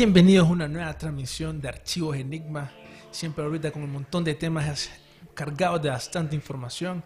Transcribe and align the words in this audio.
Bienvenidos 0.00 0.48
a 0.48 0.52
una 0.52 0.66
nueva 0.66 0.96
transmisión 0.96 1.60
de 1.60 1.68
Archivos 1.68 2.16
Enigma. 2.16 2.72
Siempre 3.10 3.44
ahorita 3.44 3.70
con 3.70 3.82
un 3.82 3.92
montón 3.92 4.24
de 4.24 4.32
temas 4.32 4.88
cargados 5.34 5.82
de 5.82 5.90
bastante 5.90 6.34
información. 6.34 7.04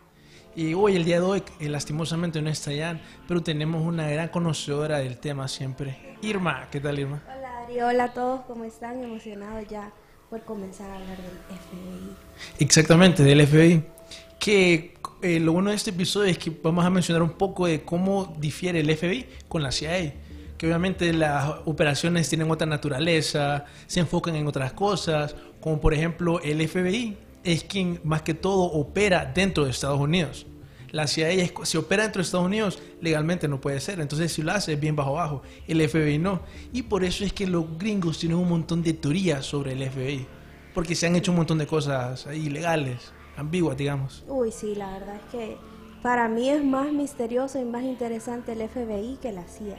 Y 0.55 0.75
hoy, 0.75 0.95
el 0.95 1.05
día 1.05 1.17
de 1.17 1.27
hoy, 1.27 1.43
eh, 1.59 1.69
lastimosamente 1.69 2.41
no 2.41 2.51
está 2.51 2.71
Jan, 2.71 3.03
pero 3.27 3.43
tenemos 3.43 3.83
una 3.83 4.09
gran 4.09 4.29
conocedora 4.29 4.99
del 4.99 5.19
tema 5.19 5.49
siempre. 5.49 6.17
Irma, 6.23 6.69
¿qué 6.71 6.79
tal 6.79 6.97
Irma? 6.97 7.21
Hola 7.37 7.65
Ari, 7.65 7.81
hola 7.81 8.05
a 8.05 8.13
todos, 8.13 8.43
¿cómo 8.43 8.63
están? 8.63 9.03
Emocionados 9.03 9.67
ya 9.69 9.93
por 10.31 10.45
comenzar 10.45 10.89
a 10.89 10.95
hablar 10.95 11.17
del 11.17 11.59
FBI. 11.59 12.17
Exactamente, 12.61 13.25
del 13.25 13.45
FBI. 13.45 13.85
Que 14.39 14.95
eh, 15.21 15.41
lo 15.41 15.53
bueno 15.53 15.71
de 15.71 15.77
este 15.77 15.91
episodio 15.91 16.31
es 16.31 16.39
que 16.39 16.57
vamos 16.63 16.85
a 16.85 16.91
mencionar 16.91 17.25
un 17.25 17.33
poco 17.33 17.67
de 17.67 17.83
cómo 17.83 18.37
difiere 18.39 18.79
el 18.79 18.97
FBI 18.97 19.27
con 19.49 19.65
la 19.65 19.73
CIA. 19.73 20.15
Que 20.59 20.67
obviamente 20.67 21.13
las 21.13 21.53
operaciones 21.65 22.29
tienen 22.29 22.51
otra 22.51 22.67
naturaleza, 22.67 23.65
se 23.87 24.01
enfocan 24.01 24.37
en 24.37 24.47
otras 24.47 24.73
cosas, 24.73 25.35
como 25.61 25.81
por 25.81 25.95
ejemplo 25.95 26.41
el 26.41 26.67
FBI 26.67 27.17
es 27.45 27.65
quien 27.65 28.01
más 28.05 28.23
que 28.23 28.35
todo 28.35 28.63
opera 28.63 29.31
dentro 29.35 29.65
de 29.65 29.71
Estados 29.71 30.01
Unidos. 30.01 30.47
La 30.91 31.09
CIA, 31.09 31.51
si 31.65 31.77
opera 31.77 32.05
dentro 32.05 32.21
de 32.21 32.25
Estados 32.25 32.47
Unidos, 32.47 32.81
legalmente 33.01 33.49
no 33.49 33.61
puede 33.61 33.81
ser. 33.81 33.99
Entonces, 33.99 34.33
si 34.33 34.43
lo 34.43 34.53
hace, 34.53 34.75
es 34.75 34.81
bien 34.81 34.95
bajo 34.95 35.15
bajo. 35.15 35.43
El 35.67 35.87
FBI 35.89 36.19
no. 36.19 36.43
Y 36.73 36.83
por 36.83 37.03
eso 37.03 37.25
es 37.25 37.33
que 37.33 37.49
los 37.49 37.79
gringos 37.79 38.21
tienen 38.21 38.39
un 38.39 38.49
montón 38.49 38.81
de 38.83 38.93
teorías 38.93 39.45
sobre 39.45 39.73
el 39.73 39.91
FBI. 39.91 40.25
Porque 40.73 40.95
se 40.95 41.09
han 41.09 41.17
hecho 41.17 41.33
un 41.33 41.39
montón 41.39 41.59
de 41.59 41.67
cosas 41.67 42.27
ilegales, 42.33 43.13
ambiguas, 43.37 43.77
digamos. 43.77 44.25
Uy, 44.29 44.53
sí, 44.53 44.77
la 44.77 44.93
verdad 44.93 45.17
es 45.17 45.33
que 45.33 45.57
para 46.01 46.29
mí 46.29 46.49
es 46.49 46.65
más 46.65 46.93
misterioso 46.93 47.61
y 47.61 47.65
más 47.65 47.83
interesante 47.83 48.53
el 48.53 48.69
FBI 48.69 49.19
que 49.21 49.33
la 49.33 49.45
CIA. 49.49 49.79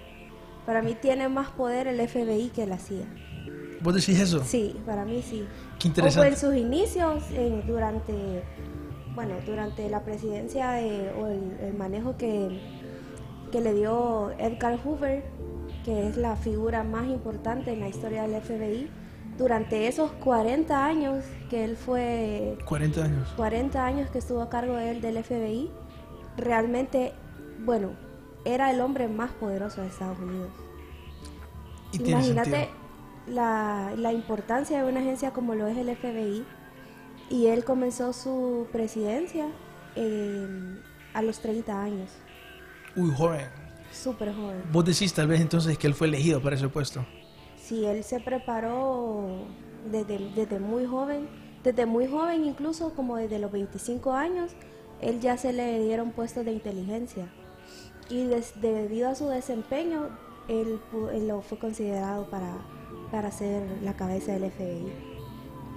Para 0.66 0.82
mí 0.82 0.96
tiene 1.00 1.30
más 1.30 1.50
poder 1.52 1.88
el 1.88 2.00
FBI 2.08 2.50
que 2.50 2.66
la 2.66 2.78
CIA. 2.78 3.06
¿Vos 3.82 3.94
decís 3.94 4.20
eso? 4.20 4.44
Sí, 4.44 4.76
para 4.86 5.06
mí 5.06 5.22
sí. 5.22 5.46
Qué 5.80 5.88
O 5.88 5.92
interesante. 5.92 6.28
en 6.30 6.38
sus 6.38 6.56
inicios, 6.56 7.24
en- 7.32 7.68
durante, 7.68 8.44
bueno, 9.14 9.36
durante 9.46 9.88
la 9.90 10.04
presidencia 10.04 10.72
de- 10.72 11.12
o 11.12 11.28
el, 11.28 11.58
el 11.62 11.74
manejo 11.76 12.18
que, 12.18 12.60
que 13.52 13.62
le 13.62 13.74
dio 13.74 14.32
Edgar 14.40 14.80
Hoover, 14.84 15.24
que 15.84 16.08
es 16.08 16.18
la 16.18 16.36
figura 16.36 16.84
más 16.84 17.06
importante 17.08 17.74
en 17.74 17.80
la 17.82 17.88
historia 17.90 18.24
del 18.24 18.42
FBI, 18.42 18.90
durante 19.38 19.88
esos 19.88 20.12
40 20.14 20.84
años 20.86 21.24
que 21.50 21.64
él 21.66 21.76
fue 21.78 22.58
40 22.66 23.04
años. 23.04 23.30
40 23.36 23.86
años 23.86 24.10
que 24.10 24.18
estuvo 24.18 24.42
a 24.42 24.50
cargo 24.50 24.78
de 24.78 24.92
él 24.92 25.02
del 25.02 25.18
FBI, 25.24 25.70
realmente, 26.38 27.14
bueno, 27.64 27.92
era 28.46 28.72
el 28.72 28.80
hombre 28.82 29.08
más 29.08 29.32
poderoso 29.32 29.82
de 29.82 29.88
Estados 29.88 30.20
Unidos. 30.20 30.52
Y 31.92 32.10
Imagínate 32.10 32.70
la, 33.28 33.94
la 33.98 34.14
importancia 34.14 34.84
de 34.84 34.90
una 34.90 35.00
agencia 35.02 35.32
como 35.32 35.56
lo 35.56 35.68
es 35.68 35.78
el 35.78 35.96
FBI. 35.96 36.46
Y 37.30 37.48
él 37.48 37.64
comenzó 37.66 38.14
su 38.14 38.68
presidencia 38.72 39.48
eh, 39.96 40.48
a 41.14 41.22
los 41.24 41.40
30 41.40 41.82
años, 41.82 42.12
Uy, 42.96 43.12
joven. 43.18 43.48
súper 43.92 44.34
joven. 44.36 44.62
Vos 44.72 44.86
decís 44.86 45.12
tal 45.14 45.28
vez 45.28 45.42
entonces 45.42 45.78
que 45.78 45.88
él 45.88 45.96
fue 45.96 46.08
elegido 46.08 46.40
para 46.42 46.56
ese 46.56 46.70
puesto. 46.70 47.04
Sí, 47.58 47.84
él 47.86 48.04
se 48.04 48.20
preparó 48.20 49.48
desde, 49.90 50.20
desde 50.36 50.60
muy 50.60 50.86
joven, 50.86 51.28
desde 51.64 51.88
muy 51.88 52.06
joven 52.06 52.46
incluso 52.46 52.94
como 52.94 53.18
desde 53.18 53.40
los 53.40 53.52
25 53.52 54.14
años, 54.14 54.52
él 55.02 55.20
ya 55.20 55.36
se 55.38 55.52
le 55.52 55.82
dieron 55.84 56.12
puestos 56.12 56.46
de 56.46 56.52
inteligencia. 56.52 57.28
Y 58.10 58.28
des- 58.28 58.54
debido 58.62 59.10
a 59.10 59.16
su 59.16 59.28
desempeño, 59.30 60.10
él, 60.48 60.80
él 61.14 61.28
lo 61.28 61.42
fue 61.42 61.58
considerado 61.58 62.30
para, 62.30 62.54
para 63.12 63.32
ser 63.32 63.64
la 63.84 63.96
cabeza 63.96 64.34
del 64.34 64.52
FBI. 64.52 64.92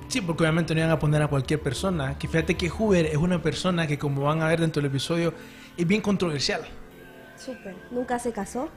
Sí, 0.08 0.20
porque 0.22 0.42
obviamente 0.42 0.74
no 0.74 0.80
iban 0.80 0.90
a 0.90 0.98
poner 0.98 1.22
a 1.22 1.28
cualquier 1.28 1.60
persona. 1.62 2.18
Que 2.18 2.28
fíjate 2.28 2.56
que 2.56 2.68
Hoover 2.70 3.06
es 3.06 3.16
una 3.16 3.42
persona 3.42 3.86
que, 3.86 3.98
como 3.98 4.22
van 4.22 4.40
a 4.42 4.48
ver 4.48 4.60
dentro 4.60 4.80
del 4.82 4.90
episodio, 4.90 5.34
es 5.76 5.86
bien 5.86 6.00
controversial. 6.00 6.62
Súper. 7.36 7.76
Nunca 7.90 8.18
se 8.18 8.32
casó. 8.32 8.68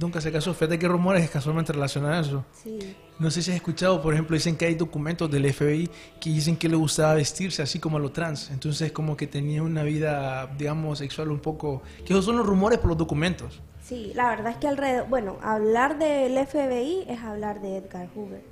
Nunca 0.00 0.20
se 0.20 0.32
casó. 0.32 0.52
Fíjate 0.54 0.78
que 0.78 0.88
rumores 0.88 1.30
casualmente 1.30 1.72
relacionados 1.72 2.16
a 2.16 2.28
eso. 2.28 2.44
Sí. 2.52 2.96
No 3.18 3.30
sé 3.30 3.42
si 3.42 3.50
has 3.50 3.56
escuchado, 3.56 4.02
por 4.02 4.12
ejemplo, 4.12 4.34
dicen 4.34 4.56
que 4.56 4.66
hay 4.66 4.74
documentos 4.74 5.30
del 5.30 5.52
FBI 5.52 5.88
que 6.20 6.30
dicen 6.30 6.56
que 6.56 6.68
le 6.68 6.76
gustaba 6.76 7.14
vestirse 7.14 7.62
así 7.62 7.78
como 7.78 7.98
a 7.98 8.00
lo 8.00 8.10
trans. 8.10 8.50
Entonces, 8.50 8.90
como 8.90 9.16
que 9.16 9.26
tenía 9.26 9.62
una 9.62 9.84
vida, 9.84 10.46
digamos, 10.58 10.98
sexual 10.98 11.30
un 11.30 11.38
poco. 11.38 11.82
Que 12.04 12.12
esos 12.12 12.24
son 12.24 12.36
los 12.36 12.46
rumores 12.46 12.78
por 12.80 12.88
los 12.88 12.98
documentos. 12.98 13.60
Sí, 13.84 14.12
la 14.14 14.30
verdad 14.30 14.52
es 14.52 14.56
que 14.56 14.66
alrededor, 14.66 15.08
bueno, 15.08 15.36
hablar 15.42 15.98
del 15.98 16.44
FBI 16.46 17.04
es 17.06 17.20
hablar 17.20 17.60
de 17.60 17.76
Edgar 17.76 18.08
Hoover, 18.14 18.42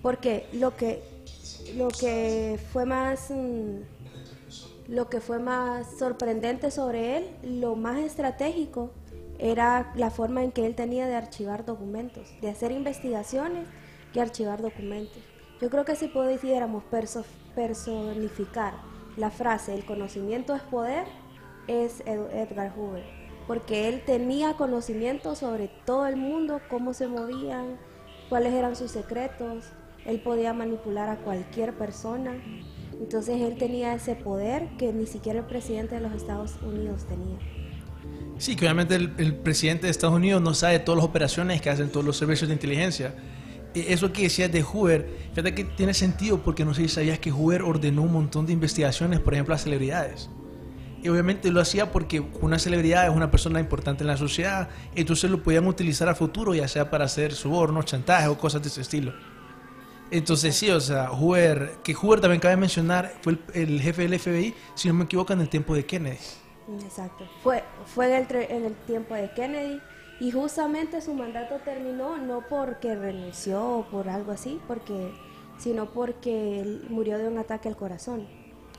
porque 0.00 0.46
lo 0.54 0.74
que 0.76 1.02
lo 1.76 1.88
que 1.88 2.58
fue 2.72 2.86
más 2.86 3.30
mm, 3.30 3.82
lo 4.88 5.10
que 5.10 5.20
fue 5.20 5.38
más 5.38 5.86
sorprendente 5.98 6.70
sobre 6.70 7.18
él, 7.18 7.30
lo 7.60 7.76
más 7.76 7.98
estratégico 7.98 8.92
era 9.42 9.92
la 9.96 10.10
forma 10.10 10.44
en 10.44 10.52
que 10.52 10.64
él 10.66 10.74
tenía 10.76 11.06
de 11.06 11.16
archivar 11.16 11.64
documentos, 11.64 12.28
de 12.40 12.48
hacer 12.48 12.70
investigaciones 12.70 13.66
y 14.14 14.20
archivar 14.20 14.62
documentos. 14.62 15.18
Yo 15.60 15.68
creo 15.68 15.84
que 15.84 15.96
si 15.96 16.06
pudiéramos 16.06 16.84
perso- 16.90 17.24
personificar 17.54 18.74
la 19.16 19.30
frase 19.30 19.74
el 19.74 19.84
conocimiento 19.84 20.54
es 20.54 20.62
poder, 20.62 21.04
es 21.66 22.00
Ed- 22.06 22.30
Edgar 22.32 22.72
Hoover, 22.76 23.04
porque 23.46 23.88
él 23.88 24.02
tenía 24.06 24.54
conocimiento 24.54 25.34
sobre 25.34 25.68
todo 25.86 26.06
el 26.06 26.16
mundo, 26.16 26.60
cómo 26.70 26.94
se 26.94 27.08
movían, 27.08 27.78
cuáles 28.28 28.54
eran 28.54 28.76
sus 28.76 28.92
secretos, 28.92 29.72
él 30.06 30.20
podía 30.20 30.52
manipular 30.52 31.08
a 31.08 31.16
cualquier 31.16 31.76
persona, 31.76 32.32
entonces 33.00 33.40
él 33.40 33.58
tenía 33.58 33.94
ese 33.94 34.14
poder 34.14 34.68
que 34.78 34.92
ni 34.92 35.06
siquiera 35.06 35.40
el 35.40 35.46
presidente 35.46 35.96
de 35.96 36.00
los 36.00 36.12
Estados 36.12 36.56
Unidos 36.62 37.04
tenía. 37.06 37.38
Sí, 38.42 38.56
que 38.56 38.64
obviamente 38.64 38.96
el, 38.96 39.36
presidente 39.36 39.86
de 39.86 39.92
Estados 39.92 40.16
Unidos 40.16 40.42
no 40.42 40.52
sabe 40.52 40.80
todas 40.80 40.96
las 40.96 41.04
operaciones 41.04 41.62
que 41.62 41.70
hacen 41.70 41.90
todos 41.90 42.04
los 42.04 42.16
servicios 42.16 42.48
de 42.48 42.54
inteligencia. 42.54 43.14
E- 43.72 43.92
Eso 43.92 44.12
que 44.12 44.22
decías 44.22 44.50
de 44.50 44.64
Hoover, 44.64 45.08
fíjate 45.30 45.54
que 45.54 45.62
tiene 45.62 45.94
sentido 45.94 46.42
porque 46.42 46.64
no 46.64 46.74
sé 46.74 46.82
si 46.82 46.88
sabías 46.88 47.20
que 47.20 47.30
Hoover 47.30 47.62
ordenó 47.62 48.02
un 48.02 48.12
montón 48.12 48.44
de 48.44 48.52
investigaciones, 48.52 49.20
por 49.20 49.34
ejemplo, 49.34 49.54
a 49.54 49.58
celebridades. 49.58 50.28
Y 51.04 51.08
obviamente 51.08 51.52
lo 51.52 51.60
hacía 51.60 51.92
porque 51.92 52.18
una 52.40 52.58
celebridad 52.58 53.06
es 53.06 53.14
una 53.14 53.30
persona 53.30 53.60
importante 53.60 54.02
en 54.02 54.08
la 54.08 54.16
sociedad, 54.16 54.70
entonces 54.96 55.30
lo 55.30 55.40
podían 55.40 55.68
utilizar 55.68 56.08
a 56.08 56.16
futuro, 56.16 56.52
ya 56.52 56.66
sea 56.66 56.90
para 56.90 57.04
hacer 57.04 57.34
sobornos, 57.34 57.84
chantaje 57.84 58.26
o 58.26 58.36
cosas 58.36 58.60
de 58.60 58.70
ese 58.70 58.80
estilo. 58.80 59.12
Entonces 60.10 60.56
sí, 60.56 60.68
o 60.68 60.80
sea, 60.80 61.10
Hoover, 61.10 61.74
que 61.84 61.94
Hoover 61.94 62.20
también 62.20 62.40
cabe 62.40 62.56
mencionar, 62.56 63.14
fue 63.22 63.38
el 63.54 63.80
jefe 63.80 64.02
del 64.02 64.18
FBI, 64.18 64.52
si 64.74 64.88
no 64.88 64.94
me 64.94 65.04
equivoco, 65.04 65.32
en 65.32 65.42
el 65.42 65.48
tiempo 65.48 65.76
de 65.76 65.86
Kennedy. 65.86 66.18
Exacto. 66.80 67.24
Fue, 67.42 67.62
fue 67.86 68.06
en, 68.06 68.12
el, 68.22 68.28
tre- 68.28 68.46
en 68.50 68.64
el 68.64 68.74
tiempo 68.86 69.14
de 69.14 69.30
Kennedy 69.32 69.80
y 70.20 70.30
justamente 70.30 71.00
su 71.00 71.14
mandato 71.14 71.56
terminó 71.64 72.16
no 72.18 72.42
porque 72.48 72.94
renunció 72.94 73.78
o 73.78 73.84
por 73.84 74.08
algo 74.08 74.32
así, 74.32 74.60
porque, 74.68 75.10
sino 75.58 75.86
porque 75.90 76.60
él 76.60 76.86
murió 76.88 77.18
de 77.18 77.28
un 77.28 77.38
ataque 77.38 77.68
al 77.68 77.76
corazón. 77.76 78.26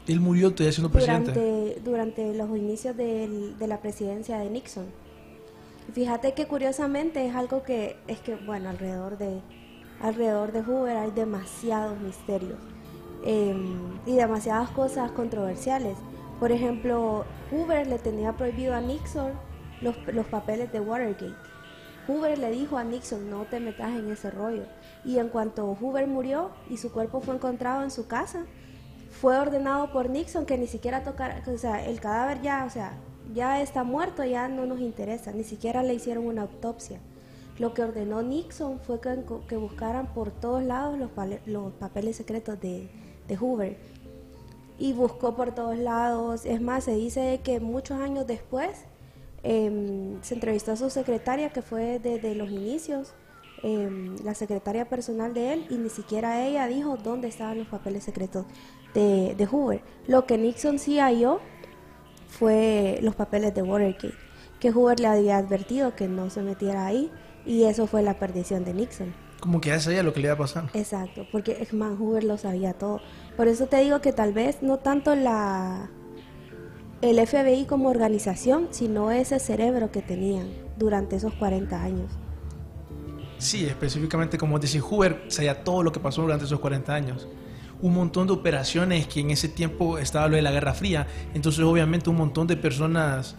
Él 0.07 0.19
murió 0.19 0.51
todavía 0.53 0.71
siendo 0.73 0.89
presidente. 0.91 1.31
durante, 1.31 1.79
durante 1.81 2.33
los 2.33 2.49
inicios 2.57 2.95
del- 2.97 3.57
de 3.57 3.67
la 3.67 3.79
presidencia 3.81 4.37
de 4.39 4.49
Nixon. 4.49 4.85
Fíjate 5.93 6.33
que 6.33 6.47
curiosamente 6.47 7.25
es 7.27 7.35
algo 7.35 7.63
que 7.63 7.97
es 8.07 8.19
que, 8.19 8.35
bueno, 8.35 8.69
alrededor 8.69 9.17
de 9.17 9.41
alrededor 10.01 10.51
de 10.51 10.61
Hoover 10.61 10.97
hay 10.97 11.11
demasiados 11.11 11.97
misterios 11.99 12.57
eh, 13.25 13.55
y 14.05 14.15
demasiadas 14.15 14.69
cosas 14.71 15.11
controversiales. 15.11 15.95
Por 16.43 16.51
ejemplo, 16.51 17.23
Hoover 17.51 17.87
le 17.87 17.99
tenía 17.99 18.33
prohibido 18.33 18.73
a 18.73 18.81
Nixon 18.81 19.31
los, 19.79 19.95
los 20.07 20.25
papeles 20.25 20.73
de 20.73 20.81
Watergate. 20.81 21.33
Hoover 22.05 22.37
le 22.37 22.51
dijo 22.51 22.77
a 22.77 22.83
Nixon, 22.83 23.29
no 23.29 23.45
te 23.45 23.61
metas 23.61 23.97
en 23.97 24.11
ese 24.11 24.29
rollo. 24.29 24.63
Y 25.05 25.19
en 25.19 25.29
cuanto 25.29 25.73
Hoover 25.73 26.05
murió 26.05 26.51
y 26.69 26.75
su 26.75 26.91
cuerpo 26.91 27.21
fue 27.21 27.35
encontrado 27.35 27.81
en 27.81 27.91
su 27.91 28.07
casa, 28.07 28.43
fue 29.09 29.39
ordenado 29.39 29.93
por 29.93 30.09
Nixon 30.09 30.45
que 30.45 30.57
ni 30.57 30.67
siquiera 30.67 31.05
tocara, 31.05 31.41
o 31.47 31.57
sea, 31.57 31.85
el 31.85 32.01
cadáver 32.01 32.41
ya, 32.41 32.65
o 32.65 32.69
sea, 32.69 32.91
ya 33.33 33.61
está 33.61 33.85
muerto, 33.85 34.25
ya 34.25 34.49
no 34.49 34.65
nos 34.65 34.81
interesa, 34.81 35.31
ni 35.31 35.45
siquiera 35.45 35.81
le 35.81 35.93
hicieron 35.93 36.27
una 36.27 36.41
autopsia. 36.41 36.99
Lo 37.57 37.73
que 37.73 37.83
ordenó 37.83 38.21
Nixon 38.21 38.81
fue 38.81 38.99
que, 38.99 39.23
que 39.47 39.55
buscaran 39.55 40.13
por 40.13 40.31
todos 40.31 40.61
lados 40.61 40.99
los, 40.99 41.09
los 41.45 41.71
papeles 41.75 42.17
secretos 42.17 42.59
de, 42.59 42.89
de 43.29 43.37
Hoover. 43.37 43.77
Y 44.83 44.91
buscó 44.91 45.33
por 45.33 45.55
todos 45.55 45.77
lados. 45.77 46.45
Es 46.45 46.59
más, 46.59 46.83
se 46.83 46.93
dice 46.93 47.39
que 47.41 47.61
muchos 47.61 48.01
años 48.01 48.27
después 48.27 48.83
em, 49.41 50.21
se 50.21 50.33
entrevistó 50.33 50.73
a 50.73 50.75
su 50.75 50.89
secretaria, 50.89 51.51
que 51.51 51.61
fue 51.61 51.99
desde 51.99 52.35
los 52.35 52.51
inicios, 52.51 53.13
em, 53.63 54.17
la 54.25 54.33
secretaria 54.33 54.89
personal 54.89 55.33
de 55.33 55.53
él, 55.53 55.67
y 55.69 55.77
ni 55.77 55.89
siquiera 55.89 56.45
ella 56.45 56.67
dijo 56.67 56.97
dónde 56.97 57.29
estaban 57.29 57.59
los 57.59 57.67
papeles 57.67 58.03
secretos 58.03 58.45
de, 58.93 59.35
de 59.35 59.45
Hoover. 59.45 59.81
Lo 60.05 60.25
que 60.25 60.37
Nixon 60.37 60.77
sí 60.79 60.99
halló 60.99 61.39
fue 62.27 62.99
los 63.01 63.15
papeles 63.15 63.55
de 63.55 63.61
Watergate, 63.61 64.13
que 64.59 64.71
Hoover 64.71 64.99
le 64.99 65.07
había 65.07 65.37
advertido 65.37 65.95
que 65.95 66.09
no 66.09 66.29
se 66.29 66.41
metiera 66.41 66.85
ahí, 66.85 67.09
y 67.45 67.63
eso 67.63 67.87
fue 67.87 68.03
la 68.03 68.19
perdición 68.19 68.65
de 68.65 68.73
Nixon. 68.73 69.13
Como 69.39 69.59
que 69.59 69.69
ya 69.69 69.79
sabía 69.81 70.03
lo 70.03 70.13
que 70.13 70.21
le 70.21 70.27
iba 70.27 70.35
a 70.35 70.37
pasar. 70.37 70.69
Exacto, 70.73 71.25
porque 71.31 71.57
es 71.61 71.73
man 71.73 71.97
Hoover 71.97 72.23
lo 72.23 72.37
sabía 72.37 72.73
todo. 72.73 73.01
Por 73.37 73.47
eso 73.47 73.65
te 73.67 73.77
digo 73.81 74.01
que 74.01 74.13
tal 74.13 74.33
vez 74.33 74.61
no 74.61 74.77
tanto 74.77 75.15
la 75.15 75.89
el 77.03 77.19
FBI 77.27 77.65
como 77.65 77.89
organización, 77.89 78.69
sino 78.71 79.11
ese 79.11 79.37
cerebro 79.37 79.91
que 79.91 80.01
tenían 80.01 80.47
durante 80.77 81.17
esos 81.17 81.33
40 81.33 81.81
años. 81.81 82.13
Sí, 83.39 83.65
específicamente 83.65 84.37
como 84.37 84.57
decía 84.57 84.81
Hoover, 84.81 85.25
sabía 85.27 85.65
todo 85.65 85.83
lo 85.83 85.91
que 85.91 85.99
pasó 85.99 86.21
durante 86.21 86.45
esos 86.45 86.61
40 86.61 86.95
años. 86.95 87.27
Un 87.81 87.93
montón 87.93 88.27
de 88.27 88.33
operaciones 88.33 89.05
que 89.07 89.19
en 89.19 89.31
ese 89.31 89.49
tiempo 89.49 89.97
estaba 89.97 90.29
lo 90.29 90.37
de 90.37 90.41
la 90.41 90.51
Guerra 90.51 90.73
Fría, 90.73 91.05
entonces 91.33 91.61
obviamente 91.65 92.09
un 92.09 92.15
montón 92.15 92.47
de 92.47 92.55
personas, 92.55 93.35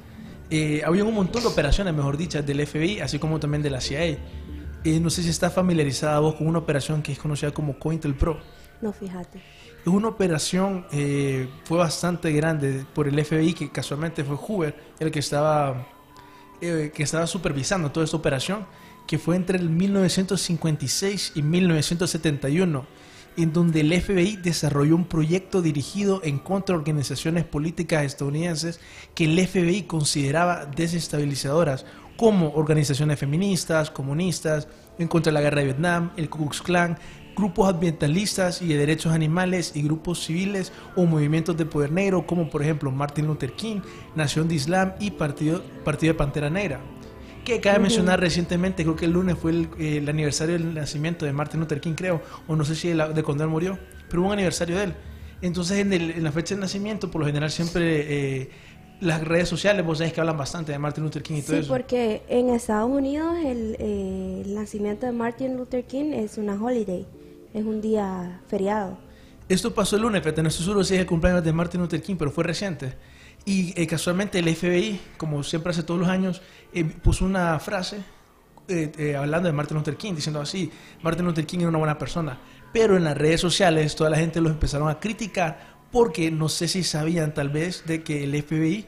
eh, 0.51 0.83
había 0.85 1.05
un 1.05 1.15
montón 1.15 1.41
de 1.41 1.49
operaciones, 1.49 1.95
mejor 1.95 2.19
dicho, 2.19 2.43
del 2.43 2.67
FBI, 2.67 3.01
así 3.01 3.19
como 3.19 3.41
también 3.41 3.63
de 3.63 3.71
la 3.71 3.81
CIA. 3.81 4.19
Eh, 4.85 5.01
no 5.01 5.09
sé 5.09 5.23
si 5.23 5.31
está 5.31 5.49
familiarizada 5.49 6.19
vos 6.19 6.35
con 6.35 6.49
una 6.49 6.59
operación 6.59 7.01
que 7.01 7.13
es 7.13 7.19
conocida 7.19 7.53
como 7.53 7.79
COINTELPRO. 7.79 8.43
No, 8.83 8.93
fíjate. 8.93 9.41
Es 9.85 9.93
una 9.93 10.09
operación, 10.09 10.87
eh, 10.93 11.47
fue 11.65 11.77
bastante 11.77 12.33
grande 12.33 12.87
por 12.95 13.07
el 13.07 13.23
FBI, 13.23 13.53
que 13.53 13.71
casualmente 13.71 14.25
fue 14.25 14.37
Hoover 14.37 14.75
el 14.99 15.11
que 15.11 15.19
estaba, 15.19 15.87
eh, 16.63 16.91
que 16.95 17.03
estaba 17.03 17.27
supervisando 17.27 17.93
toda 17.93 18.05
esta 18.05 18.17
operación, 18.17 18.67
que 19.07 19.19
fue 19.19 19.37
entre 19.37 19.59
el 19.59 19.69
1956 19.69 21.33
y 21.35 21.43
1971, 21.43 22.87
en 23.37 23.53
donde 23.53 23.81
el 23.81 23.93
FBI 24.01 24.37
desarrolló 24.37 24.97
un 24.97 25.05
proyecto 25.05 25.61
dirigido 25.61 26.23
en 26.25 26.39
contra 26.39 26.75
de 26.75 26.79
organizaciones 26.79 27.45
políticas 27.45 28.05
estadounidenses 28.05 28.81
que 29.15 29.25
el 29.25 29.47
FBI 29.47 29.83
consideraba 29.83 30.65
desestabilizadoras, 30.65 31.85
como 32.17 32.53
organizaciones 32.53 33.19
feministas, 33.19 33.91
comunistas, 33.91 34.67
en 34.99 35.09
contra 35.09 35.31
de 35.31 35.35
la 35.35 35.41
guerra 35.43 35.59
de 35.59 35.67
Vietnam, 35.67 36.13
el 36.17 36.31
Ku 36.31 36.39
Klux 36.39 36.63
Klan, 36.63 36.97
grupos 37.37 37.69
ambientalistas 37.69 38.63
y 38.63 38.69
de 38.69 38.77
derechos 38.77 39.13
animales 39.13 39.73
y 39.75 39.83
grupos 39.83 40.25
civiles 40.25 40.73
o 40.97 41.05
movimientos 41.05 41.57
de 41.57 41.67
poder 41.67 41.91
negro 41.93 42.27
como 42.27 42.49
por 42.51 42.63
ejemplo 42.63 42.91
Martin 42.91 43.27
Luther 43.27 43.53
King, 43.53 43.81
Nación 44.15 44.49
de 44.49 44.55
Islam 44.55 44.93
y 45.01 45.11
Partido, 45.11 45.63
Partido 45.85 46.13
de 46.13 46.19
Pantera 46.19 46.51
Negra. 46.51 46.81
Que 47.45 47.61
cabe 47.61 47.79
mencionar 47.79 48.21
recientemente, 48.21 48.85
creo 48.85 48.97
que 48.97 49.05
el 49.05 49.11
lunes 49.13 49.37
fue 49.37 49.51
el, 49.51 49.69
eh, 49.79 49.99
el 49.99 50.09
aniversario 50.09 50.55
del 50.55 50.73
nacimiento 50.73 51.27
de 51.27 51.33
Martin 51.35 51.61
Luther 51.61 51.79
King, 51.81 51.93
creo, 51.95 52.23
o 52.49 52.57
no 52.57 52.65
sé 52.65 52.75
si 52.75 52.89
de, 52.89 52.95
de 53.13 53.23
cuando 53.23 53.45
él 53.45 53.51
murió, 53.51 53.79
pero 54.09 54.21
hubo 54.23 54.29
un 54.29 54.35
aniversario 54.35 54.79
de 54.79 54.85
él. 54.85 54.95
Entonces 55.43 55.79
en, 55.81 55.93
el- 55.93 56.11
en 56.13 56.25
la 56.25 56.33
fecha 56.33 56.55
de 56.55 56.63
nacimiento, 56.63 57.11
por 57.11 57.21
lo 57.21 57.27
general 57.27 57.51
siempre 57.51 58.41
eh, 58.41 58.51
las 59.01 59.23
redes 59.23 59.47
sociales, 59.49 59.85
vos 59.85 59.99
sabés 59.99 60.15
que 60.15 60.21
hablan 60.21 60.39
bastante 60.39 60.73
de 60.73 60.79
Martin 60.79 61.05
Luther 61.05 61.23
King 61.23 61.35
y 61.35 61.43
todo 61.43 61.57
Sí, 61.57 61.63
eso. 61.65 61.69
porque 61.73 62.23
en 62.29 62.49
Estados 62.49 62.91
Unidos 62.91 63.37
el, 63.45 63.77
eh, 63.79 64.43
el 64.47 64.55
nacimiento 64.55 65.05
de 65.05 65.13
Martin 65.13 65.57
Luther 65.59 65.85
King 65.85 66.13
es 66.15 66.39
una 66.39 66.55
holiday, 66.55 67.05
es 67.55 67.65
un 67.65 67.81
día 67.81 68.41
feriado. 68.49 68.99
Esto 69.49 69.73
pasó 69.73 69.97
el 69.97 70.03
lunes, 70.03 70.21
pero 70.23 70.43
no 70.43 70.49
estoy 70.49 70.65
seguro 70.65 70.85
si 70.85 71.03
cumpleaños 71.05 71.45
de 71.45 71.53
Martin 71.53 71.81
Luther 71.81 72.03
King, 72.03 72.17
pero 72.19 72.31
fue 72.31 72.45
reciente. 72.45 72.95
Y 73.47 73.81
eh, 73.81 73.87
casualmente 73.87 74.39
el 74.39 74.55
FBI, 74.55 75.01
como 75.17 75.43
siempre 75.43 75.71
hace 75.71 75.83
todos 75.83 76.01
los 76.01 76.09
años, 76.09 76.43
eh, 76.73 76.85
puso 76.85 77.25
una 77.25 77.59
frase 77.61 77.99
eh, 78.67 79.15
hablando 79.17 79.47
de 79.47 79.53
Martin 79.53 79.77
Luther 79.77 79.97
King, 79.97 80.15
diciendo 80.15 80.41
así, 80.41 80.71
Martin 81.03 81.27
Luther 81.27 81.47
King 81.47 81.61
era 81.61 81.69
una 81.69 81.79
buena 81.79 81.99
persona. 81.99 82.39
Pero 82.73 82.97
en 82.97 83.05
las 83.05 83.17
redes 83.17 83.41
sociales 83.41 83.95
toda 83.95 84.11
la 84.11 84.17
gente 84.17 84.41
los 84.41 84.51
empezaron 84.51 84.89
a 84.89 84.99
criticar 84.99 85.75
porque 85.93 86.31
no 86.33 86.49
sé 86.49 86.67
si 86.67 86.83
sabían 86.83 87.35
tal 87.35 87.51
vez 87.51 87.85
de 87.87 88.03
que 88.03 88.25
el 88.25 88.43
FBI 88.43 88.87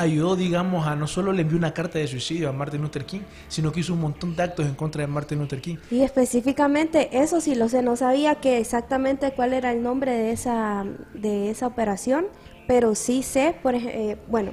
ayudó, 0.00 0.36
digamos, 0.36 0.86
a 0.86 0.96
no 0.96 1.06
solo 1.06 1.32
le 1.32 1.42
envió 1.42 1.58
una 1.58 1.74
carta 1.74 1.98
de 1.98 2.06
suicidio 2.06 2.48
a 2.48 2.52
Martin 2.52 2.82
Luther 2.82 3.04
King, 3.04 3.20
sino 3.48 3.72
que 3.72 3.80
hizo 3.80 3.94
un 3.94 4.00
montón 4.00 4.36
de 4.36 4.42
actos 4.42 4.66
en 4.66 4.74
contra 4.74 5.02
de 5.02 5.06
Martin 5.08 5.38
Luther 5.38 5.60
King. 5.60 5.76
Y 5.90 6.00
específicamente, 6.00 7.20
eso 7.20 7.40
sí 7.40 7.54
lo 7.54 7.68
sé, 7.68 7.82
no 7.82 7.96
sabía 7.96 8.36
que 8.36 8.58
exactamente 8.58 9.32
cuál 9.32 9.52
era 9.52 9.72
el 9.72 9.82
nombre 9.82 10.12
de 10.12 10.30
esa, 10.30 10.84
de 11.14 11.50
esa 11.50 11.66
operación, 11.66 12.26
pero 12.66 12.94
sí 12.94 13.22
sé, 13.22 13.54
por 13.62 13.74
eh, 13.74 14.18
bueno, 14.28 14.52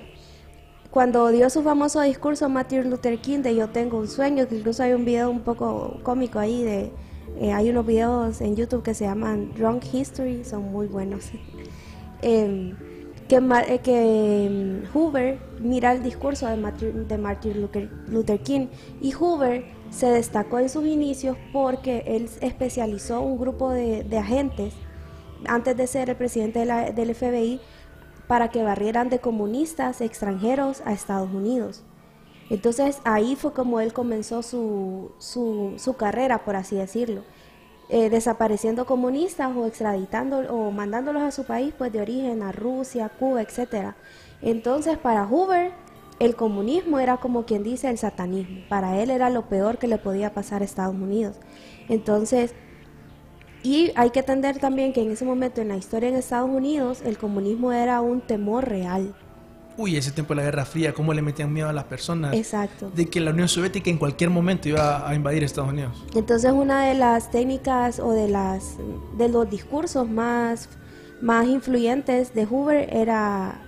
cuando 0.89 1.27
dio 1.29 1.49
su 1.49 1.61
famoso 1.61 2.01
discurso 2.01 2.47
Martin 2.47 2.89
Luther 2.89 3.19
King 3.19 3.39
de 3.39 3.55
Yo 3.55 3.69
tengo 3.69 3.97
un 3.97 4.07
sueño, 4.07 4.47
que 4.47 4.55
incluso 4.55 4.81
hay 4.81 4.93
un 4.93 5.03
video 5.03 5.29
un 5.29 5.41
poco 5.41 5.99
cómico 6.03 6.39
ahí 6.39 6.63
de, 6.63 6.91
eh, 7.39 7.51
hay 7.51 7.69
unos 7.69 7.85
videos 7.85 8.39
en 8.39 8.55
YouTube 8.55 8.81
que 8.81 8.93
se 8.93 9.03
llaman 9.03 9.53
Drunk 9.55 9.83
History, 9.93 10.45
son 10.45 10.71
muy 10.71 10.87
buenos. 10.87 11.31
Em, 12.21 12.75
que, 13.27 13.35
eh, 13.37 13.79
que 13.79 14.45
em, 14.45 14.83
Hoover 14.93 15.39
mira 15.59 15.91
el 15.93 16.03
discurso 16.03 16.47
de 16.47 16.57
Martin, 16.57 17.07
de 17.07 17.17
Martin 17.17 17.61
Luther, 17.61 17.89
Luther 18.07 18.39
King 18.39 18.67
y 19.01 19.11
Hoover 19.13 19.65
se 19.89 20.07
destacó 20.07 20.59
en 20.59 20.69
sus 20.69 20.85
inicios 20.85 21.37
porque 21.53 22.03
él 22.07 22.29
especializó 22.41 23.21
un 23.21 23.37
grupo 23.39 23.71
de, 23.71 24.03
de 24.03 24.17
agentes 24.17 24.73
antes 25.47 25.75
de 25.77 25.87
ser 25.87 26.09
el 26.09 26.15
presidente 26.15 26.59
de 26.59 26.65
la- 26.65 26.91
del 26.91 27.13
FBI 27.15 27.59
para 28.27 28.49
que 28.49 28.63
barrieran 28.63 29.09
de 29.09 29.19
comunistas 29.19 30.01
extranjeros 30.01 30.81
a 30.85 30.93
Estados 30.93 31.31
Unidos. 31.31 31.83
Entonces 32.49 32.99
ahí 33.05 33.35
fue 33.35 33.53
como 33.53 33.79
él 33.79 33.93
comenzó 33.93 34.41
su, 34.43 35.11
su, 35.19 35.73
su 35.77 35.93
carrera, 35.95 36.43
por 36.45 36.55
así 36.55 36.75
decirlo, 36.75 37.21
eh, 37.89 38.09
desapareciendo 38.09 38.85
comunistas 38.85 39.55
o 39.55 39.65
extraditando 39.65 40.39
o 40.53 40.71
mandándolos 40.71 41.21
a 41.21 41.31
su 41.31 41.45
país 41.45 41.73
pues 41.77 41.91
de 41.93 42.01
origen, 42.01 42.41
a 42.41 42.51
Rusia, 42.51 43.09
Cuba, 43.09 43.41
etcétera. 43.41 43.95
Entonces 44.41 44.97
para 44.97 45.25
Hoover 45.25 45.71
el 46.19 46.35
comunismo 46.35 46.99
era 46.99 47.17
como 47.17 47.45
quien 47.45 47.63
dice 47.63 47.89
el 47.89 47.97
satanismo. 47.97 48.61
Para 48.69 49.01
él 49.01 49.09
era 49.09 49.29
lo 49.29 49.43
peor 49.49 49.77
que 49.77 49.87
le 49.87 49.97
podía 49.97 50.33
pasar 50.33 50.61
a 50.61 50.65
Estados 50.65 50.95
Unidos. 50.95 51.35
Entonces 51.89 52.55
y 53.63 53.91
hay 53.95 54.11
que 54.11 54.19
entender 54.19 54.59
también 54.59 54.93
que 54.93 55.01
en 55.01 55.11
ese 55.11 55.25
momento 55.25 55.61
en 55.61 55.69
la 55.69 55.77
historia 55.77 56.09
en 56.09 56.15
Estados 56.15 56.49
Unidos 56.49 57.01
el 57.03 57.17
comunismo 57.17 57.71
era 57.71 58.01
un 58.01 58.21
temor 58.21 58.69
real. 58.69 59.15
Uy, 59.77 59.97
ese 59.97 60.11
tiempo 60.11 60.33
de 60.33 60.37
la 60.37 60.43
Guerra 60.43 60.65
Fría, 60.65 60.93
cómo 60.93 61.13
le 61.13 61.21
metían 61.21 61.51
miedo 61.51 61.67
a 61.67 61.73
las 61.73 61.83
personas. 61.85 62.33
Exacto. 62.33 62.89
de 62.95 63.09
que 63.09 63.19
la 63.19 63.31
Unión 63.31 63.47
Soviética 63.47 63.89
en 63.89 63.97
cualquier 63.97 64.29
momento 64.29 64.69
iba 64.69 65.07
a 65.07 65.15
invadir 65.15 65.43
Estados 65.43 65.71
Unidos. 65.71 66.03
Entonces 66.15 66.51
una 66.51 66.85
de 66.85 66.93
las 66.93 67.31
técnicas 67.31 67.99
o 67.99 68.11
de 68.11 68.27
las 68.27 68.77
de 69.17 69.29
los 69.29 69.49
discursos 69.49 70.09
más 70.09 70.69
más 71.21 71.47
influyentes 71.47 72.33
de 72.33 72.45
Hoover 72.45 72.89
era 72.93 73.61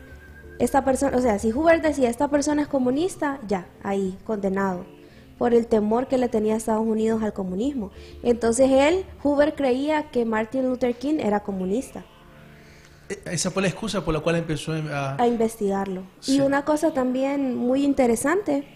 esta 0.60 0.84
persona, 0.84 1.16
o 1.18 1.22
sea, 1.22 1.40
si 1.40 1.52
Hoover 1.52 1.82
decía 1.82 2.10
esta 2.10 2.28
persona 2.28 2.64
es 2.64 2.68
comunista, 2.68 3.40
ya, 3.48 3.68
ahí 3.84 4.18
condenado 4.26 4.86
por 5.38 5.54
el 5.54 5.68
temor 5.68 6.08
que 6.08 6.18
le 6.18 6.30
tenía 6.30 6.56
Estados 6.56 6.86
Unidos 6.86 7.22
al 7.22 7.34
comunismo. 7.34 7.92
Entonces 8.24 8.72
él, 8.72 9.06
Hoover 9.24 9.56
creía 9.56 10.10
que 10.10 10.26
Martin 10.26 10.68
Luther 10.68 10.96
King 10.96 11.20
era 11.20 11.42
comunista. 11.42 12.06
E- 13.10 13.20
Esa 13.34 13.52
fue 13.52 13.62
la 13.62 13.68
excusa 13.68 14.04
por 14.04 14.14
la 14.14 14.20
cual 14.20 14.36
empezó 14.36 14.74
a... 14.74 15.16
a 15.22 15.28
investigarlo. 15.28 16.04
Sí. 16.20 16.38
Y 16.38 16.42
una 16.42 16.66
cosa 16.66 16.94
también 16.94 17.56
muy 17.56 17.84
interesante, 17.84 18.68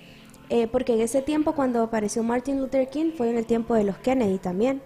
eh, 0.49 0.67
porque 0.67 0.93
en 0.93 1.01
ese 1.01 1.21
tiempo 1.21 1.53
cuando 1.53 1.81
apareció 1.83 2.23
Martin 2.23 2.59
Luther 2.59 2.89
King 2.89 3.11
fue 3.17 3.29
en 3.29 3.37
el 3.37 3.45
tiempo 3.45 3.73
de 3.73 3.83
los 3.83 3.97
Kennedy 3.97 4.37
también. 4.37 4.81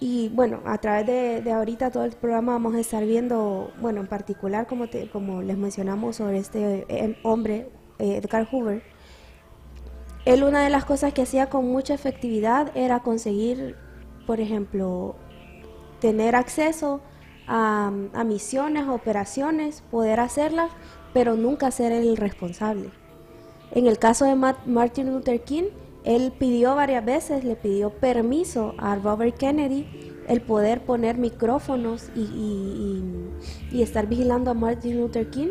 Y 0.00 0.28
bueno, 0.30 0.60
a 0.66 0.76
través 0.78 1.06
de, 1.06 1.40
de 1.40 1.52
ahorita 1.52 1.90
todo 1.90 2.04
el 2.04 2.12
programa 2.12 2.52
vamos 2.52 2.74
a 2.74 2.80
estar 2.80 3.04
viendo, 3.06 3.72
bueno, 3.80 4.00
en 4.00 4.06
particular 4.06 4.66
como, 4.66 4.88
te- 4.88 5.08
como 5.08 5.40
les 5.42 5.56
mencionamos 5.56 6.16
sobre 6.16 6.38
este 6.38 6.84
eh, 6.88 7.16
hombre, 7.22 7.68
eh, 7.98 8.16
Edgar 8.16 8.46
Hoover. 8.50 8.82
Él 10.24 10.42
una 10.42 10.64
de 10.64 10.70
las 10.70 10.84
cosas 10.84 11.12
que 11.12 11.22
hacía 11.22 11.48
con 11.50 11.66
mucha 11.68 11.94
efectividad 11.94 12.76
era 12.76 13.00
conseguir 13.00 13.76
por 14.26 14.40
ejemplo, 14.40 15.16
tener 16.00 16.34
acceso 16.34 17.02
a, 17.46 17.92
a 18.12 18.24
misiones, 18.24 18.88
operaciones, 18.88 19.82
poder 19.90 20.20
hacerlas, 20.20 20.70
pero 21.12 21.36
nunca 21.36 21.70
ser 21.70 21.92
el 21.92 22.16
responsable. 22.16 22.90
En 23.72 23.86
el 23.86 23.98
caso 23.98 24.24
de 24.24 24.34
Ma- 24.34 24.58
Martin 24.66 25.12
Luther 25.12 25.42
King, 25.42 25.64
él 26.04 26.32
pidió 26.38 26.74
varias 26.74 27.04
veces, 27.04 27.44
le 27.44 27.56
pidió 27.56 27.90
permiso 27.90 28.74
a 28.78 28.94
Robert 28.96 29.36
Kennedy 29.36 29.86
el 30.28 30.40
poder 30.42 30.84
poner 30.84 31.16
micrófonos 31.18 32.10
y- 32.14 33.02
y 33.72 33.82
estar 33.82 34.06
vigilando 34.06 34.50
a 34.50 34.54
Martin 34.54 35.00
Luther 35.00 35.30
King 35.30 35.48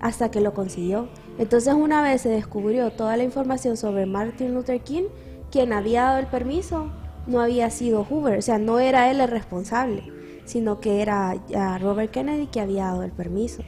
hasta 0.00 0.30
que 0.30 0.40
lo 0.40 0.52
consiguió. 0.54 1.08
Entonces 1.38 1.74
una 1.74 2.02
vez 2.02 2.22
se 2.22 2.28
descubrió 2.28 2.90
toda 2.92 3.16
la 3.16 3.24
información 3.24 3.76
sobre 3.76 4.06
Martin 4.06 4.54
Luther 4.54 4.80
King, 4.80 5.04
quien 5.50 5.72
había 5.72 6.02
dado 6.02 6.18
el 6.18 6.26
permiso 6.26 6.90
no 7.26 7.40
había 7.40 7.70
sido 7.70 8.04
Hoover, 8.04 8.38
o 8.38 8.42
sea, 8.42 8.58
no 8.58 8.80
era 8.80 9.10
él 9.10 9.20
el 9.20 9.28
responsable, 9.28 10.02
sino 10.44 10.80
que 10.80 11.02
era 11.02 11.34
Robert 11.80 12.10
Kennedy 12.10 12.46
que 12.46 12.60
había 12.60 12.86
dado 12.86 13.02
el 13.02 13.12
permiso. 13.12 13.62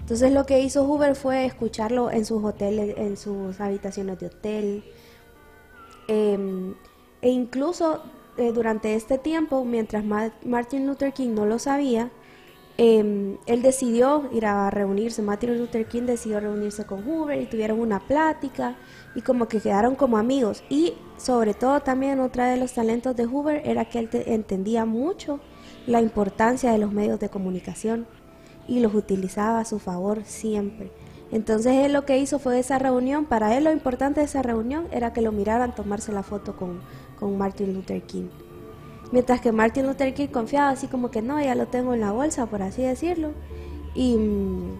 Entonces 0.00 0.32
lo 0.32 0.44
que 0.44 0.60
hizo 0.60 0.84
Hoover 0.84 1.14
fue 1.14 1.44
escucharlo 1.46 2.10
en 2.10 2.24
sus 2.24 2.42
hoteles, 2.42 2.96
en 2.98 3.16
sus 3.16 3.60
habitaciones 3.60 4.18
de 4.18 4.26
hotel, 4.26 4.84
eh, 6.08 6.74
e 7.22 7.28
incluso 7.30 8.02
eh, 8.36 8.52
durante 8.52 8.94
este 8.94 9.18
tiempo, 9.18 9.64
mientras 9.64 10.04
Ma- 10.04 10.32
Martin 10.44 10.86
Luther 10.86 11.12
King 11.12 11.30
no 11.34 11.46
lo 11.46 11.58
sabía, 11.58 12.10
eh, 12.78 13.36
él 13.46 13.62
decidió 13.62 14.28
ir 14.32 14.46
a 14.46 14.70
reunirse, 14.70 15.20
Martin 15.22 15.56
Luther 15.58 15.86
King 15.86 16.04
decidió 16.04 16.40
reunirse 16.40 16.86
con 16.86 17.04
Hoover 17.06 17.40
y 17.40 17.46
tuvieron 17.46 17.78
una 17.78 18.00
plática 18.00 18.76
y 19.14 19.22
como 19.22 19.48
que 19.48 19.60
quedaron 19.60 19.94
como 19.96 20.18
amigos. 20.18 20.62
Y 20.68 20.94
sobre 21.16 21.54
todo 21.54 21.80
también 21.80 22.20
otra 22.20 22.48
de 22.50 22.56
los 22.56 22.72
talentos 22.72 23.16
de 23.16 23.26
Hoover 23.26 23.62
era 23.64 23.84
que 23.86 23.98
él 23.98 24.08
te- 24.08 24.34
entendía 24.34 24.84
mucho 24.84 25.40
la 25.86 26.00
importancia 26.00 26.72
de 26.72 26.78
los 26.78 26.92
medios 26.92 27.18
de 27.20 27.28
comunicación 27.28 28.06
y 28.68 28.80
los 28.80 28.94
utilizaba 28.94 29.60
a 29.60 29.64
su 29.64 29.78
favor 29.78 30.22
siempre. 30.24 30.92
Entonces 31.32 31.74
él 31.84 31.92
lo 31.92 32.04
que 32.04 32.18
hizo 32.18 32.38
fue 32.38 32.58
esa 32.58 32.78
reunión, 32.78 33.24
para 33.24 33.56
él 33.56 33.64
lo 33.64 33.72
importante 33.72 34.20
de 34.20 34.26
esa 34.26 34.42
reunión 34.42 34.86
era 34.90 35.12
que 35.12 35.22
lo 35.22 35.32
miraran 35.32 35.74
tomarse 35.74 36.12
la 36.12 36.22
foto 36.22 36.56
con, 36.56 36.80
con 37.18 37.38
Martin 37.38 37.72
Luther 37.74 38.02
King. 38.02 38.28
Mientras 39.12 39.40
que 39.40 39.50
Martin 39.52 39.86
Luther 39.86 40.14
King 40.14 40.28
confiaba 40.28 40.70
así 40.70 40.86
como 40.86 41.10
que 41.10 41.22
no, 41.22 41.40
ya 41.40 41.54
lo 41.54 41.66
tengo 41.66 41.94
en 41.94 42.00
la 42.00 42.12
bolsa, 42.12 42.46
por 42.46 42.62
así 42.62 42.82
decirlo. 42.82 43.30
Y, 43.94 44.16
mm, 44.16 44.78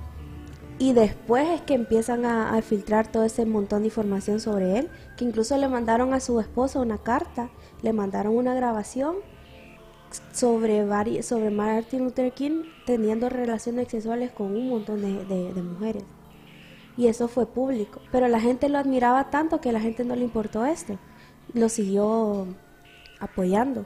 y 0.80 0.94
después 0.94 1.46
es 1.50 1.60
que 1.60 1.74
empiezan 1.74 2.24
a, 2.24 2.58
filtrar 2.62 3.12
todo 3.12 3.24
ese 3.24 3.44
montón 3.44 3.82
de 3.82 3.88
información 3.88 4.40
sobre 4.40 4.78
él, 4.78 4.88
que 5.18 5.26
incluso 5.26 5.58
le 5.58 5.68
mandaron 5.68 6.14
a 6.14 6.20
su 6.20 6.40
esposa 6.40 6.80
una 6.80 6.96
carta, 6.96 7.50
le 7.82 7.92
mandaron 7.92 8.34
una 8.34 8.54
grabación 8.54 9.16
sobre, 10.32 11.22
sobre 11.22 11.50
Martin 11.50 12.04
Luther 12.04 12.32
King 12.32 12.62
teniendo 12.86 13.28
relaciones 13.28 13.88
sexuales 13.88 14.32
con 14.32 14.56
un 14.56 14.70
montón 14.70 15.02
de, 15.02 15.52
de- 15.52 15.62
mujeres. 15.62 16.02
Y 16.96 17.08
eso 17.08 17.28
fue 17.28 17.44
público. 17.44 18.00
Pero 18.10 18.28
la 18.28 18.40
gente 18.40 18.70
lo 18.70 18.78
admiraba 18.78 19.28
tanto 19.28 19.60
que 19.60 19.72
la 19.72 19.80
gente 19.80 20.02
no 20.04 20.16
le 20.16 20.24
importó 20.24 20.64
esto. 20.64 20.96
Lo 21.52 21.68
siguió 21.68 22.46
apoyando. 23.20 23.84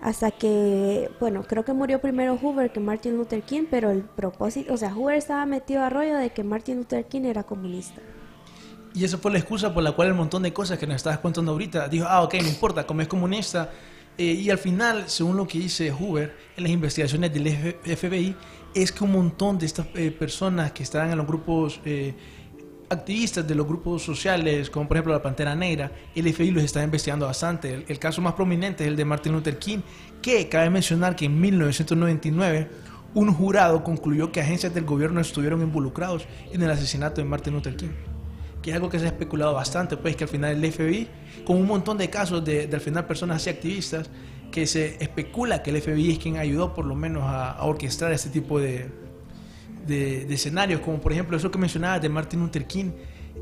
Hasta 0.00 0.30
que, 0.30 1.10
bueno, 1.20 1.42
creo 1.42 1.64
que 1.64 1.72
murió 1.72 2.00
primero 2.00 2.36
Hoover 2.36 2.70
que 2.70 2.80
Martin 2.80 3.16
Luther 3.16 3.42
King, 3.42 3.64
pero 3.70 3.90
el 3.90 4.02
propósito, 4.02 4.74
o 4.74 4.76
sea, 4.76 4.94
Hoover 4.94 5.16
estaba 5.16 5.46
metido 5.46 5.82
a 5.82 5.90
rollo 5.90 6.16
de 6.16 6.30
que 6.30 6.44
Martin 6.44 6.76
Luther 6.76 7.06
King 7.06 7.22
era 7.22 7.42
comunista. 7.42 8.00
Y 8.94 9.04
esa 9.04 9.18
fue 9.18 9.30
la 9.30 9.38
excusa 9.38 9.74
por 9.74 9.82
la 9.82 9.92
cual 9.92 10.08
el 10.08 10.14
montón 10.14 10.42
de 10.42 10.52
cosas 10.52 10.78
que 10.78 10.86
nos 10.86 10.96
estabas 10.96 11.18
contando 11.18 11.52
ahorita, 11.52 11.88
dijo, 11.88 12.06
ah, 12.08 12.22
ok, 12.22 12.34
no 12.40 12.48
importa, 12.48 12.86
como 12.86 13.02
es 13.02 13.08
comunista. 13.08 13.70
Eh, 14.18 14.24
y 14.24 14.48
al 14.50 14.58
final, 14.58 15.04
según 15.08 15.36
lo 15.36 15.46
que 15.46 15.58
dice 15.58 15.90
Hoover 15.92 16.34
en 16.56 16.62
las 16.62 16.72
investigaciones 16.72 17.32
del 17.32 17.76
FBI, 17.82 18.34
es 18.74 18.92
que 18.92 19.04
un 19.04 19.12
montón 19.12 19.58
de 19.58 19.66
estas 19.66 19.86
eh, 19.94 20.10
personas 20.10 20.72
que 20.72 20.82
estaban 20.82 21.10
en 21.10 21.18
los 21.18 21.26
grupos 21.26 21.80
eh, 21.84 22.14
activistas 22.88 23.46
de 23.46 23.54
los 23.54 23.66
grupos 23.66 24.02
sociales, 24.02 24.70
como 24.70 24.86
por 24.88 24.96
ejemplo 24.96 25.12
la 25.12 25.22
Pantera 25.22 25.54
Negra, 25.54 25.90
el 26.14 26.32
FBI 26.32 26.50
los 26.50 26.64
está 26.64 26.82
investigando 26.82 27.26
bastante. 27.26 27.84
El, 27.88 27.98
caso 27.98 28.22
más 28.22 28.34
prominente 28.34 28.84
es 28.84 28.88
el 28.88 28.96
de 28.96 29.04
Martin 29.04 29.32
Luther 29.32 29.58
King, 29.58 29.78
que 30.22 30.48
cabe 30.48 30.70
mencionar 30.70 31.16
que 31.16 31.26
en 31.26 31.40
1999 31.40 32.68
un 33.14 33.32
jurado 33.32 33.82
concluyó 33.82 34.30
que 34.30 34.40
agencias 34.40 34.74
del 34.74 34.84
gobierno 34.84 35.20
estuvieron 35.20 35.62
involucrados 35.62 36.26
en 36.52 36.62
el 36.62 36.70
asesinato 36.70 37.20
de 37.20 37.26
Martin 37.26 37.54
Luther 37.54 37.76
King 37.76 37.90
que 38.62 38.70
es 38.70 38.76
algo 38.76 38.88
que 38.88 38.98
se 38.98 39.04
ha 39.04 39.08
especulado 39.10 39.54
bastante, 39.54 39.96
pues 39.96 40.16
que 40.16 40.24
al 40.24 40.30
final 40.30 40.64
el 40.64 40.72
FBI, 40.72 41.06
con 41.44 41.56
un 41.56 41.68
montón 41.68 41.96
de 41.98 42.10
casos 42.10 42.44
de, 42.44 42.66
de 42.66 42.74
al 42.74 42.82
final 42.82 43.06
personas 43.06 43.36
así 43.36 43.48
activistas, 43.48 44.10
que 44.50 44.66
se 44.66 44.96
especula 44.98 45.62
que 45.62 45.70
el 45.70 45.80
FBI 45.80 46.10
es 46.10 46.18
quien 46.18 46.36
ayudó 46.36 46.74
por 46.74 46.84
lo 46.84 46.96
menos 46.96 47.22
a 47.24 47.62
orquestar 47.62 48.10
este 48.10 48.28
tipo 48.28 48.58
de, 48.58 48.90
de, 49.86 50.24
de 50.24 50.34
escenarios, 50.34 50.80
como 50.80 51.00
por 51.00 51.12
ejemplo 51.12 51.36
eso 51.36 51.50
que 51.50 51.58
mencionabas 51.58 52.02
de 52.02 52.08
Martin 52.08 52.40
Luther 52.40 52.66
King. 52.66 52.92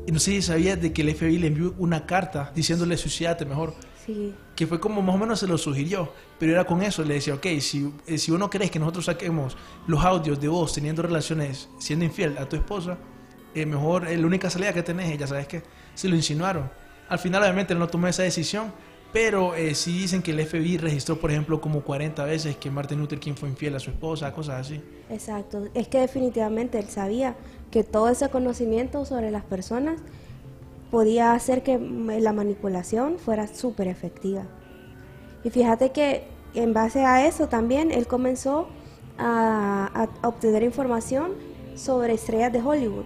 Y 0.07 0.11
no 0.11 0.19
sé 0.19 0.31
si 0.31 0.41
sabías 0.41 0.79
de 0.79 0.93
que 0.93 1.01
el 1.01 1.15
FBI 1.15 1.39
le 1.39 1.47
envió 1.47 1.73
una 1.77 2.05
carta 2.05 2.51
diciéndole 2.53 2.95
suicídate 2.97 3.45
mejor, 3.45 3.73
Sí, 4.05 4.35
que 4.55 4.67
fue 4.67 4.79
como 4.79 5.01
más 5.01 5.15
o 5.15 5.17
menos 5.17 5.39
se 5.39 5.47
lo 5.47 5.57
sugirió, 5.57 6.13
pero 6.37 6.51
era 6.51 6.63
con 6.63 6.83
eso, 6.83 7.03
le 7.03 7.15
decía, 7.15 7.33
ok, 7.33 7.47
si, 7.59 7.91
eh, 8.05 8.19
si 8.19 8.31
uno 8.31 8.51
crees 8.51 8.69
que 8.69 8.77
nosotros 8.77 9.05
saquemos 9.05 9.57
los 9.87 10.03
audios 10.05 10.39
de 10.39 10.47
vos 10.47 10.73
teniendo 10.73 11.01
relaciones, 11.01 11.69
siendo 11.79 12.05
infiel 12.05 12.37
a 12.37 12.47
tu 12.47 12.55
esposa, 12.55 12.99
eh, 13.55 13.65
mejor 13.65 14.07
eh, 14.07 14.15
la 14.15 14.27
única 14.27 14.49
salida 14.49 14.73
que 14.73 14.83
tenés 14.83 15.17
ya 15.17 15.25
sabes 15.25 15.47
que, 15.47 15.63
se 15.95 16.07
lo 16.07 16.15
insinuaron. 16.15 16.69
Al 17.09 17.19
final 17.19 17.41
obviamente 17.41 17.73
él 17.73 17.79
no 17.79 17.87
tomó 17.87 18.07
esa 18.07 18.23
decisión, 18.23 18.71
pero 19.15 19.55
eh, 19.55 19.73
sí 19.75 19.97
dicen 19.97 20.21
que 20.21 20.31
el 20.31 20.45
FBI 20.45 20.77
registró, 20.77 21.17
por 21.17 21.31
ejemplo, 21.31 21.61
como 21.61 21.79
40 21.83 22.25
veces 22.25 22.57
que 22.57 22.69
Martin 22.69 22.99
Luther 22.99 23.17
King 23.17 23.35
fue 23.35 23.47
infiel 23.47 23.73
a 23.73 23.79
su 23.79 23.91
esposa, 23.91 24.33
cosas 24.33 24.59
así. 24.59 24.81
exacto. 25.09 25.69
Es 25.73 25.87
que 25.87 26.01
definitivamente 26.01 26.77
él 26.79 26.89
sabía 26.89 27.37
que 27.71 27.85
todo 27.85 28.09
ese 28.09 28.27
conocimiento 28.27 29.05
sobre 29.05 29.31
las 29.31 29.45
personas 29.45 30.01
podía 30.91 31.31
hacer 31.31 31.63
que 31.63 31.79
la 31.79 32.33
manipulación 32.33 33.17
fuera 33.17 33.47
súper 33.47 33.87
efectiva. 33.87 34.43
Y 35.45 35.49
fíjate 35.49 35.93
que 35.93 36.25
en 36.53 36.73
base 36.73 37.05
a 37.05 37.25
eso 37.25 37.47
también 37.47 37.93
él 37.93 38.07
comenzó 38.07 38.67
a 39.17 40.09
obtener 40.23 40.61
información 40.63 41.31
sobre 41.75 42.15
estrellas 42.15 42.51
de 42.51 42.61
Hollywood, 42.61 43.05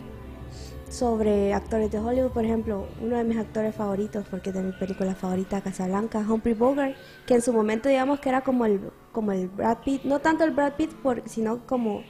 sobre 0.90 1.54
actores 1.54 1.92
de 1.92 2.00
Hollywood, 2.00 2.32
por 2.32 2.46
ejemplo, 2.46 2.88
uno 3.02 3.18
de 3.18 3.24
mis 3.24 3.38
actores 3.38 3.76
favoritos, 3.76 4.26
porque 4.30 4.50
es 4.50 4.56
de 4.56 4.64
mi 4.64 4.72
película 4.72 5.16
favorita, 5.16 5.62
Casablanca, 5.62 6.20
Humphrey 6.20 6.56
Bogart, 6.56 6.96
que 7.28 7.36
en 7.36 7.42
su 7.42 7.54
momento 7.54 7.90
digamos 7.90 8.20
que 8.20 8.30
era 8.30 8.42
como 8.42 8.66
el, 8.66 8.82
como 9.12 9.32
el 9.32 9.48
Brad 9.50 9.80
Pitt, 9.86 10.04
no 10.04 10.20
tanto 10.20 10.44
el 10.44 10.52
Brad 10.52 10.74
Pitt, 10.74 10.92
por, 10.96 11.22
sino 11.28 11.66
como, 11.68 12.04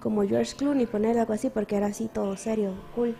como 0.00 0.22
George 0.24 0.54
Clooney, 0.56 0.86
poner 0.86 1.18
algo 1.18 1.32
así, 1.32 1.50
porque 1.50 1.76
era 1.76 1.86
así 1.86 2.08
todo 2.08 2.36
serio, 2.36 2.74
cool. 2.94 3.16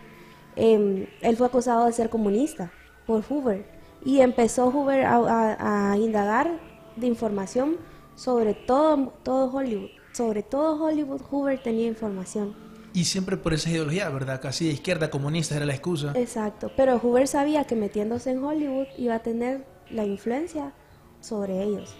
Em, 0.55 1.07
él 1.21 1.37
fue 1.37 1.47
acusado 1.47 1.85
de 1.85 1.93
ser 1.93 2.09
comunista 2.09 2.71
por 3.07 3.23
Hoover 3.23 3.65
y 4.03 4.19
empezó 4.21 4.69
Hoover 4.69 5.05
a, 5.05 5.15
a- 5.15 5.91
a 5.93 5.97
indagar 5.97 6.59
de 6.95 7.07
información 7.07 7.77
sobre 8.15 8.53
todo, 8.53 9.13
todo 9.23 9.51
Hollywood. 9.51 9.89
Sobre 10.11 10.43
todo 10.43 10.83
Hollywood, 10.83 11.21
Hoover 11.31 11.61
tenía 11.63 11.87
información. 11.87 12.53
Y 12.93 13.05
siempre 13.05 13.37
por 13.37 13.53
esa 13.53 13.69
ideología, 13.69 14.09
¿verdad? 14.09 14.41
Casi 14.41 14.65
de 14.67 14.73
izquierda, 14.73 15.09
comunista 15.09 15.55
era 15.55 15.65
la 15.65 15.73
excusa. 15.73 16.11
Exacto, 16.15 16.71
pero 16.75 16.99
Hoover 16.99 17.27
sabía 17.27 17.63
que 17.63 17.75
metiéndose 17.75 18.31
en 18.31 18.43
Hollywood 18.43 18.87
iba 18.97 19.15
a 19.15 19.19
tener 19.19 19.65
la 19.89 20.03
influencia 20.05 20.73
sobre 21.21 21.63
ellos. 21.63 21.95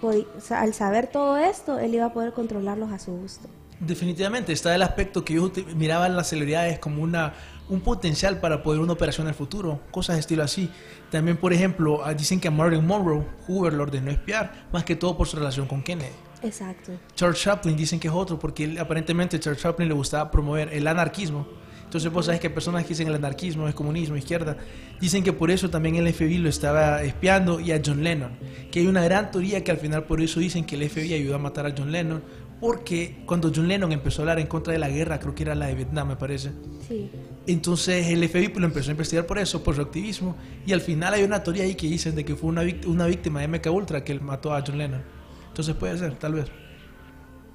Pod- 0.00 0.26
o 0.36 0.40
sea, 0.40 0.62
al 0.62 0.72
saber 0.72 1.06
todo 1.08 1.36
esto, 1.36 1.78
él 1.78 1.94
iba 1.94 2.06
a 2.06 2.12
poder 2.12 2.32
controlarlos 2.32 2.90
a 2.92 2.98
su 2.98 3.12
gusto. 3.12 3.48
Definitivamente, 3.78 4.52
está 4.52 4.74
el 4.74 4.82
aspecto 4.82 5.24
que 5.24 5.34
ellos 5.34 5.50
uti- 5.52 5.66
miraban 5.74 6.16
las 6.16 6.28
celebridades 6.28 6.78
como 6.78 7.02
una, 7.02 7.34
un 7.68 7.80
potencial 7.80 8.38
para 8.40 8.62
poder 8.62 8.80
una 8.80 8.92
operación 8.92 9.26
en 9.26 9.30
el 9.30 9.34
futuro, 9.34 9.80
cosas 9.90 10.16
de 10.16 10.20
estilo 10.20 10.42
así. 10.44 10.70
También, 11.10 11.36
por 11.36 11.52
ejemplo, 11.52 12.00
ah, 12.04 12.14
dicen 12.14 12.40
que 12.40 12.48
a 12.48 12.50
Marilyn 12.50 12.86
Monroe, 12.86 13.24
Hoover 13.48 13.72
lo 13.74 13.82
ordenó 13.82 14.10
espiar, 14.10 14.66
más 14.72 14.84
que 14.84 14.96
todo 14.96 15.16
por 15.16 15.26
su 15.28 15.36
relación 15.36 15.66
con 15.66 15.82
Kennedy. 15.82 16.12
Exacto. 16.42 16.92
Charles 17.14 17.40
Chaplin 17.40 17.76
dicen 17.76 18.00
que 18.00 18.08
es 18.08 18.14
otro, 18.14 18.38
porque 18.38 18.64
él- 18.64 18.78
aparentemente 18.78 19.38
Charles 19.38 19.62
Chaplin 19.62 19.88
le 19.88 19.94
gustaba 19.94 20.30
promover 20.30 20.68
el 20.72 20.86
anarquismo. 20.86 21.46
Entonces 21.84 22.10
vos 22.10 22.24
sabes 22.24 22.40
que 22.40 22.48
personas 22.48 22.84
que 22.84 22.90
dicen 22.90 23.06
el 23.08 23.14
anarquismo 23.16 23.68
es 23.68 23.74
comunismo, 23.74 24.16
izquierda, 24.16 24.56
dicen 24.98 25.22
que 25.22 25.34
por 25.34 25.50
eso 25.50 25.68
también 25.68 25.96
el 25.96 26.10
FBI 26.10 26.38
lo 26.38 26.48
estaba 26.48 27.02
espiando 27.02 27.60
y 27.60 27.70
a 27.70 27.82
John 27.84 28.02
Lennon. 28.02 28.32
Que 28.70 28.80
hay 28.80 28.86
una 28.86 29.04
gran 29.04 29.30
teoría 29.30 29.62
que 29.62 29.70
al 29.70 29.76
final 29.76 30.04
por 30.04 30.22
eso 30.22 30.40
dicen 30.40 30.64
que 30.64 30.76
el 30.76 30.88
FBI 30.88 31.12
ayudó 31.12 31.34
a 31.34 31.38
matar 31.38 31.66
a 31.66 31.74
John 31.76 31.92
Lennon, 31.92 32.22
porque 32.60 33.22
cuando 33.26 33.52
John 33.54 33.68
Lennon 33.68 33.92
empezó 33.92 34.20
a 34.20 34.22
hablar 34.22 34.38
en 34.38 34.46
contra 34.46 34.72
de 34.72 34.78
la 34.78 34.88
guerra, 34.88 35.18
creo 35.20 35.34
que 35.34 35.42
era 35.42 35.54
la 35.54 35.66
de 35.66 35.74
Vietnam 35.74 36.08
me 36.08 36.16
parece, 36.16 36.52
Sí. 36.88 37.10
entonces 37.46 38.06
el 38.06 38.26
FBI 38.26 38.52
lo 38.54 38.64
empezó 38.66 38.88
a 38.88 38.92
investigar 38.92 39.26
por 39.26 39.38
eso, 39.38 39.62
por 39.62 39.74
su 39.74 39.82
activismo, 39.82 40.36
y 40.64 40.72
al 40.72 40.80
final 40.80 41.12
hay 41.12 41.24
una 41.24 41.42
teoría 41.42 41.64
ahí 41.64 41.74
que 41.74 41.88
dicen 41.88 42.14
de 42.14 42.24
que 42.24 42.36
fue 42.36 42.48
una 42.50 43.04
víctima 43.06 43.40
de 43.40 43.48
MK 43.48 43.66
Ultra 43.70 44.02
que 44.04 44.12
él 44.12 44.20
mató 44.22 44.54
a 44.54 44.62
John 44.66 44.78
Lennon. 44.78 45.02
Entonces 45.52 45.74
puede 45.74 45.98
ser, 45.98 46.18
tal 46.18 46.32
vez. 46.32 46.46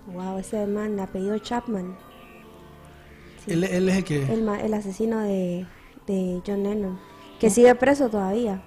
Wow, 0.06 0.38
ese 0.38 0.68
man, 0.68 1.00
apellido 1.00 1.36
Chapman. 1.40 1.98
Sí. 3.44 3.54
Él, 3.54 3.64
él 3.64 3.90
es 3.90 3.98
el 3.98 4.04
que... 4.04 4.24
El, 4.32 4.48
el 4.48 4.74
asesino 4.76 5.20
de, 5.22 5.66
de 6.06 6.40
John 6.46 6.62
Lennon, 6.62 7.00
que 7.40 7.50
sigue 7.50 7.74
preso 7.74 8.08
todavía. 8.08 8.62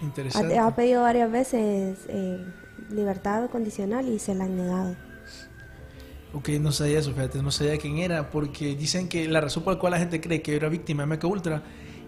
Interesante. 0.00 0.58
Ha, 0.58 0.66
ha 0.66 0.74
pedido 0.74 1.02
varias 1.02 1.30
veces 1.30 1.98
eh, 2.08 2.42
libertad 2.88 3.50
condicional 3.50 4.08
y 4.08 4.18
se 4.18 4.34
la 4.34 4.44
han 4.44 4.56
negado. 4.56 4.96
Ok, 6.32 6.48
no 6.60 6.72
sabía 6.72 7.00
eso, 7.00 7.12
fíjate, 7.12 7.42
no 7.42 7.50
sabía 7.50 7.76
quién 7.76 7.98
era, 7.98 8.30
porque 8.30 8.74
dicen 8.76 9.10
que 9.10 9.28
la 9.28 9.42
razón 9.42 9.62
por 9.62 9.74
la 9.74 9.78
cual 9.78 9.92
la 9.92 9.98
gente 9.98 10.22
cree 10.22 10.40
que 10.40 10.56
era 10.56 10.70
víctima 10.70 11.04
de 11.04 11.16
MK 11.16 11.24
Ultra 11.24 11.62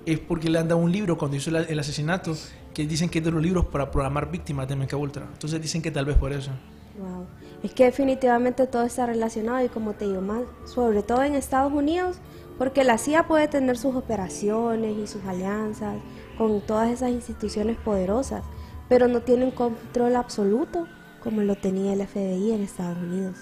es 0.06 0.18
porque 0.18 0.48
le 0.48 0.58
han 0.58 0.68
dado 0.68 0.80
un 0.80 0.92
libro 0.92 1.18
cuando 1.18 1.36
hizo 1.36 1.50
el 1.56 1.78
asesinato, 1.78 2.36
que 2.74 2.86
dicen 2.86 3.08
que 3.08 3.18
es 3.18 3.24
de 3.24 3.30
los 3.30 3.42
libros 3.42 3.66
para 3.66 3.90
programar 3.90 4.30
víctimas 4.30 4.68
de 4.68 4.76
MK 4.76 4.94
Ultra. 4.94 5.26
Entonces 5.32 5.60
dicen 5.60 5.82
que 5.82 5.90
tal 5.90 6.04
vez 6.04 6.16
por 6.16 6.32
eso. 6.32 6.50
Wow. 6.98 7.26
Es 7.62 7.72
que 7.72 7.84
definitivamente 7.84 8.66
todo 8.66 8.84
está 8.84 9.06
relacionado 9.06 9.64
y 9.64 9.68
como 9.68 9.92
te 9.92 10.06
digo 10.06 10.20
más, 10.20 10.42
sobre 10.64 11.02
todo 11.02 11.22
en 11.22 11.34
Estados 11.34 11.72
Unidos, 11.72 12.18
porque 12.58 12.84
la 12.84 12.98
CIA 12.98 13.26
puede 13.26 13.48
tener 13.48 13.76
sus 13.76 13.94
operaciones 13.94 14.96
y 14.96 15.06
sus 15.06 15.24
alianzas 15.24 15.96
con 16.38 16.60
todas 16.62 16.90
esas 16.90 17.10
instituciones 17.10 17.76
poderosas, 17.76 18.42
pero 18.88 19.08
no 19.08 19.20
tiene 19.20 19.44
un 19.44 19.50
control 19.50 20.16
absoluto 20.16 20.86
como 21.22 21.42
lo 21.42 21.54
tenía 21.56 21.92
el 21.92 22.06
FBI 22.06 22.52
en 22.52 22.62
Estados 22.62 22.98
Unidos. 22.98 23.36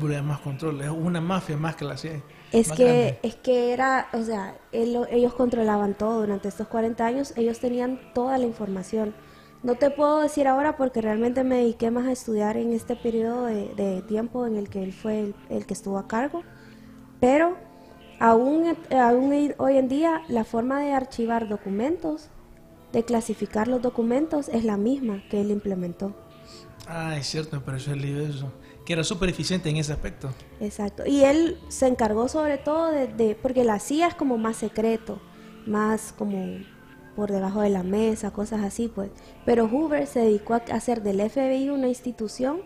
Pero 0.00 0.22
más 0.22 0.40
control, 0.40 0.80
es 0.80 0.88
una 0.88 1.20
mafia 1.20 1.56
más 1.56 1.76
que 1.76 1.84
la 1.84 1.96
CIA. 1.96 2.22
Es 2.52 2.68
más 2.68 2.78
que, 2.78 2.82
grande. 2.82 3.20
es 3.22 3.36
que 3.36 3.72
era, 3.72 4.08
o 4.12 4.22
sea, 4.22 4.56
él- 4.72 5.06
ellos 5.10 5.34
controlaban 5.34 5.94
todo 5.94 6.20
durante 6.20 6.48
estos 6.48 6.68
40 6.68 7.06
años, 7.06 7.32
ellos 7.36 7.58
tenían 7.60 8.00
toda 8.14 8.38
la 8.38 8.46
información. 8.46 9.14
No 9.62 9.76
te 9.76 9.90
puedo 9.90 10.20
decir 10.20 10.48
ahora 10.48 10.76
porque 10.76 11.00
realmente 11.00 11.44
me 11.44 11.56
dediqué 11.58 11.90
más 11.90 12.06
a 12.06 12.12
estudiar 12.12 12.56
en 12.56 12.72
este 12.72 12.96
periodo 12.96 13.46
de, 13.46 13.74
de 13.74 14.02
tiempo 14.02 14.46
en 14.46 14.56
el 14.56 14.68
que 14.68 14.82
él 14.82 14.92
fue 14.92 15.20
el, 15.20 15.36
el 15.48 15.66
que 15.66 15.74
estuvo 15.74 15.98
a 15.98 16.08
cargo, 16.08 16.44
pero 17.20 17.56
aún, 18.18 18.76
aún 18.90 19.54
hoy 19.58 19.76
en 19.78 19.88
día 19.88 20.22
la 20.28 20.44
forma 20.44 20.80
de 20.80 20.92
archivar 20.92 21.48
documentos, 21.48 22.30
de 22.92 23.04
clasificar 23.04 23.68
los 23.68 23.82
documentos 23.82 24.48
es 24.48 24.64
la 24.64 24.76
misma 24.78 25.24
que 25.30 25.40
él 25.42 25.50
implementó. 25.50 26.14
Ah, 26.86 27.16
es 27.16 27.26
cierto, 27.28 27.56
me 27.56 27.62
pareció 27.62 27.92
el 27.92 28.02
libro 28.02 28.24
eso. 28.26 28.52
Que 28.84 28.94
era 28.94 29.04
súper 29.04 29.28
eficiente 29.28 29.68
en 29.70 29.76
ese 29.76 29.92
aspecto. 29.92 30.30
Exacto. 30.60 31.04
Y 31.06 31.22
él 31.24 31.58
se 31.68 31.86
encargó 31.86 32.28
sobre 32.28 32.58
todo 32.58 32.90
de, 32.90 33.06
de- 33.06 33.34
porque 33.40 33.64
la 33.64 33.78
CIA 33.78 34.08
es 34.08 34.14
como 34.14 34.38
más 34.38 34.56
secreto, 34.56 35.20
más 35.66 36.12
como 36.12 36.58
por 37.14 37.30
debajo 37.30 37.60
de 37.60 37.68
la 37.70 37.82
mesa, 37.82 38.32
cosas 38.32 38.62
así, 38.64 38.88
pues. 38.88 39.10
Pero 39.44 39.68
Hoover 39.68 40.06
se 40.06 40.20
dedicó 40.20 40.54
a 40.54 40.56
hacer 40.72 41.02
del 41.02 41.20
FBI 41.20 41.68
una 41.70 41.88
institución 41.88 42.62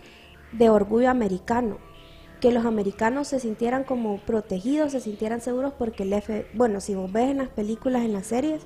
de 0.52 0.70
orgullo 0.70 1.11
americano, 1.11 1.78
que 2.40 2.52
los 2.52 2.64
americanos 2.64 3.28
se 3.28 3.40
sintieran 3.40 3.85
como 3.85 4.18
protegidos, 4.18 4.92
se 4.92 5.00
sintieran 5.00 5.40
seguros 5.40 5.73
porque 5.78 6.04
el 6.04 6.14
FBI, 6.23 6.44
bueno, 6.54 6.80
si 6.80 6.94
vos 6.94 7.12
ves 7.12 7.30
en 7.30 7.38
las 7.38 7.49
películas, 7.49 8.04
en 8.04 8.12
las 8.12 8.26
series, 8.26 8.62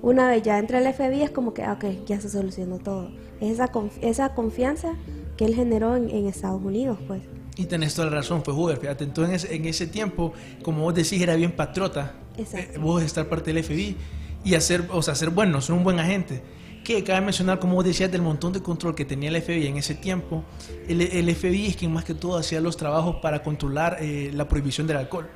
una 0.00 0.28
vez 0.28 0.42
ya 0.42 0.58
entra 0.58 0.78
el 0.78 0.86
FBI 0.94 1.22
es 1.22 1.30
como 1.30 1.52
que, 1.54 1.62
ah, 1.64 1.72
ok, 1.72 2.04
ya 2.06 2.20
se 2.20 2.28
solucionó 2.30 2.78
todo. 2.78 3.10
Es 3.40 3.52
esa, 3.54 3.72
conf- 3.72 3.98
esa 4.02 4.34
confianza 4.34 4.94
que 5.36 5.44
él 5.44 5.54
generó 5.54 5.96
en, 5.96 6.10
en 6.10 6.26
Estados 6.26 6.62
Unidos, 6.62 6.98
pues. 7.06 7.22
Y 7.56 7.64
tenés 7.64 7.94
toda 7.94 8.10
la 8.10 8.16
razón, 8.16 8.44
fue 8.44 8.52
Hoover, 8.52 8.76
fíjate. 8.76 9.04
Entonces 9.04 9.48
en 9.50 9.64
ese, 9.64 9.86
tiempo, 9.86 10.34
como 10.62 10.82
vos 10.82 10.94
decís, 10.94 11.20
era 11.20 11.34
bien 11.36 11.52
patriota. 11.52 12.14
Exacto. 12.36 12.74
Eh, 12.74 12.78
vos 12.78 13.02
estar 13.02 13.26
parte 13.28 13.52
del 13.52 13.64
FBI 13.64 13.96
y 14.44 14.54
hacer, 14.54 14.86
o 14.90 15.02
sea, 15.02 15.14
ser 15.14 15.30
bueno, 15.30 15.60
ser 15.62 15.74
un 15.74 15.82
buen 15.82 15.98
agente. 15.98 16.42
Que 16.84 17.02
cabe 17.02 17.22
mencionar, 17.22 17.58
como 17.58 17.74
vos 17.74 17.84
decías, 17.84 18.12
del 18.12 18.22
montón 18.22 18.52
de 18.52 18.62
control 18.62 18.94
que 18.94 19.04
tenía 19.04 19.30
el 19.30 19.40
FBI 19.40 19.66
en 19.66 19.78
ese 19.78 19.94
tiempo. 19.94 20.44
El, 20.86 21.00
el 21.00 21.34
FBI 21.34 21.66
es 21.66 21.76
quien 21.76 21.92
más 21.92 22.04
que 22.04 22.14
todo 22.14 22.36
hacía 22.36 22.60
los 22.60 22.76
trabajos 22.76 23.16
para 23.16 23.42
controlar 23.42 23.96
eh, 24.00 24.30
la 24.34 24.46
prohibición 24.46 24.86
del 24.86 24.98
alcohol. 24.98 25.28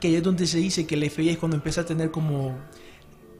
Que 0.00 0.08
ahí 0.08 0.16
es 0.16 0.22
donde 0.22 0.46
se 0.46 0.58
dice 0.58 0.86
que 0.86 0.94
el 0.96 1.10
FBI 1.10 1.30
es 1.30 1.38
cuando 1.38 1.56
empieza 1.56 1.80
a 1.80 1.86
tener 1.86 2.10
como 2.10 2.54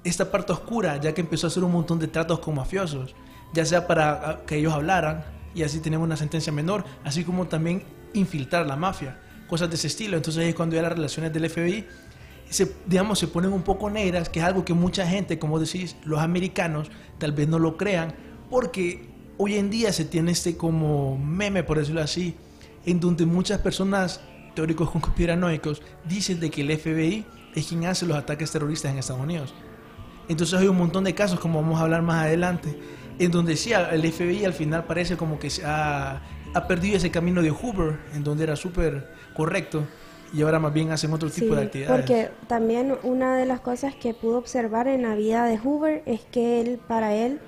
esta 0.02 0.30
parte 0.30 0.52
oscura, 0.52 0.98
ya 0.98 1.12
que 1.12 1.20
empezó 1.20 1.46
a 1.46 1.48
hacer 1.48 1.62
un 1.62 1.72
montón 1.72 1.98
de 1.98 2.08
tratos 2.08 2.38
con 2.40 2.54
mafiosos, 2.54 3.14
ya 3.52 3.64
sea 3.64 3.86
para 3.86 4.12
ah, 4.12 4.40
que 4.46 4.56
ellos 4.56 4.72
hablaran 4.72 5.33
y 5.54 5.62
así 5.62 5.80
tenemos 5.80 6.04
una 6.04 6.16
sentencia 6.16 6.52
menor, 6.52 6.84
así 7.04 7.24
como 7.24 7.46
también 7.46 7.84
infiltrar 8.12 8.66
la 8.66 8.76
mafia, 8.76 9.18
cosas 9.48 9.68
de 9.68 9.76
ese 9.76 9.86
estilo. 9.86 10.16
Entonces 10.16 10.44
es 10.44 10.54
cuando 10.54 10.76
ya 10.76 10.82
las 10.82 10.92
relaciones 10.92 11.32
del 11.32 11.48
FBI 11.48 11.84
se, 12.50 12.72
digamos, 12.86 13.18
se 13.18 13.28
ponen 13.28 13.52
un 13.52 13.62
poco 13.62 13.90
negras, 13.90 14.28
que 14.28 14.40
es 14.40 14.44
algo 14.44 14.64
que 14.64 14.74
mucha 14.74 15.06
gente, 15.06 15.38
como 15.38 15.58
decís, 15.58 15.96
los 16.04 16.20
americanos 16.20 16.90
tal 17.18 17.32
vez 17.32 17.48
no 17.48 17.58
lo 17.58 17.76
crean, 17.76 18.14
porque 18.50 19.08
hoy 19.38 19.54
en 19.56 19.70
día 19.70 19.92
se 19.92 20.04
tiene 20.04 20.32
este 20.32 20.56
como 20.56 21.18
meme, 21.18 21.64
por 21.64 21.78
decirlo 21.78 22.02
así, 22.02 22.36
en 22.86 23.00
donde 23.00 23.26
muchas 23.26 23.60
personas 23.60 24.20
teóricos 24.54 24.90
conspiranoicos 24.90 25.82
dicen 26.04 26.40
de 26.40 26.50
que 26.50 26.62
el 26.62 26.78
FBI 26.78 27.26
es 27.54 27.66
quien 27.66 27.86
hace 27.86 28.06
los 28.06 28.16
ataques 28.16 28.50
terroristas 28.50 28.92
en 28.92 28.98
Estados 28.98 29.22
Unidos. 29.22 29.54
Entonces 30.28 30.58
hay 30.58 30.68
un 30.68 30.76
montón 30.76 31.04
de 31.04 31.14
casos, 31.14 31.38
como 31.38 31.60
vamos 31.60 31.80
a 31.80 31.84
hablar 31.84 32.02
más 32.02 32.24
adelante, 32.24 32.78
en 33.18 33.30
donde 33.30 33.56
sí, 33.56 33.72
el 33.72 34.12
FBI 34.12 34.44
al 34.44 34.54
final 34.54 34.84
parece 34.84 35.16
como 35.16 35.38
que 35.38 35.50
se 35.50 35.64
ha, 35.64 36.20
ha 36.54 36.66
perdido 36.66 36.96
ese 36.96 37.10
camino 37.10 37.42
de 37.42 37.50
Hoover, 37.50 37.98
en 38.14 38.24
donde 38.24 38.44
era 38.44 38.56
súper 38.56 39.08
correcto, 39.34 39.84
y 40.32 40.42
ahora 40.42 40.58
más 40.58 40.72
bien 40.72 40.90
hacen 40.90 41.12
otro 41.12 41.30
tipo 41.30 41.54
Sí, 41.54 41.54
de 41.54 41.62
actividades. 41.62 41.96
Porque 41.96 42.30
también 42.48 42.96
una 43.02 43.36
de 43.36 43.46
las 43.46 43.60
cosas 43.60 43.94
que 43.94 44.14
pudo 44.14 44.38
observar 44.38 44.88
en 44.88 45.02
la 45.02 45.14
vida 45.14 45.44
de 45.44 45.58
Hoover 45.58 46.02
es 46.06 46.22
que 46.22 46.60
él, 46.60 46.80
para 46.88 47.14
él, 47.14 47.40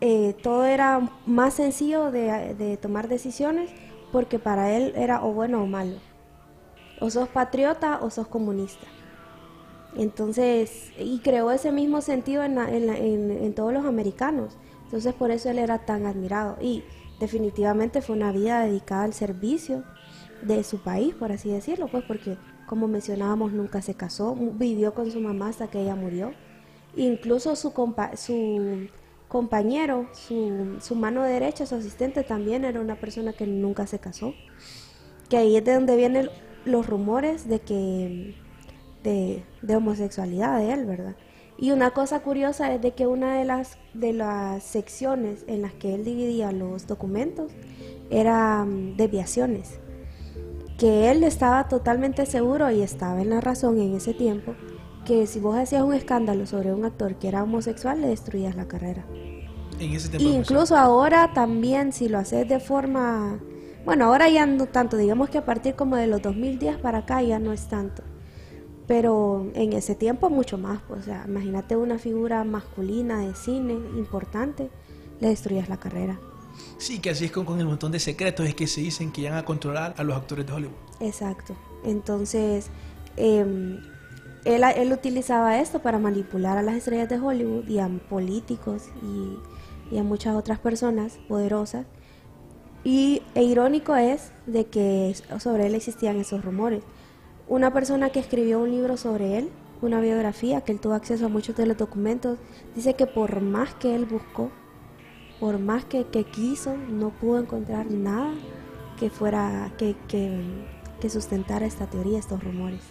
eh, 0.00 0.34
todo 0.42 0.64
era 0.64 1.10
más 1.26 1.54
sencillo 1.54 2.10
de, 2.10 2.54
de 2.54 2.76
tomar 2.76 3.08
decisiones 3.08 3.70
porque 4.12 4.38
para 4.38 4.72
él 4.76 4.92
era 4.96 5.24
o 5.24 5.32
bueno 5.32 5.62
o 5.62 5.66
malo. 5.66 5.96
O 7.00 7.10
sos 7.10 7.28
patriota 7.28 7.98
o 8.02 8.10
sos 8.10 8.28
comunista. 8.28 8.86
Entonces, 9.96 10.92
y 10.98 11.18
creó 11.20 11.50
ese 11.50 11.72
mismo 11.72 12.00
sentido 12.00 12.42
en, 12.44 12.54
la- 12.54 12.70
en 12.70 12.86
la- 12.86 12.96
en- 12.98 13.54
todos 13.54 13.72
los 13.72 13.84
americanos. 13.84 14.56
Entonces, 14.84 15.14
por 15.14 15.30
eso 15.30 15.50
él 15.50 15.58
era 15.58 15.84
tan 15.84 16.06
admirado. 16.06 16.56
Y 16.60 16.84
definitivamente 17.18 18.00
fue 18.02 18.16
una 18.16 18.32
vida 18.32 18.64
dedicada 18.64 19.04
al 19.04 19.14
servicio 19.14 19.84
de 20.42 20.64
su 20.64 20.78
país, 20.82 21.14
por 21.14 21.32
así 21.32 21.50
decirlo, 21.50 21.88
pues 21.88 22.04
porque, 22.04 22.36
como 22.66 22.88
mencionábamos, 22.88 23.52
nunca 23.52 23.82
se 23.82 23.94
casó, 23.94 24.34
vivió 24.34 24.94
con 24.94 25.10
su 25.10 25.20
mamá 25.20 25.48
hasta 25.48 25.68
que 25.68 25.82
ella 25.82 25.96
murió. 25.96 26.32
Incluso 26.96 27.56
su, 27.56 27.72
compa- 27.72 28.16
su 28.16 28.88
compañero, 29.28 30.08
su, 30.12 30.76
su 30.80 30.94
mano 30.96 31.22
derecha, 31.22 31.66
su 31.66 31.74
asistente, 31.76 32.24
también 32.24 32.64
era 32.64 32.80
una 32.80 32.96
persona 32.96 33.32
que 33.32 33.46
nunca 33.46 33.86
se 33.86 33.98
casó. 33.98 34.34
Que 35.28 35.36
ahí 35.36 35.56
es 35.56 35.64
de 35.64 35.74
donde 35.74 35.96
vienen 35.96 36.30
los 36.64 36.86
rumores 36.86 37.48
de 37.48 37.60
que 37.60 38.34
de, 39.02 39.44
de 39.62 39.76
homosexualidad 39.76 40.58
de 40.58 40.72
él, 40.72 40.84
¿verdad? 40.86 41.16
Y 41.58 41.72
una 41.72 41.90
cosa 41.90 42.20
curiosa 42.20 42.72
es 42.74 42.80
de 42.80 42.92
que 42.92 43.06
una 43.06 43.36
de 43.36 43.44
las 43.44 43.76
de 43.92 44.12
las 44.12 44.62
secciones 44.62 45.44
en 45.46 45.62
las 45.62 45.72
que 45.74 45.94
él 45.94 46.04
dividía 46.04 46.52
los 46.52 46.86
documentos 46.86 47.52
era 48.08 48.64
mm, 48.64 48.96
desviaciones. 48.96 49.78
Que 50.78 51.10
él 51.10 51.22
estaba 51.22 51.68
totalmente 51.68 52.24
seguro 52.24 52.70
y 52.70 52.80
estaba 52.80 53.20
en 53.20 53.30
la 53.30 53.40
razón 53.40 53.78
en 53.78 53.94
ese 53.94 54.14
tiempo 54.14 54.54
que 55.04 55.26
si 55.26 55.40
vos 55.40 55.56
hacías 55.56 55.82
un 55.82 55.94
escándalo 55.94 56.46
sobre 56.46 56.72
un 56.72 56.84
actor 56.84 57.16
que 57.16 57.28
era 57.28 57.42
homosexual 57.42 58.00
le 58.00 58.08
destruías 58.08 58.56
la 58.56 58.68
carrera. 58.68 59.04
en 59.78 59.92
ese 59.92 60.08
tiempo. 60.08 60.38
Incluso 60.38 60.76
ahora 60.76 61.32
también, 61.34 61.92
si 61.92 62.08
lo 62.08 62.18
haces 62.18 62.48
de 62.48 62.60
forma... 62.60 63.40
Bueno, 63.84 64.04
ahora 64.04 64.28
ya 64.28 64.44
no 64.46 64.66
tanto, 64.66 64.96
digamos 64.96 65.30
que 65.30 65.38
a 65.38 65.44
partir 65.44 65.74
como 65.74 65.96
de 65.96 66.06
los 66.06 66.20
2010 66.20 66.78
para 66.78 66.98
acá 66.98 67.22
ya 67.22 67.38
no 67.38 67.52
es 67.52 67.66
tanto. 67.66 68.02
Pero 68.90 69.46
en 69.54 69.72
ese 69.72 69.94
tiempo 69.94 70.30
mucho 70.30 70.58
más, 70.58 70.80
pues, 70.88 71.02
o 71.02 71.04
sea, 71.04 71.24
imagínate 71.28 71.76
una 71.76 71.96
figura 71.96 72.42
masculina 72.42 73.20
de 73.20 73.36
cine 73.36 73.74
importante, 73.96 74.68
le 75.20 75.28
destruyas 75.28 75.68
la 75.68 75.76
carrera. 75.76 76.18
Sí, 76.76 76.98
que 76.98 77.10
así 77.10 77.26
es 77.26 77.30
con, 77.30 77.44
con 77.44 77.60
el 77.60 77.66
montón 77.66 77.92
de 77.92 78.00
secretos 78.00 78.48
es 78.48 78.56
que 78.56 78.66
se 78.66 78.80
dicen 78.80 79.12
que 79.12 79.30
van 79.30 79.38
a 79.38 79.44
controlar 79.44 79.94
a 79.96 80.02
los 80.02 80.16
actores 80.16 80.44
de 80.44 80.52
Hollywood. 80.52 80.74
Exacto. 80.98 81.54
Entonces, 81.84 82.66
eh, 83.16 83.78
él, 84.44 84.64
él 84.64 84.92
utilizaba 84.92 85.60
esto 85.60 85.78
para 85.78 86.00
manipular 86.00 86.58
a 86.58 86.62
las 86.62 86.74
estrellas 86.74 87.08
de 87.08 87.20
Hollywood 87.20 87.68
y 87.68 87.78
a 87.78 87.88
políticos 88.08 88.88
y, 89.04 89.94
y 89.94 89.98
a 89.98 90.02
muchas 90.02 90.34
otras 90.34 90.58
personas 90.58 91.20
poderosas. 91.28 91.86
Y 92.82 93.22
e 93.36 93.44
irónico 93.44 93.94
es 93.94 94.32
de 94.46 94.66
que 94.66 95.14
sobre 95.38 95.66
él 95.66 95.76
existían 95.76 96.16
esos 96.16 96.44
rumores. 96.44 96.82
Una 97.50 97.72
persona 97.72 98.10
que 98.10 98.20
escribió 98.20 98.60
un 98.60 98.70
libro 98.70 98.96
sobre 98.96 99.36
él, 99.36 99.48
una 99.82 100.00
biografía, 100.00 100.60
que 100.60 100.70
él 100.70 100.78
tuvo 100.78 100.94
acceso 100.94 101.26
a 101.26 101.28
muchos 101.28 101.56
de 101.56 101.66
los 101.66 101.76
documentos, 101.76 102.38
dice 102.76 102.94
que 102.94 103.06
por 103.08 103.40
más 103.40 103.74
que 103.74 103.96
él 103.96 104.04
buscó, 104.04 104.52
por 105.40 105.58
más 105.58 105.84
que, 105.84 106.04
que 106.06 106.22
quiso, 106.22 106.76
no 106.76 107.10
pudo 107.10 107.40
encontrar 107.40 107.90
nada 107.90 108.32
que 109.00 109.10
fuera, 109.10 109.72
que, 109.78 109.96
que, 110.06 110.40
que 111.00 111.10
sustentara 111.10 111.66
esta 111.66 111.86
teoría, 111.90 112.20
estos 112.20 112.40
rumores. 112.44 112.82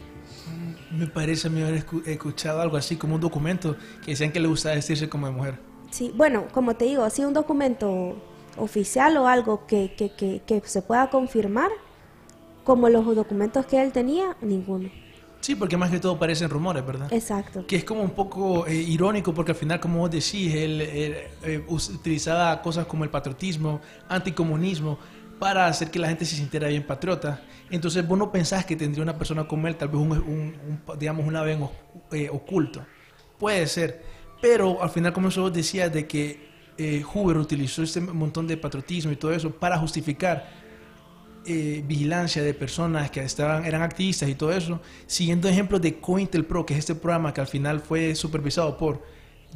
Me 0.92 1.08
parece 1.08 1.48
haber 1.48 1.86
escu- 1.86 2.06
escuchado 2.06 2.60
algo 2.60 2.76
así 2.76 2.98
como 2.98 3.16
un 3.16 3.22
documento 3.22 3.78
que 4.04 4.12
decían 4.12 4.34
que 4.34 4.42
le 4.42 4.50
gustaba 4.50 4.76
vestirse 4.76 5.08
como 5.08 5.28
de 5.28 5.32
mujer. 5.32 5.60
Sí, 5.90 6.12
bueno, 6.18 6.48
como 6.52 6.76
te 6.76 6.84
digo, 6.84 7.04
así 7.04 7.24
un 7.24 7.34
documento 7.34 8.22
oficial 8.58 9.16
o 9.16 9.26
algo 9.30 9.66
que, 9.68 9.94
que, 9.96 10.14
que, 10.14 10.42
que 10.46 10.62
se 10.66 10.82
pueda 10.82 11.10
confirmar, 11.10 11.70
como 12.70 12.88
los 12.90 13.16
documentos 13.16 13.66
que 13.66 13.82
él 13.82 13.92
tenía, 13.92 14.38
ninguno. 14.42 14.90
Sí, 15.42 15.56
porque 15.56 15.76
más 15.76 15.90
que 15.90 16.00
todo 16.00 16.20
parecen 16.20 16.50
rumores, 16.52 16.86
¿verdad? 16.86 17.12
Exacto. 17.12 17.66
Que 17.66 17.78
es 17.78 17.84
como 17.84 18.02
un 18.04 18.12
poco 18.12 18.68
eh, 18.68 18.76
irónico 18.76 19.34
porque 19.34 19.54
al 19.54 19.58
final, 19.58 19.80
como 19.80 20.00
vos 20.00 20.12
decís, 20.12 20.54
él, 20.54 20.82
él, 20.82 21.16
eh, 21.44 21.64
utilizaba 21.68 22.62
cosas 22.62 22.86
como 22.86 23.04
el 23.06 23.10
patriotismo, 23.10 23.82
anticomunismo, 24.08 25.00
para 25.40 25.66
hacer 25.66 25.90
que 25.90 25.98
la 25.98 26.10
gente 26.10 26.26
se 26.26 26.36
sintiera 26.36 26.68
bien 26.68 26.86
patriota. 26.86 27.42
Entonces 27.72 28.06
vos 28.08 28.20
no 28.20 28.32
pensás 28.32 28.66
que 28.66 28.76
tendría 28.76 29.02
una 29.02 29.18
persona 29.18 29.48
como 29.48 29.68
él, 29.68 29.76
tal 29.78 29.88
vez 29.88 29.98
un, 30.00 30.12
un- 30.12 30.82
un, 30.88 31.00
digamos, 31.00 31.72
eh, 32.12 32.30
oculto. 32.32 32.86
Puede 33.40 33.66
ser. 33.66 34.04
Pero 34.42 34.84
al 34.84 34.90
final, 34.90 35.12
como 35.14 35.30
eso 35.30 35.42
vos 35.42 35.54
decías, 35.54 35.92
de 35.92 36.06
que 36.06 36.50
eh, 36.78 37.02
Hoover 37.02 37.38
utilizó 37.38 37.82
este 37.84 38.00
montón 38.02 38.46
de 38.48 38.58
patriotismo 38.58 39.12
y 39.12 39.16
todo 39.16 39.32
eso 39.34 39.50
para 39.52 39.78
justificar 39.78 40.59
eh, 41.50 41.84
vigilancia 41.86 42.44
de 42.44 42.54
personas 42.54 43.10
que 43.10 43.22
estaban, 43.22 43.66
eran 43.66 43.82
activistas 43.82 44.30
y 44.30 44.36
todo 44.36 44.52
eso, 44.52 44.80
siguiendo 45.08 45.50
ejemplos 45.50 45.82
de 45.82 46.00
COINTELPRO, 46.00 46.66
que 46.66 46.74
es 46.74 46.80
este 46.80 46.94
programa 46.96 47.34
que 47.34 47.42
al 47.42 47.48
final 47.48 47.80
fue 47.80 48.14
supervisado 48.14 48.78
por 48.78 49.04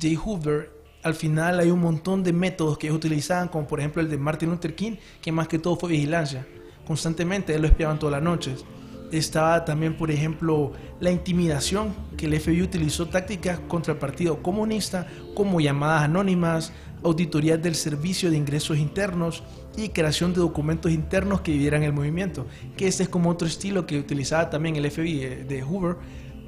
Jay 0.02 0.16
Hoover, 0.16 0.72
al 1.04 1.14
final 1.14 1.60
hay 1.60 1.70
un 1.70 1.82
montón 1.82 2.24
de 2.24 2.34
métodos 2.34 2.78
que 2.78 2.88
ellos 2.88 2.98
utilizaban, 2.98 3.48
como 3.50 3.68
por 3.68 3.80
ejemplo 3.80 4.02
el 4.02 4.10
de 4.10 4.18
Martin 4.18 4.50
Luther 4.50 4.74
King, 4.74 4.96
que 5.22 5.32
más 5.32 5.48
que 5.48 5.60
todo 5.60 5.76
fue 5.76 5.92
vigilancia. 5.92 6.48
Constantemente, 6.88 7.54
él 7.54 7.62
lo 7.62 7.68
espiaban 7.68 8.00
todas 8.00 8.14
las 8.14 8.24
noches. 8.24 8.66
Estaba 9.12 9.64
también, 9.64 9.96
por 9.96 10.10
ejemplo, 10.10 10.72
la 11.00 11.12
intimidación, 11.12 11.94
que 12.18 12.26
el 12.26 12.40
FBI 12.40 12.64
utilizó 12.64 13.08
tácticas 13.08 13.60
contra 13.68 13.94
el 13.94 14.00
Partido 14.00 14.42
Comunista, 14.42 15.06
como 15.36 15.62
llamadas 15.62 16.04
anónimas, 16.04 16.74
auditorías 17.04 17.62
del 17.62 17.76
Servicio 17.76 18.32
de 18.32 18.38
Ingresos 18.38 18.78
Internos 18.78 19.44
y 19.76 19.90
creación 19.90 20.34
de 20.34 20.40
documentos 20.40 20.92
internos 20.92 21.42
que 21.42 21.52
vivieran 21.52 21.84
el 21.84 21.94
movimiento, 21.94 22.46
que 22.78 22.88
este 22.88 23.04
es 23.04 23.10
como 23.10 23.30
otro 23.30 23.48
estilo 23.48 23.86
que 23.86 24.00
utilizaba 24.00 24.50
también 24.50 24.76
el 24.76 24.90
FBI 24.90 25.44
de, 25.48 25.64
Hoover 25.64 25.98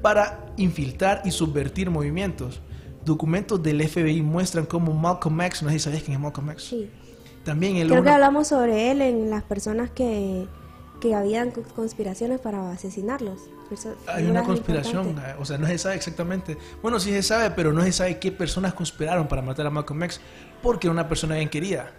para 0.01 0.45
infiltrar 0.57 1.21
y 1.25 1.31
subvertir 1.31 1.89
movimientos. 1.89 2.61
Documentos 3.03 3.61
del 3.61 3.87
FBI 3.87 4.21
muestran 4.21 4.65
cómo 4.65 4.93
Malcolm 4.93 5.41
X, 5.41 5.63
no 5.63 5.69
sé 5.69 5.75
si 5.75 5.79
sabías 5.81 6.03
quién 6.03 6.15
es 6.15 6.21
Malcolm 6.21 6.51
X, 6.51 6.63
Sí. 6.63 6.89
también 7.43 7.77
él 7.77 7.87
Creo 7.87 8.03
que 8.03 8.09
hablamos 8.09 8.47
sobre 8.47 8.91
él 8.91 9.01
en 9.01 9.29
las 9.29 9.43
personas 9.43 9.89
que, 9.91 10.47
que 11.05 11.13
habían 11.13 11.51
co- 11.51 11.61
conspiraciones 11.75 12.39
para 12.39 12.71
asesinarlos. 12.71 13.41
Perso- 13.69 13.95
Hay 14.07 14.25
una 14.25 14.43
conspiración, 14.43 15.09
eh, 15.19 15.35
o 15.39 15.45
sea, 15.45 15.57
no 15.59 15.67
se 15.67 15.77
sabe 15.77 15.95
exactamente. 15.95 16.57
Bueno, 16.81 16.99
sí 16.99 17.11
se 17.11 17.21
sabe, 17.21 17.51
pero 17.51 17.71
no 17.73 17.83
se 17.83 17.91
sabe 17.91 18.17
qué 18.17 18.31
personas 18.31 18.73
conspiraron 18.73 19.27
para 19.27 19.43
matar 19.43 19.67
a 19.67 19.69
Malcolm 19.69 20.01
X, 20.03 20.19
porque 20.63 20.87
era 20.87 20.93
una 20.93 21.07
persona 21.07 21.35
bien 21.35 21.49
querida. 21.49 21.91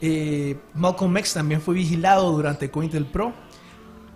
Eh, 0.00 0.56
Malcolm 0.72 1.14
X 1.18 1.34
también 1.34 1.60
fue 1.60 1.74
vigilado 1.74 2.32
durante 2.32 2.70
COINTELPRO. 2.70 3.34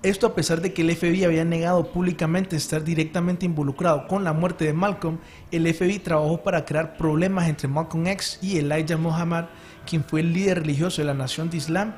Esto 0.02 0.26
a 0.28 0.34
pesar 0.34 0.62
de 0.62 0.72
que 0.72 0.80
el 0.80 0.96
FBI 0.96 1.24
había 1.24 1.44
negado 1.44 1.92
públicamente 1.92 2.56
estar 2.56 2.82
directamente 2.82 3.44
involucrado 3.44 4.06
con 4.08 4.24
la 4.24 4.32
muerte 4.32 4.64
de 4.64 4.72
Malcolm, 4.72 5.18
el 5.50 5.66
FBI 5.74 5.98
trabajó 5.98 6.42
para 6.42 6.64
crear 6.64 6.96
problemas 6.96 7.46
entre 7.50 7.68
Malcolm 7.68 8.06
X 8.06 8.38
y 8.40 8.56
Elijah 8.56 8.96
Muhammad, 8.96 9.46
quien 9.86 10.02
fue 10.02 10.20
el 10.20 10.32
líder 10.32 10.60
religioso 10.60 11.02
de 11.02 11.06
la 11.06 11.12
Nación 11.14 11.50
de 11.50 11.58
Islam, 11.58 11.92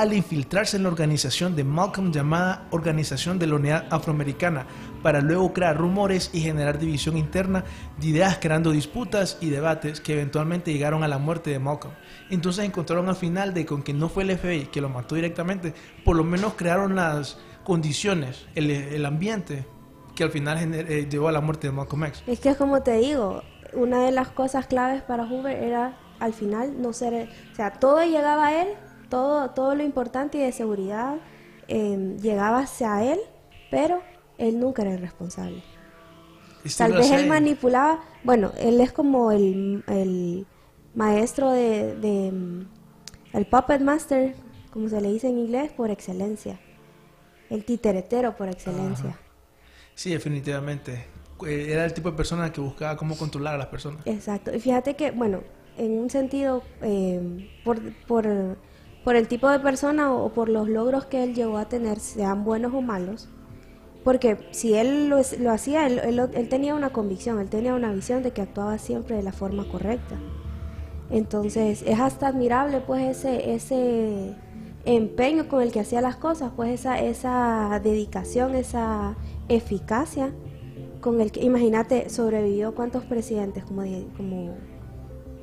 al 0.00 0.12
infiltrarse 0.12 0.76
en 0.76 0.82
la 0.82 0.88
organización 0.88 1.56
de 1.56 1.64
Malcolm 1.64 2.12
llamada 2.12 2.66
Organización 2.70 3.38
de 3.38 3.46
la 3.46 3.54
Unidad 3.56 3.86
Afroamericana, 3.90 4.66
para 5.02 5.20
luego 5.20 5.52
crear 5.52 5.76
rumores 5.76 6.30
y 6.32 6.40
generar 6.40 6.78
división 6.78 7.16
interna 7.16 7.64
de 7.98 8.06
ideas 8.08 8.38
creando 8.40 8.72
disputas 8.72 9.38
y 9.40 9.50
debates 9.50 10.00
que 10.00 10.14
eventualmente 10.14 10.72
llegaron 10.72 11.02
a 11.02 11.08
la 11.08 11.18
muerte 11.18 11.50
de 11.50 11.58
Malcolm. 11.58 11.94
Entonces 12.30 12.64
encontraron 12.64 13.08
al 13.08 13.16
final 13.16 13.54
de 13.54 13.64
con 13.64 13.82
que 13.82 13.92
no 13.92 14.08
fue 14.08 14.24
el 14.24 14.36
FBI 14.36 14.66
que 14.66 14.80
lo 14.80 14.88
mató 14.88 15.14
directamente, 15.14 15.74
por 16.04 16.16
lo 16.16 16.24
menos 16.24 16.54
crearon 16.54 16.96
las 16.96 17.38
condiciones, 17.64 18.46
el, 18.54 19.04
ambiente 19.06 19.66
que 20.14 20.24
al 20.24 20.30
final 20.30 20.58
gener- 20.58 20.90
eh, 20.90 21.08
llevó 21.10 21.28
a 21.28 21.32
la 21.32 21.40
muerte 21.40 21.66
de 21.68 21.72
Malcolm 21.72 22.04
X. 22.04 22.22
Es 22.26 22.40
que 22.40 22.50
es 22.50 22.56
como 22.56 22.82
te 22.82 22.96
digo, 22.98 23.42
una 23.72 24.00
de 24.00 24.12
las 24.12 24.28
cosas 24.28 24.66
claves 24.66 25.02
para 25.02 25.24
Hoover 25.26 25.56
era 25.62 25.98
al 26.18 26.32
final 26.32 26.80
no 26.80 26.92
ser, 26.92 27.28
o 27.52 27.54
sea, 27.54 27.72
todo 27.72 28.02
llegaba 28.04 28.46
a 28.46 28.62
él, 28.62 28.68
todo, 29.08 29.50
todo 29.50 29.74
lo 29.74 29.82
importante 29.82 30.38
y 30.38 30.40
de 30.42 30.52
seguridad 30.52 31.16
eh, 31.68 32.16
llegaba 32.20 32.60
hacia 32.60 33.02
él, 33.04 33.18
pero 33.70 34.02
él 34.38 34.58
nunca 34.60 34.82
era 34.82 34.92
el 34.94 35.00
responsable. 35.00 35.62
Tal 36.76 36.92
vez 36.92 37.10
él 37.12 37.26
manipulaba, 37.28 38.00
bueno, 38.24 38.52
él 38.58 38.80
es 38.80 38.92
como 38.92 39.30
el, 39.30 39.84
el 39.86 40.46
maestro 40.94 41.50
de, 41.50 41.94
de, 41.96 42.32
mm, 42.32 42.68
el 43.34 43.46
puppet 43.46 43.80
master, 43.80 44.34
como 44.72 44.88
se 44.88 45.00
le 45.00 45.12
dice 45.12 45.28
en 45.28 45.38
inglés, 45.38 45.70
por 45.72 45.90
excelencia. 45.90 46.58
El 47.50 47.64
titeretero 47.64 48.36
por 48.36 48.48
excelencia. 48.48 49.16
Sí, 49.94 50.10
definitivamente. 50.10 51.06
Eh, 51.46 51.68
Era 51.70 51.84
el 51.84 51.94
tipo 51.94 52.10
de 52.10 52.16
persona 52.16 52.52
que 52.52 52.60
buscaba 52.60 52.96
cómo 52.96 53.16
controlar 53.16 53.54
a 53.54 53.58
las 53.58 53.68
personas. 53.68 54.00
Exacto. 54.06 54.54
Y 54.54 54.58
fíjate 54.58 54.94
que, 54.96 55.12
bueno, 55.12 55.42
en 55.76 55.92
un 55.92 56.10
sentido, 56.10 56.62
eh, 56.82 57.48
por, 57.64 57.80
por, 58.06 58.56
por 59.06 59.14
el 59.14 59.28
tipo 59.28 59.48
de 59.48 59.60
persona 59.60 60.12
o, 60.12 60.30
por 60.30 60.48
los 60.48 60.68
logros 60.68 61.06
que 61.06 61.22
él 61.22 61.32
llegó 61.32 61.58
a 61.58 61.68
tener, 61.68 62.00
sean 62.00 62.42
buenos 62.42 62.74
o 62.74 62.82
malos, 62.82 63.28
porque 64.02 64.36
si 64.50 64.74
él 64.74 65.08
lo, 65.08 65.18
hacía, 65.52 65.86
él, 65.86 66.00
él- 66.00 66.28
él 66.34 66.48
tenía 66.48 66.74
una 66.74 66.90
convicción, 66.90 67.38
él 67.38 67.48
tenía 67.48 67.76
una 67.76 67.92
visión 67.92 68.24
de 68.24 68.32
que 68.32 68.42
actuaba 68.42 68.78
siempre 68.78 69.14
de 69.14 69.22
la 69.22 69.30
forma 69.30 69.64
correcta. 69.68 70.16
Entonces, 71.08 71.84
es 71.86 72.00
hasta 72.00 72.26
admirable, 72.26 72.80
pues, 72.84 73.18
ese, 73.24 73.54
ese 73.54 74.34
empeño 74.84 75.46
con 75.46 75.62
el 75.62 75.70
que 75.70 75.78
hacía 75.78 76.00
las 76.00 76.16
cosas, 76.16 76.50
pues, 76.56 76.70
esa, 76.80 76.98
esa 77.00 77.80
dedicación, 77.84 78.56
esa 78.56 79.14
eficacia 79.48 80.32
con 81.00 81.20
el 81.20 81.30
que, 81.30 81.44
imagínate, 81.44 82.08
sobrevivió 82.10 82.74
cuántos 82.74 83.04
presidentes, 83.04 83.62
como, 83.62 83.82
die- 83.82 84.08
como 84.16 84.56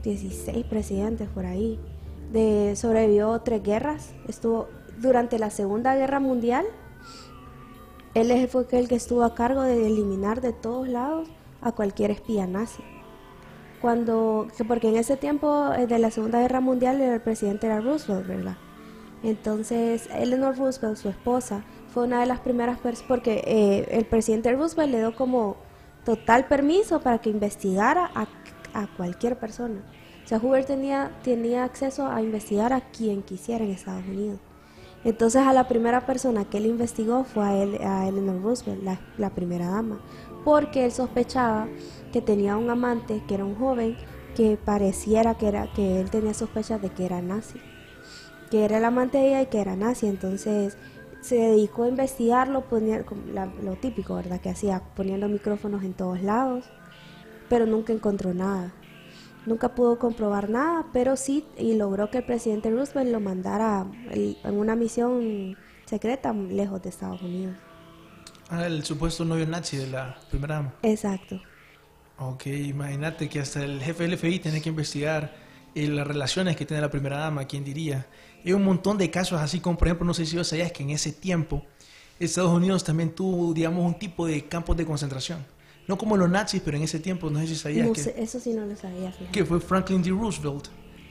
16 0.03 0.65
presidentes 0.65 1.29
por 1.29 1.45
ahí, 1.45 1.79
de, 2.33 2.75
sobrevivió 2.75 3.39
tres 3.41 3.63
guerras, 3.63 4.13
estuvo 4.27 4.67
durante 4.99 5.39
la 5.39 5.49
Segunda 5.51 5.95
Guerra 5.95 6.19
Mundial, 6.19 6.65
él 8.15 8.47
fue 8.47 8.65
el 8.71 8.87
que 8.87 8.95
estuvo 8.95 9.23
a 9.23 9.33
cargo 9.33 9.61
de 9.61 9.87
eliminar 9.87 10.41
de 10.41 10.51
todos 10.53 10.87
lados 10.87 11.29
a 11.61 11.71
cualquier 11.71 12.11
espía 12.11 12.45
nazi. 12.45 12.83
Cuando, 13.81 14.47
que 14.55 14.63
porque 14.63 14.89
en 14.89 14.97
ese 14.97 15.17
tiempo 15.17 15.73
eh, 15.73 15.87
de 15.87 15.99
la 15.99 16.09
Segunda 16.09 16.39
Guerra 16.39 16.61
Mundial 16.61 17.01
el 17.01 17.21
presidente 17.21 17.67
era 17.67 17.81
Roosevelt, 17.81 18.27
¿verdad? 18.27 18.57
Entonces, 19.23 20.09
Eleanor 20.13 20.57
Roosevelt, 20.57 20.97
su 20.97 21.09
esposa, 21.09 21.63
fue 21.93 22.03
una 22.03 22.19
de 22.19 22.25
las 22.25 22.39
primeras 22.39 22.79
personas, 22.79 23.07
porque 23.07 23.43
eh, 23.45 23.87
el 23.91 24.05
presidente 24.05 24.51
Roosevelt 24.53 24.91
le 24.91 24.99
dio 24.99 25.15
como 25.15 25.57
total 26.05 26.45
permiso 26.45 27.01
para 27.01 27.19
que 27.19 27.29
investigara 27.29 28.11
a 28.73 28.87
cualquier 28.97 29.37
persona. 29.37 29.81
O 30.23 30.27
sea, 30.27 30.39
Hoover 30.39 30.65
tenía, 30.65 31.11
tenía 31.23 31.63
acceso 31.63 32.07
a 32.07 32.21
investigar 32.21 32.73
a 32.73 32.81
quien 32.81 33.23
quisiera 33.23 33.63
en 33.63 33.71
Estados 33.71 34.05
Unidos. 34.05 34.39
Entonces, 35.03 35.41
a 35.45 35.51
la 35.51 35.67
primera 35.67 36.05
persona 36.05 36.45
que 36.45 36.57
él 36.57 36.65
investigó 36.65 37.25
fue 37.25 37.43
a, 37.43 37.61
él, 37.61 37.77
a 37.83 38.07
Eleanor 38.07 38.41
Roosevelt, 38.41 38.83
la, 39.17 39.29
primera 39.31 39.67
dama, 39.67 39.99
porque 40.45 40.85
él 40.85 40.91
sospechaba 40.93 41.67
que 42.13 42.21
tenía 42.21 42.55
un 42.55 42.69
amante, 42.69 43.21
que 43.27 43.33
era 43.33 43.43
un 43.43 43.55
joven, 43.55 43.97
que 44.35 44.57
pareciera 44.57 45.35
que, 45.35 45.47
era, 45.49 45.71
que 45.73 45.99
él 45.99 46.09
tenía 46.09 46.33
sospechas 46.33 46.81
de 46.81 46.89
que 46.89 47.05
era 47.05 47.21
nazi 47.21 47.59
que 48.53 48.65
era 48.65 48.77
el 48.77 48.85
amante 48.85 49.17
de 49.17 49.29
ella 49.29 49.41
y 49.41 49.45
que 49.47 49.59
era 49.59 49.75
nazi, 49.75 50.05
entonces 50.05 50.77
se 51.21 51.37
dedicó 51.37 51.85
a 51.85 51.87
investigarlo, 51.87 52.61
ponía, 52.61 53.03
lo 53.63 53.75
típico, 53.77 54.13
¿verdad? 54.13 54.39
Que 54.41 54.51
hacía, 54.51 54.79
poniendo 54.95 55.27
micrófonos 55.27 55.83
en 55.83 55.93
todos 55.93 56.21
lados, 56.21 56.63
pero 57.49 57.65
nunca 57.65 57.93
encontró 57.93 58.31
nada. 58.35 58.71
Nunca 59.45 59.75
pudo 59.75 59.99
comprobar 59.99 60.49
nada, 60.49 60.85
pero 60.93 61.15
sí, 61.15 61.45
y 61.57 61.75
logró 61.75 62.09
que 62.09 62.19
el 62.19 62.23
presidente 62.23 62.69
Roosevelt 62.71 63.11
lo 63.11 63.19
mandara 63.19 63.85
en 64.11 64.57
una 64.57 64.75
misión 64.75 65.57
secreta 65.85 66.33
lejos 66.33 66.81
de 66.81 66.89
Estados 66.89 67.21
Unidos. 67.21 67.55
Ah, 68.49 68.65
el 68.65 68.83
supuesto 68.83 69.25
novio 69.25 69.45
nazi 69.47 69.77
de 69.77 69.87
la 69.87 70.17
primera 70.29 70.55
dama. 70.55 70.73
Exacto. 70.83 71.41
Ok, 72.19 72.47
imagínate 72.47 73.27
que 73.27 73.39
hasta 73.39 73.63
el 73.63 73.81
jefe 73.81 74.03
del 74.07 74.17
FBI 74.17 74.39
tiene 74.39 74.61
que 74.61 74.69
investigar 74.69 75.33
eh, 75.75 75.87
las 75.87 76.07
relaciones 76.07 76.55
que 76.55 76.65
tiene 76.65 76.81
la 76.81 76.89
primera 76.89 77.17
dama, 77.17 77.45
quién 77.45 77.63
diría. 77.63 78.05
Hay 78.45 78.53
un 78.53 78.63
montón 78.63 78.97
de 78.97 79.09
casos 79.09 79.41
así 79.41 79.59
como, 79.59 79.77
por 79.77 79.87
ejemplo, 79.87 80.05
no 80.05 80.13
sé 80.13 80.25
si 80.25 80.37
vos 80.37 80.47
sabías 80.47 80.71
que 80.71 80.83
en 80.83 80.91
ese 80.91 81.11
tiempo 81.11 81.65
Estados 82.19 82.51
Unidos 82.51 82.83
también 82.83 83.13
tuvo, 83.13 83.53
digamos, 83.53 83.83
un 83.85 83.97
tipo 83.97 84.27
de 84.27 84.45
campos 84.45 84.77
de 84.77 84.85
concentración. 84.85 85.45
No 85.87 85.97
como 85.97 86.15
los 86.15 86.29
nazis, 86.29 86.61
pero 86.63 86.77
en 86.77 86.83
ese 86.83 86.99
tiempo, 86.99 87.29
no 87.29 87.39
sé 87.39 87.47
si 87.47 87.55
sabías 87.55 87.87
No 87.87 87.93
que, 87.93 88.01
sé, 88.01 88.15
eso 88.17 88.39
sí 88.39 88.53
no 88.53 88.65
lo 88.65 88.75
sabía, 88.75 89.11
fíjate. 89.11 89.31
que 89.31 89.45
fue 89.45 89.59
Franklin 89.59 90.01
D. 90.01 90.09
Roosevelt 90.11 90.67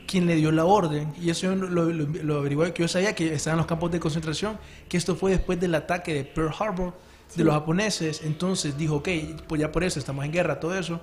quien 0.06 0.26
le 0.26 0.36
dio 0.36 0.52
la 0.52 0.66
orden. 0.66 1.12
Y 1.18 1.30
eso 1.30 1.46
yo 1.46 1.54
lo, 1.54 1.84
lo, 1.86 1.92
lo 1.92 2.36
averigué, 2.36 2.74
que 2.74 2.82
yo 2.82 2.88
sabía 2.88 3.14
que 3.14 3.32
estaban 3.32 3.56
los 3.56 3.66
campos 3.66 3.90
de 3.92 3.98
concentración, 3.98 4.58
que 4.88 4.98
esto 4.98 5.16
fue 5.16 5.30
después 5.30 5.58
del 5.58 5.74
ataque 5.74 6.12
de 6.12 6.24
Pearl 6.24 6.52
Harbor 6.58 6.92
de 7.34 7.44
los 7.44 7.54
japoneses. 7.54 8.20
Entonces 8.22 8.76
dijo, 8.76 8.96
ok, 8.96 9.08
pues 9.46 9.60
ya 9.60 9.72
por 9.72 9.84
eso 9.84 9.98
estamos 9.98 10.24
en 10.24 10.32
guerra, 10.32 10.60
todo 10.60 10.76
eso. 10.78 11.00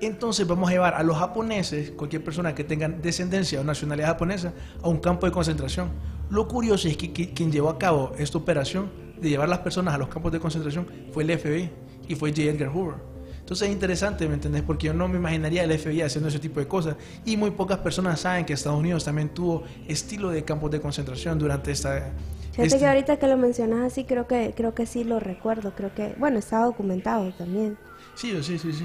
Entonces 0.00 0.44
vamos 0.46 0.68
a 0.68 0.72
llevar 0.72 0.94
a 0.94 1.04
los 1.04 1.16
japoneses, 1.16 1.92
cualquier 1.92 2.24
persona 2.24 2.52
que 2.54 2.64
tenga 2.64 2.88
descendencia 2.88 3.60
o 3.60 3.64
nacionalidad 3.64 4.08
japonesa, 4.08 4.52
a 4.82 4.88
un 4.88 4.98
campo 4.98 5.26
de 5.26 5.32
concentración. 5.32 5.90
Lo 6.28 6.48
curioso 6.48 6.88
es 6.88 6.96
que, 6.96 7.12
que 7.12 7.32
quien 7.32 7.52
llevó 7.52 7.68
a 7.68 7.78
cabo 7.78 8.12
esta 8.18 8.38
operación 8.38 8.90
de 9.20 9.28
llevar 9.28 9.48
las 9.48 9.60
personas 9.60 9.94
a 9.94 9.98
los 9.98 10.08
campos 10.08 10.32
de 10.32 10.40
concentración 10.40 10.88
fue 11.12 11.22
el 11.22 11.38
FBI. 11.38 11.70
Y 12.08 12.14
fue 12.14 12.30
J. 12.30 12.42
Edgar 12.42 12.68
Hoover. 12.68 13.12
Entonces 13.40 13.68
es 13.68 13.74
interesante, 13.74 14.28
¿me 14.28 14.34
entendés? 14.34 14.62
Porque 14.62 14.86
yo 14.86 14.94
no 14.94 15.08
me 15.08 15.16
imaginaría 15.18 15.64
el 15.64 15.76
FBI 15.76 16.02
haciendo 16.02 16.28
ese 16.28 16.38
tipo 16.38 16.60
de 16.60 16.68
cosas. 16.68 16.96
Y 17.24 17.36
muy 17.36 17.50
pocas 17.50 17.78
personas 17.78 18.20
saben 18.20 18.44
que 18.44 18.52
Estados 18.52 18.78
Unidos 18.78 19.04
también 19.04 19.30
tuvo 19.30 19.64
estilo 19.88 20.30
de 20.30 20.44
campos 20.44 20.70
de 20.70 20.80
concentración 20.80 21.38
durante 21.38 21.72
esta... 21.72 22.12
Fíjate 22.52 22.66
este- 22.66 22.78
que 22.78 22.86
ahorita 22.86 23.18
que 23.18 23.26
lo 23.26 23.36
mencionas 23.36 23.92
así, 23.92 24.04
creo 24.04 24.26
que 24.26 24.54
creo 24.56 24.74
que 24.74 24.86
sí 24.86 25.04
lo 25.04 25.18
recuerdo. 25.20 25.74
Creo 25.74 25.92
que, 25.94 26.14
bueno, 26.18 26.38
está 26.38 26.60
documentado 26.60 27.32
también. 27.32 27.76
Sí, 28.14 28.32
sí, 28.42 28.58
sí, 28.58 28.72
sí. 28.72 28.84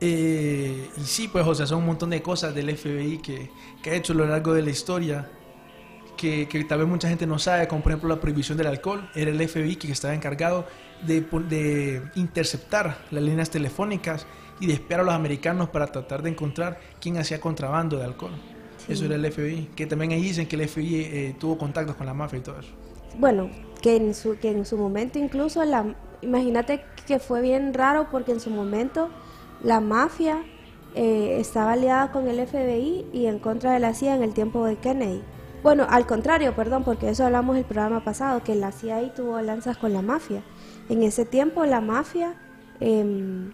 Eh, 0.00 0.88
y 0.96 1.00
sí, 1.00 1.28
pues, 1.28 1.46
o 1.46 1.54
sea, 1.54 1.66
son 1.66 1.78
un 1.78 1.86
montón 1.86 2.10
de 2.10 2.22
cosas 2.22 2.54
del 2.54 2.76
FBI 2.76 3.18
que, 3.18 3.50
que 3.82 3.90
ha 3.90 3.94
hecho 3.94 4.12
a 4.12 4.16
lo 4.16 4.26
largo 4.26 4.52
de 4.52 4.62
la 4.62 4.70
historia 4.70 5.28
que, 6.16 6.48
que 6.48 6.64
tal 6.64 6.80
vez 6.80 6.88
mucha 6.88 7.08
gente 7.08 7.26
no 7.26 7.38
sabe, 7.38 7.66
como 7.68 7.82
por 7.82 7.92
ejemplo 7.92 8.08
la 8.08 8.20
prohibición 8.20 8.58
del 8.58 8.68
alcohol. 8.68 9.08
Era 9.14 9.30
el 9.30 9.48
FBI 9.48 9.76
que 9.76 9.90
estaba 9.90 10.14
encargado 10.14 10.66
de, 11.06 11.20
de 11.20 12.02
interceptar 12.14 12.98
las 13.10 13.22
líneas 13.22 13.50
telefónicas 13.50 14.26
y 14.60 14.66
de 14.66 14.74
espiar 14.74 15.00
a 15.00 15.02
los 15.02 15.14
americanos 15.14 15.68
para 15.70 15.86
tratar 15.88 16.22
de 16.22 16.30
encontrar 16.30 16.78
quién 17.00 17.18
hacía 17.18 17.40
contrabando 17.40 17.96
de 17.96 18.04
alcohol. 18.04 18.32
Eso 18.88 19.04
era 19.04 19.14
el 19.14 19.30
FBI. 19.30 19.70
Que 19.76 19.86
también 19.86 20.12
ahí 20.12 20.22
dicen 20.22 20.46
que 20.46 20.56
el 20.56 20.68
FBI 20.68 20.94
eh, 20.96 21.36
tuvo 21.38 21.58
contactos 21.58 21.96
con 21.96 22.06
la 22.06 22.14
mafia 22.14 22.38
y 22.38 22.42
todo 22.42 22.58
eso. 22.60 22.70
Bueno, 23.18 23.50
que 23.80 23.96
en 23.96 24.14
su, 24.14 24.38
que 24.38 24.50
en 24.50 24.64
su 24.64 24.76
momento 24.76 25.18
incluso 25.18 25.64
la... 25.64 25.94
Imagínate 26.22 26.84
que 27.06 27.18
fue 27.18 27.42
bien 27.42 27.74
raro 27.74 28.08
porque 28.10 28.32
en 28.32 28.40
su 28.40 28.50
momento 28.50 29.10
la 29.62 29.80
mafia 29.80 30.44
eh, 30.94 31.38
estaba 31.40 31.72
aliada 31.72 32.12
con 32.12 32.28
el 32.28 32.46
FBI 32.46 33.06
y 33.12 33.26
en 33.26 33.38
contra 33.40 33.72
de 33.72 33.80
la 33.80 33.94
CIA 33.94 34.16
en 34.16 34.22
el 34.22 34.32
tiempo 34.32 34.64
de 34.64 34.76
Kennedy. 34.76 35.22
Bueno, 35.62 35.86
al 35.88 36.06
contrario, 36.06 36.54
perdón, 36.54 36.84
porque 36.84 37.08
eso 37.08 37.24
hablamos 37.24 37.56
el 37.56 37.64
programa 37.64 38.04
pasado, 38.04 38.42
que 38.42 38.54
la 38.54 38.72
CIA 38.72 39.14
tuvo 39.14 39.36
alianzas 39.36 39.76
con 39.76 39.92
la 39.92 40.02
mafia. 40.02 40.42
En 40.88 41.02
ese 41.02 41.24
tiempo 41.24 41.64
la 41.66 41.80
mafia 41.80 42.36
em, 42.80 43.52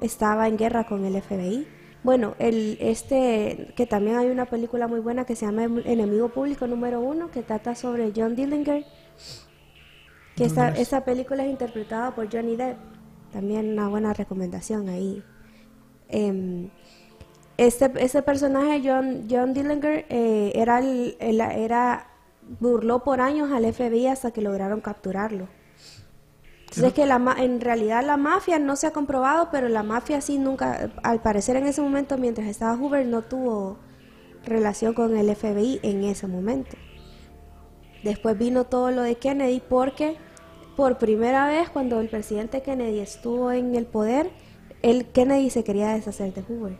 estaba 0.00 0.48
en 0.48 0.56
guerra 0.56 0.84
con 0.86 1.04
el 1.04 1.16
FBI. 1.16 1.66
Bueno, 2.02 2.34
el, 2.38 2.78
este, 2.80 3.72
que 3.76 3.86
también 3.86 4.16
hay 4.16 4.30
una 4.30 4.46
película 4.46 4.86
muy 4.88 5.00
buena 5.00 5.24
que 5.26 5.36
se 5.36 5.46
llama 5.46 5.64
Enemigo 5.84 6.28
Público 6.30 6.66
número 6.66 7.00
uno, 7.00 7.30
que 7.30 7.42
trata 7.42 7.74
sobre 7.74 8.12
John 8.14 8.36
Dillinger, 8.36 8.84
que 10.36 10.44
esta, 10.44 10.68
esta 10.68 11.04
película 11.04 11.44
es 11.44 11.50
interpretada 11.50 12.14
por 12.14 12.32
Johnny 12.32 12.56
Depp. 12.56 12.78
También 13.32 13.72
una 13.72 13.88
buena 13.88 14.12
recomendación 14.14 14.88
ahí. 14.88 15.22
Em, 16.08 16.70
este, 17.58 17.92
este 17.98 18.22
personaje, 18.22 18.82
John, 18.84 19.26
John 19.30 19.52
Dillinger, 19.54 20.06
eh, 20.08 20.52
era, 20.54 20.78
el, 20.78 21.16
el- 21.20 21.40
era, 21.40 22.08
burló 22.60 23.04
por 23.04 23.20
años 23.20 23.50
al 23.52 23.64
FBI 23.66 24.06
hasta 24.08 24.30
que 24.32 24.42
lograron 24.42 24.80
capturarlo. 24.80 25.48
Entonces 26.70 26.92
que 26.92 27.06
la, 27.06 27.18
ma- 27.18 27.36
en 27.42 27.60
realidad 27.60 28.04
la 28.04 28.16
mafia 28.16 28.58
no 28.58 28.76
se 28.76 28.86
ha 28.86 28.92
comprobado, 28.92 29.48
pero 29.50 29.68
la 29.68 29.82
mafia 29.82 30.20
sí 30.20 30.38
nunca, 30.38 30.90
al 31.02 31.20
parecer 31.22 31.56
en 31.56 31.66
ese 31.66 31.80
momento, 31.80 32.18
mientras 32.18 32.46
estaba 32.46 32.76
Hoover, 32.76 33.06
no 33.06 33.22
tuvo 33.22 33.78
relación 34.44 34.94
con 34.94 35.16
el 35.16 35.34
FBI 35.34 35.80
en 35.82 36.04
ese 36.04 36.26
momento. 36.26 36.76
Después 38.04 38.38
vino 38.38 38.64
todo 38.64 38.90
lo 38.90 39.02
de 39.02 39.16
Kennedy 39.16 39.60
porque 39.66 40.16
por 40.76 40.98
primera 40.98 41.48
vez 41.48 41.68
cuando 41.70 42.00
el 42.00 42.08
presidente 42.08 42.62
Kennedy 42.62 43.00
estuvo 43.00 43.50
en 43.50 43.74
el 43.74 43.86
poder, 43.86 44.30
el 44.82 45.06
Kennedy 45.06 45.50
se 45.50 45.64
quería 45.64 45.88
deshacer 45.94 46.32
de 46.32 46.42
Hoover. 46.42 46.76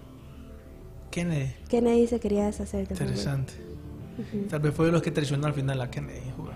Kennedy. 1.11 1.53
Kennedy 1.69 2.07
se 2.07 2.21
quería 2.21 2.47
deshacer 2.47 2.87
de 2.87 2.95
Hoover. 2.95 3.03
Interesante. 3.09 3.53
Tal 4.51 4.61
vez 4.61 4.75
fue 4.75 4.87
de 4.87 4.93
los 4.93 5.03
que 5.03 5.11
traicionó 5.11 5.47
al 5.47 5.55
final 5.55 5.81
a 5.81 5.91
Kennedy. 5.91 6.21
Hoover. 6.37 6.55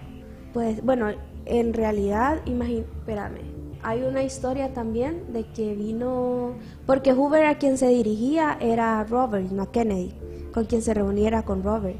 Pues 0.52 0.82
bueno, 0.84 1.10
en 1.44 1.74
realidad, 1.74 2.40
espérame, 2.46 3.62
hay 3.82 4.02
una 4.02 4.22
historia 4.22 4.72
también 4.72 5.32
de 5.32 5.44
que 5.44 5.74
vino, 5.74 6.54
porque 6.86 7.12
Hoover 7.12 7.46
a 7.46 7.58
quien 7.58 7.78
se 7.78 7.88
dirigía 7.88 8.56
era 8.60 9.02
Robert, 9.04 9.50
no 9.50 9.72
Kennedy, 9.72 10.14
con 10.54 10.66
quien 10.66 10.82
se 10.82 10.94
reunía 10.94 11.28
era 11.28 11.42
con 11.42 11.62
Robert. 11.62 11.98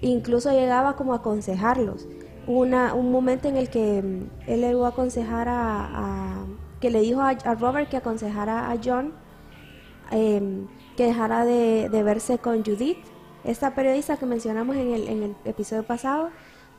Incluso 0.00 0.50
llegaba 0.50 0.96
como 0.96 1.12
a 1.12 1.18
aconsejarlos. 1.18 2.08
Una, 2.48 2.94
un 2.94 3.12
momento 3.12 3.48
en 3.48 3.56
el 3.56 3.70
que 3.70 4.02
mm, 4.02 4.50
él 4.50 4.60
le 4.62 4.84
a 4.84 4.88
aconsejar 4.88 5.46
a, 5.48 6.44
que 6.80 6.90
le 6.90 7.00
dijo 7.00 7.20
a, 7.20 7.28
a 7.28 7.54
Robert 7.54 7.88
que 7.88 7.96
aconsejara 7.96 8.72
a 8.72 8.76
John 8.82 9.12
em, 10.10 10.66
que 10.96 11.06
dejara 11.06 11.44
de, 11.44 11.88
de 11.88 12.02
verse 12.02 12.38
con 12.38 12.64
Judith, 12.64 12.98
esta 13.44 13.74
periodista 13.76 14.16
que 14.16 14.26
mencionamos 14.26 14.74
en 14.76 14.92
el, 14.92 15.08
en 15.08 15.22
el 15.22 15.36
episodio 15.44 15.84
pasado, 15.84 16.30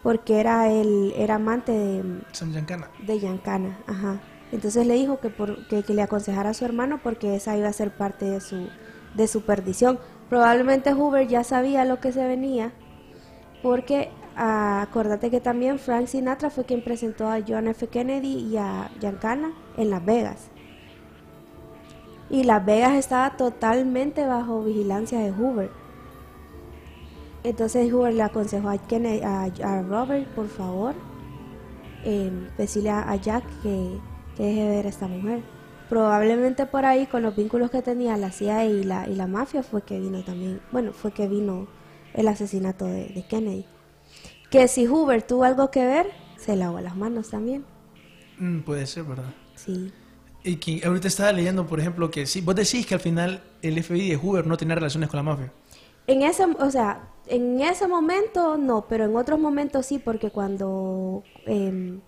porque 0.04 0.39
era 0.39 0.70
el 0.70 1.13
era 1.16 1.36
amante 1.36 1.72
de, 1.72 2.22
Sam 2.34 2.52
Giancana. 2.52 2.89
de 3.06 3.20
Giancana, 3.20 3.80
ajá. 3.88 4.20
Entonces 4.52 4.86
le 4.86 4.94
dijo 4.94 5.20
que, 5.20 5.30
por, 5.30 5.68
que, 5.68 5.82
que 5.82 5.94
le 5.96 6.04
aconsejara 6.04 6.52
a 6.52 6.54
su 6.54 6.66
hermano 6.66 7.00
porque 7.02 7.36
esa 7.36 7.58
iba 7.58 7.70
a 7.70 7.74
ser 7.74 7.89
parte 7.89 8.26
de 8.26 8.39
su, 8.39 8.68
de 9.16 9.28
su 9.28 9.42
perdición. 9.42 9.98
Probablemente 10.30 10.94
Hoover 10.94 11.28
ya 11.28 11.44
sabía 11.44 11.86
lo 11.86 12.00
que 12.00 12.12
se 12.12 12.28
venía, 12.28 12.72
porque 13.63 14.12
ah, 14.36 14.82
acordate 14.82 15.32
que 15.32 15.39
también 15.39 15.80
Frank 15.80 16.08
Sinatra 16.08 16.50
fue 16.50 16.66
quien 16.66 16.84
presentó 16.84 17.28
a 17.30 17.39
John 17.48 17.68
F. 17.68 17.88
Kennedy 17.88 18.50
y 18.52 18.58
a 18.58 18.92
Giancana 19.00 19.54
en 19.78 19.89
Las 19.89 20.06
Vegas. 20.06 20.50
Y 22.30 22.44
Las 22.44 22.66
Vegas 22.66 22.94
estaba 22.94 23.38
totalmente 23.38 24.26
bajo 24.26 24.63
vigilancia 24.63 25.20
de 25.20 25.32
Hoover. 25.32 25.83
Entonces 27.44 27.92
Hoover 27.92 28.14
le 28.14 28.24
aconsejó 28.24 28.70
a, 28.70 28.78
Kennedy- 28.88 29.22
a, 29.24 29.44
a 29.80 29.82
Robert, 29.84 30.28
por 30.34 30.48
favor, 30.50 30.96
eh, 32.04 32.32
decirle 32.58 32.90
a, 32.90 33.10
a 33.10 33.16
Jack 33.16 33.46
que, 33.62 34.02
que 34.36 34.44
deje 34.44 34.62
de 34.64 34.70
ver 34.70 34.86
a 34.86 34.90
esta 34.90 35.08
mujer. 35.08 35.44
Probablemente 35.90 36.66
por 36.66 36.86
ahí, 36.86 37.08
con 37.08 37.24
los 37.24 37.36
vínculos 37.36 37.70
que 37.72 37.82
tenía 37.82 38.18
la 38.18 38.32
CIA 38.32 38.66
y 38.66 38.84
la, 38.84 39.08
y 39.08 39.16
la 39.16 39.28
mafia, 39.28 39.64
fue 39.64 39.84
que 39.84 40.00
vino 40.00 40.24
también, 40.24 40.62
bueno, 40.72 40.94
fue 40.94 41.12
que 41.14 41.28
vino 41.28 41.68
el 42.14 42.28
asesinato 42.28 42.86
de, 42.86 43.10
de 43.10 43.28
Kennedy. 43.28 43.66
Que 44.50 44.68
si 44.68 44.86
Hoover 44.88 45.24
tuvo 45.24 45.44
algo 45.46 45.72
que 45.72 45.86
ver, 45.86 46.08
se 46.38 46.56
lavó 46.56 46.80
las 46.82 46.96
manos 46.96 47.30
también. 47.30 47.66
Mm, 48.38 48.62
puede 48.62 48.86
ser, 48.88 49.04
¿verdad? 49.06 49.34
Sí. 49.56 49.94
Y 50.44 50.58
que 50.58 50.82
ahorita 50.86 51.08
estaba 51.08 51.32
leyendo, 51.32 51.66
por 51.68 51.80
ejemplo, 51.80 52.12
que 52.12 52.26
sí, 52.26 52.42
vos 52.42 52.56
decís 52.56 52.86
que 52.86 52.96
al 52.96 53.00
final 53.00 53.44
el 53.62 53.78
FBI 53.82 54.10
de 54.10 54.18
Hoover 54.18 54.46
no 54.48 54.58
tenía 54.58 54.76
relaciones 54.76 55.10
con 55.10 55.18
la 55.18 55.24
mafia. 55.24 55.54
En 56.08 56.22
ese, 56.22 56.46
o 56.46 56.72
sea, 56.72 57.12
en 57.28 57.62
ese 57.62 57.88
momento 57.88 58.58
no, 58.58 58.86
pero 58.88 59.06
en 59.06 59.16
otros 59.16 59.40
momentos 59.40 59.86
sí, 59.86 60.00
porque 60.00 60.30
cuando, 60.30 61.24
em, 61.46 62.02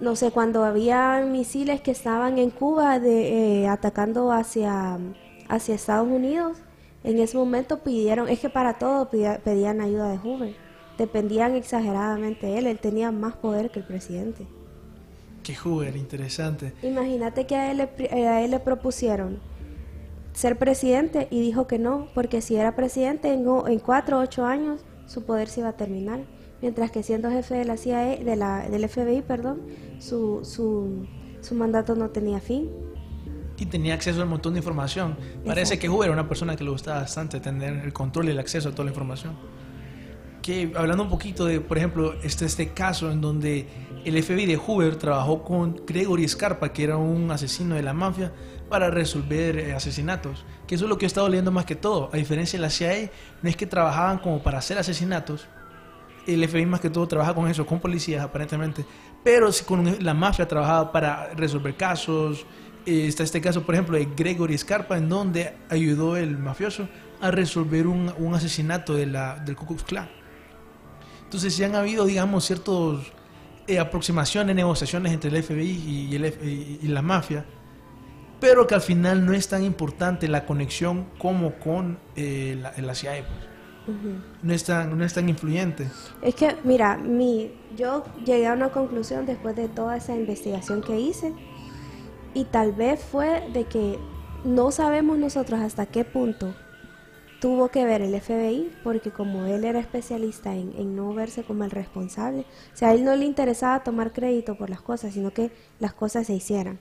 no 0.00 0.16
sé, 0.16 0.30
cuando 0.30 0.64
había 0.64 1.24
misiles 1.26 1.80
que 1.80 1.90
estaban 1.90 2.38
en 2.38 2.50
Cuba 2.50 2.98
de, 2.98 3.62
eh, 3.62 3.68
atacando 3.68 4.32
hacia, 4.32 4.98
hacia 5.48 5.74
Estados 5.74 6.08
Unidos, 6.08 6.58
en 7.04 7.18
ese 7.18 7.36
momento 7.36 7.78
pidieron, 7.78 8.28
es 8.28 8.40
que 8.40 8.50
para 8.50 8.78
todo 8.78 9.08
pedían 9.10 9.80
ayuda 9.80 10.10
de 10.10 10.18
Hoover, 10.18 10.56
dependían 10.98 11.54
exageradamente 11.54 12.46
de 12.46 12.58
él, 12.58 12.66
él 12.66 12.78
tenía 12.78 13.10
más 13.10 13.36
poder 13.36 13.70
que 13.70 13.80
el 13.80 13.86
presidente. 13.86 14.46
Que 15.42 15.54
Hoover, 15.56 15.96
interesante. 15.96 16.74
Imagínate 16.82 17.46
que 17.46 17.56
a 17.56 17.70
él, 17.70 17.78
le, 17.78 18.08
a 18.10 18.42
él 18.42 18.50
le 18.50 18.60
propusieron 18.60 19.38
ser 20.32 20.58
presidente 20.58 21.28
y 21.30 21.40
dijo 21.40 21.66
que 21.66 21.78
no, 21.78 22.08
porque 22.14 22.40
si 22.40 22.56
era 22.56 22.76
presidente 22.76 23.32
en, 23.32 23.46
en 23.66 23.78
cuatro 23.78 24.18
o 24.18 24.22
ocho 24.22 24.46
años 24.46 24.84
su 25.06 25.24
poder 25.24 25.48
se 25.48 25.60
iba 25.60 25.70
a 25.70 25.76
terminar, 25.76 26.20
mientras 26.62 26.90
que 26.90 27.02
siendo 27.02 27.30
jefe 27.30 27.54
de 27.56 27.64
la 27.64 27.76
CIA, 27.76 28.16
de 28.16 28.36
la, 28.36 28.68
del 28.68 28.88
FBI, 28.88 29.22
perdón, 29.22 29.62
su, 29.98 30.44
su, 30.44 31.06
su 31.40 31.54
mandato 31.54 31.96
no 31.96 32.10
tenía 32.10 32.40
fin. 32.40 32.70
Y 33.58 33.66
tenía 33.66 33.94
acceso 33.94 34.20
a 34.20 34.24
un 34.24 34.30
montón 34.30 34.54
de 34.54 34.60
información. 34.60 35.16
Parece 35.44 35.78
que 35.78 35.88
Hoover 35.88 36.06
era 36.06 36.12
una 36.12 36.28
persona 36.28 36.56
que 36.56 36.64
le 36.64 36.70
gustaba 36.70 37.00
bastante 37.00 37.40
tener 37.40 37.84
el 37.84 37.92
control 37.92 38.28
y 38.28 38.30
el 38.30 38.38
acceso 38.38 38.68
a 38.70 38.72
toda 38.72 38.84
la 38.84 38.90
información. 38.90 39.36
Que 40.40 40.72
hablando 40.76 41.02
un 41.02 41.10
poquito 41.10 41.44
de, 41.44 41.60
por 41.60 41.76
ejemplo, 41.76 42.14
este, 42.22 42.46
este 42.46 42.68
caso 42.68 43.10
en 43.10 43.20
donde 43.20 43.66
el 44.04 44.22
FBI 44.22 44.46
de 44.46 44.56
Hoover 44.56 44.96
trabajó 44.96 45.42
con 45.42 45.82
Gregory 45.86 46.26
Scarpa, 46.26 46.72
que 46.72 46.84
era 46.84 46.96
un 46.96 47.30
asesino 47.30 47.74
de 47.74 47.82
la 47.82 47.92
mafia, 47.92 48.32
para 48.70 48.88
resolver 48.90 49.58
eh, 49.58 49.74
asesinatos. 49.74 50.44
Que 50.66 50.76
eso 50.76 50.84
es 50.84 50.88
lo 50.88 50.96
que 50.96 51.04
he 51.04 51.08
estado 51.08 51.28
leyendo 51.28 51.50
más 51.50 51.66
que 51.66 51.74
todo. 51.76 52.08
A 52.12 52.16
diferencia 52.16 52.58
de 52.58 52.62
la 52.62 52.70
CIA, 52.70 53.10
no 53.42 53.50
es 53.50 53.56
que 53.56 53.66
trabajaban 53.66 54.18
como 54.18 54.42
para 54.42 54.58
hacer 54.58 54.78
asesinatos. 54.78 55.46
El 56.26 56.46
FBI 56.48 56.64
más 56.64 56.80
que 56.80 56.88
todo 56.88 57.06
trabaja 57.08 57.34
con 57.34 57.48
eso, 57.50 57.66
con 57.66 57.80
policías 57.80 58.22
aparentemente. 58.24 58.84
Pero 59.24 59.52
si 59.52 59.64
con 59.64 60.02
la 60.02 60.14
mafia 60.14 60.48
trabajaba 60.48 60.90
para 60.92 61.34
resolver 61.34 61.76
casos. 61.76 62.46
Eh, 62.86 63.06
está 63.06 63.24
este 63.24 63.42
caso, 63.42 63.62
por 63.62 63.74
ejemplo, 63.74 63.98
de 63.98 64.08
Gregory 64.16 64.56
Scarpa, 64.56 64.96
en 64.96 65.08
donde 65.10 65.54
ayudó 65.68 66.16
el 66.16 66.38
mafioso 66.38 66.88
a 67.20 67.30
resolver 67.30 67.86
un, 67.86 68.10
un 68.16 68.34
asesinato 68.34 68.94
de 68.94 69.04
la, 69.04 69.38
del 69.40 69.54
Ku 69.56 69.66
Klux 69.66 69.82
Klan. 69.84 70.08
Entonces, 71.24 71.54
sí 71.54 71.62
han 71.64 71.74
habido, 71.74 72.06
digamos, 72.06 72.44
ciertas 72.46 73.00
aproximaciones, 73.78 74.56
negociaciones 74.56 75.12
entre 75.12 75.30
el 75.30 75.42
FBI 75.42 76.08
y, 76.10 76.16
el 76.16 76.24
y- 76.42 76.78
y 76.82 76.88
la 76.88 77.02
mafia, 77.02 77.44
pero 78.40 78.66
que 78.66 78.74
al 78.74 78.80
final 78.80 79.24
no 79.24 79.32
es 79.32 79.48
tan 79.48 79.62
importante 79.62 80.26
la 80.26 80.46
conexión 80.46 81.06
como 81.18 81.54
con 81.58 81.98
eh, 82.16 82.58
la, 82.78 82.94
CIA. 82.94 83.24
pues. 83.26 83.96
no, 84.42 84.52
es 84.52 84.64
tan, 84.64 84.98
no 84.98 85.04
es 85.04 85.12
tan 85.12 85.28
influyente. 85.28 85.86
Es 86.22 86.34
que, 86.34 86.56
mira, 86.64 86.96
mi, 86.96 87.52
yo 87.76 88.04
llegué 88.24 88.46
a 88.46 88.54
una 88.54 88.70
conclusión 88.70 89.26
después 89.26 89.54
de 89.56 89.68
toda 89.68 89.96
esa 89.96 90.16
investigación 90.16 90.82
que 90.82 90.98
hice, 90.98 91.34
Y 92.32 92.44
tal 92.44 92.72
vez 92.72 93.00
fue 93.00 93.48
de 93.52 93.64
que 93.64 93.98
no 94.44 94.70
sabemos 94.70 95.18
nosotros 95.18 95.60
hasta 95.60 95.86
qué 95.86 96.04
punto 96.04 96.54
tuvo 97.40 97.68
que 97.68 97.84
ver 97.84 98.02
el 98.02 98.18
FBI, 98.20 98.70
porque 98.84 99.10
como 99.10 99.46
él 99.46 99.64
era 99.64 99.80
especialista 99.80 100.54
en, 100.54 100.72
en 100.76 100.94
no 100.94 101.12
verse 101.14 101.42
como 101.42 101.64
el 101.64 101.70
responsable, 101.70 102.42
o 102.72 102.76
sea, 102.76 102.88
a 102.88 102.92
él 102.92 103.02
no 103.02 103.16
le 103.16 103.24
interesaba 103.24 103.82
tomar 103.82 104.12
crédito 104.12 104.56
por 104.56 104.68
las 104.68 104.82
cosas, 104.82 105.14
sino 105.14 105.32
que 105.32 105.50
las 105.78 105.94
cosas 105.94 106.26
se 106.26 106.34
hicieran. 106.34 106.78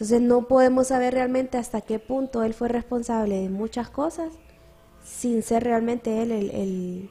Entonces 0.00 0.22
no 0.22 0.48
podemos 0.48 0.86
saber 0.86 1.12
realmente 1.12 1.58
hasta 1.58 1.82
qué 1.82 1.98
punto 1.98 2.42
él 2.42 2.54
fue 2.54 2.68
responsable 2.68 3.42
de 3.42 3.50
muchas 3.50 3.90
cosas 3.90 4.32
sin 5.04 5.42
ser 5.42 5.62
realmente 5.62 6.22
él 6.22 6.32
el, 6.32 7.10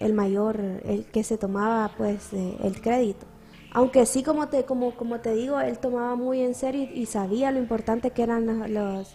el, 0.00 0.12
mayor, 0.12 0.60
el 0.84 1.06
que 1.06 1.22
se 1.22 1.38
tomaba 1.38 1.92
pues 1.96 2.32
el 2.32 2.80
crédito. 2.80 3.26
Aunque 3.70 4.06
sí, 4.06 4.24
como 4.24 4.48
te, 4.48 4.64
como, 4.64 4.96
como 4.96 5.20
te 5.20 5.34
digo, 5.34 5.60
él 5.60 5.78
tomaba 5.78 6.16
muy 6.16 6.40
en 6.40 6.56
serio 6.56 6.88
y, 6.92 7.06
sabía 7.06 7.52
lo 7.52 7.60
importante 7.60 8.10
que 8.10 8.24
eran 8.24 8.44
los, 8.44 8.70
los, 8.70 9.14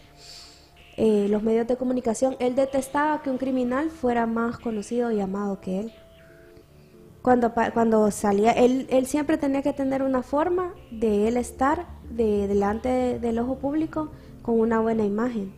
eh, 0.95 1.27
los 1.29 1.43
medios 1.43 1.67
de 1.67 1.75
comunicación. 1.75 2.37
Él 2.39 2.55
detestaba 2.55 3.21
que 3.21 3.29
un 3.29 3.37
criminal 3.37 3.89
fuera 3.89 4.25
más 4.25 4.57
conocido 4.57 5.11
y 5.11 5.19
amado 5.19 5.59
que 5.59 5.81
él. 5.81 5.93
Cuando, 7.21 7.53
cuando 7.73 8.09
salía, 8.09 8.53
él, 8.53 8.87
él 8.89 9.05
siempre 9.05 9.37
tenía 9.37 9.61
que 9.61 9.73
tener 9.73 10.01
una 10.01 10.23
forma 10.23 10.73
de 10.91 11.27
él 11.27 11.35
estar 11.35 11.99
de, 12.15 12.47
delante 12.47 12.89
de- 12.89 13.19
del 13.19 13.39
ojo 13.39 13.55
público 13.57 14.09
con 14.41 14.59
una 14.59 14.79
buena 14.79 15.03
imagen. 15.05 15.51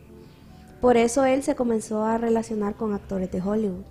Por 0.80 0.96
eso 0.96 1.24
él 1.24 1.42
se 1.42 1.54
comenzó 1.54 2.04
a 2.04 2.18
relacionar 2.18 2.74
con 2.74 2.92
actores 2.92 3.30
de 3.30 3.40
Hollywood. 3.40 3.84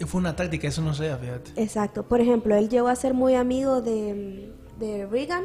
Y 0.00 0.04
Fue 0.04 0.20
una 0.20 0.34
táctica, 0.36 0.68
eso 0.68 0.80
no 0.80 0.94
sé, 0.94 1.14
fíjate. 1.16 1.50
Exacto. 1.62 2.04
Por 2.04 2.20
ejemplo, 2.20 2.54
él 2.54 2.68
llegó 2.68 2.88
a 2.88 2.94
ser 2.96 3.14
muy 3.14 3.34
amigo 3.34 3.82
de, 3.82 4.50
de 4.78 5.06
Reagan. 5.06 5.44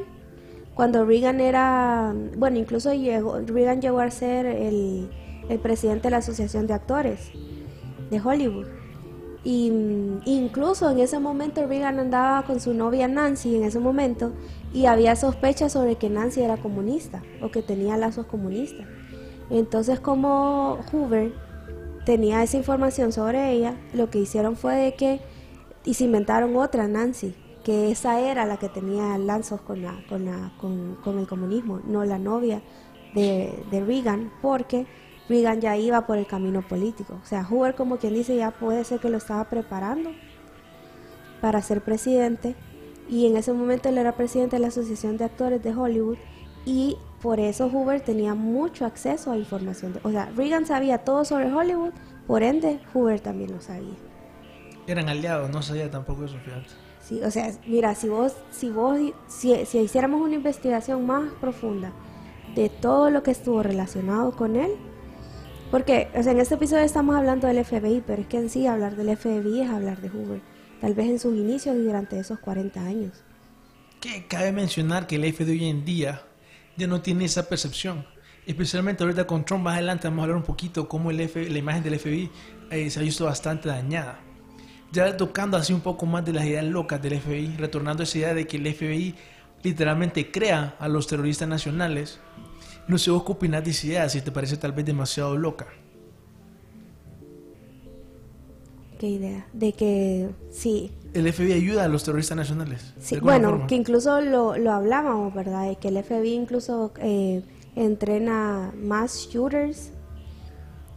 Cuando 0.76 1.06
Reagan 1.06 1.40
era, 1.42 2.14
bueno, 2.38 2.58
incluso 2.60 2.94
llegó, 2.94 3.40
Reagan 3.40 3.82
llegó 3.82 4.00
a 4.00 4.10
ser 4.12 4.46
el, 4.46 5.10
el 5.50 5.60
presidente 5.60 6.04
de 6.04 6.12
la 6.12 6.18
Asociación 6.18 6.68
de 6.68 6.74
Actores 6.74 7.32
de 8.10 8.22
Hollywood. 8.22 8.68
Y 9.44 9.72
mm, 9.72 10.22
incluso 10.26 10.90
en 10.90 11.00
ese 11.00 11.20
momento 11.20 11.66
Reagan 11.68 12.00
andaba 12.00 12.44
con 12.44 12.60
su 12.62 12.74
novia 12.74 13.08
Nancy 13.08 13.56
en 13.56 13.64
ese 13.64 13.80
momento 13.80 14.32
y 14.74 14.88
había 14.88 15.16
sospechas 15.16 15.72
sobre 15.72 15.96
que 15.96 16.10
Nancy 16.10 16.42
era 16.42 16.58
comunista 16.58 17.22
o 17.42 17.52
que 17.52 17.62
tenía 17.62 17.96
lazos 17.98 18.26
comunistas. 18.26 18.88
Entonces 19.50 20.00
como 20.00 20.80
Hoover 20.92 21.34
tenía 22.06 22.44
esa 22.44 22.58
información 22.58 23.12
sobre 23.12 23.52
ella, 23.52 23.78
lo 23.94 24.10
que 24.10 24.20
hicieron 24.20 24.56
fue 24.56 24.76
de 24.76 24.96
que 24.96 25.22
y 25.86 25.94
se 25.96 26.06
inventaron 26.06 26.56
otra 26.56 26.88
Nancy, 26.88 27.36
que 27.64 27.92
esa 27.92 28.20
era 28.20 28.46
la 28.46 28.58
que 28.58 28.70
tenía 28.70 29.18
lazos 29.18 29.62
con, 29.62 29.82
la, 29.82 30.04
con, 30.08 30.26
la, 30.26 30.54
con, 30.60 30.96
con 31.04 31.20
el 31.20 31.28
comunismo, 31.28 31.82
no 31.86 32.04
la 32.06 32.18
novia 32.18 32.62
de, 33.14 33.54
de 33.70 33.86
Reagan, 33.86 34.32
porque 34.42 34.86
Reagan 35.30 35.62
ya 35.62 35.78
iba 35.78 36.06
por 36.06 36.18
el 36.18 36.28
camino 36.28 36.62
político. 36.62 37.20
O 37.22 37.26
sea, 37.26 37.44
Hoover, 37.44 37.76
como 37.76 37.98
quien 37.98 38.14
dice, 38.14 38.36
ya 38.36 38.52
puede 38.52 38.84
ser 38.84 39.00
que 39.00 39.10
lo 39.10 39.18
estaba 39.18 39.46
preparando 39.50 40.12
para 41.42 41.62
ser 41.62 41.82
presidente. 41.82 42.56
Y 43.10 43.28
en 43.28 43.38
ese 43.38 43.54
momento 43.54 43.90
él 43.90 43.98
era 43.98 44.16
presidente 44.16 44.56
de 44.56 44.62
la 44.62 44.68
Asociación 44.70 45.18
de 45.18 45.26
Actores 45.26 45.62
de 45.64 45.74
Hollywood. 45.76 46.18
Y 46.66 46.98
por 47.22 47.40
eso 47.40 47.70
Hoover 47.70 48.02
tenía 48.02 48.34
mucho 48.36 48.86
acceso 48.86 49.32
a 49.32 49.38
información. 49.38 49.94
de- 49.94 50.00
o 50.04 50.12
sea, 50.12 50.32
Reagan 50.36 50.66
sabía 50.66 51.00
todo 51.00 51.26
sobre 51.26 51.52
Hollywood, 51.54 51.92
por 52.28 52.42
ende, 52.44 52.80
Hoover 52.94 53.20
también 53.20 53.52
lo 53.52 53.62
sabía. 53.62 53.96
Eran 54.88 55.10
aliados, 55.10 55.50
no 55.50 55.62
sabía 55.62 55.90
tampoco 55.92 56.26
eso, 56.26 56.38
fíjate. 56.44 56.68
Sí, 57.02 57.22
o 57.22 57.30
sea, 57.32 57.52
mira, 57.68 57.96
si 57.96 58.08
vos, 58.08 58.34
si 58.52 58.70
vos, 58.70 58.98
si, 59.28 59.66
si 59.66 59.80
hiciéramos 59.80 60.22
una 60.22 60.36
investigación 60.36 61.06
más 61.06 61.32
profunda 61.42 61.92
de 62.56 62.70
todo 62.70 63.10
lo 63.10 63.24
que 63.24 63.32
estuvo 63.32 63.62
relacionado 63.64 64.32
con 64.32 64.56
él, 64.56 64.72
porque, 65.72 66.08
o 66.16 66.22
sea, 66.24 66.32
en 66.34 66.40
este 66.40 66.56
episodio 66.56 66.84
estamos 66.84 67.16
hablando 67.16 67.48
del 67.48 67.58
FBI, 67.66 68.04
pero 68.06 68.22
es 68.22 68.28
que 68.28 68.38
en 68.38 68.50
sí 68.50 68.68
hablar 68.68 68.96
del 68.96 69.10
FBI 69.18 69.62
es 69.62 69.70
hablar 69.70 70.00
de 70.02 70.10
Hoover, 70.10 70.42
tal 70.84 70.96
vez 70.96 71.08
en 71.08 71.18
sus 71.18 71.34
inicios 71.34 71.78
y 71.78 71.84
durante 71.84 72.20
esos 72.20 72.40
40 72.40 72.82
años. 72.86 73.14
Que 74.02 74.28
cabe 74.28 74.52
mencionar 74.52 75.08
que 75.08 75.16
el 75.16 75.34
FBI 75.34 75.52
hoy 75.62 75.70
en 75.70 75.86
día 75.86 76.24
ya 76.76 76.88
no 76.88 77.02
tiene 77.02 77.24
esa 77.24 77.48
percepción. 77.48 78.06
Especialmente 78.46 79.02
ahorita 79.02 79.26
con 79.26 79.46
Trump 79.46 79.64
más 79.64 79.76
adelante 79.76 80.10
vamos 80.10 80.20
a 80.20 80.24
hablar 80.24 80.38
un 80.40 80.44
poquito 80.44 80.90
cómo 80.90 81.10
el 81.10 81.22
F- 81.22 81.50
la 81.50 81.58
imagen 81.58 81.84
del 81.84 81.98
FBI 81.98 82.30
eh, 82.70 82.90
se 82.90 83.00
ha 83.00 83.02
visto 83.02 83.24
bastante 83.24 83.70
dañada. 83.70 84.20
Ya 84.92 85.16
tocando 85.16 85.56
así 85.56 85.72
un 85.72 85.80
poco 85.80 86.06
más 86.06 86.26
de 86.26 86.34
las 86.34 86.44
ideas 86.44 86.66
locas 86.66 87.02
del 87.02 87.18
FBI, 87.22 87.56
retornando 87.56 88.04
a 88.04 88.04
esa 88.04 88.18
idea 88.18 88.34
de 88.34 88.46
que 88.46 88.58
el 88.58 88.68
FBI 88.76 89.16
literalmente 89.64 90.32
crea 90.32 90.76
a 90.82 90.90
los 90.90 91.08
terroristas 91.08 91.48
nacionales. 91.48 92.20
No 92.90 92.98
sé 92.98 93.10
vos 93.10 93.24
qué 93.24 93.32
opinás 93.32 93.64
de 93.64 93.72
esa 93.72 93.88
idea, 93.88 94.10
si 94.10 94.20
te 94.20 94.34
parece 94.34 94.58
tal 94.58 94.74
vez 94.74 94.86
demasiado 94.86 95.38
loca. 95.38 95.68
¿Qué 99.04 99.10
idea? 99.10 99.46
De 99.52 99.74
que 99.74 100.30
sí, 100.50 100.94
El 101.14 101.30
FBI 101.34 101.52
ayuda 101.52 101.84
a 101.84 101.88
los 101.90 102.06
terroristas 102.06 102.38
nacionales. 102.38 102.94
Sí, 103.02 103.20
bueno, 103.20 103.50
forma. 103.50 103.68
que 103.68 103.76
incluso 103.76 104.22
lo, 104.22 104.58
lo 104.58 104.72
hablábamos, 104.72 105.34
¿verdad? 105.34 105.68
De 105.68 105.76
que 105.76 105.90
el 105.90 106.02
FBI 106.02 106.34
incluso 106.34 106.94
eh, 107.02 107.44
entrena 107.76 108.72
más 108.82 109.28
shooters, 109.28 109.92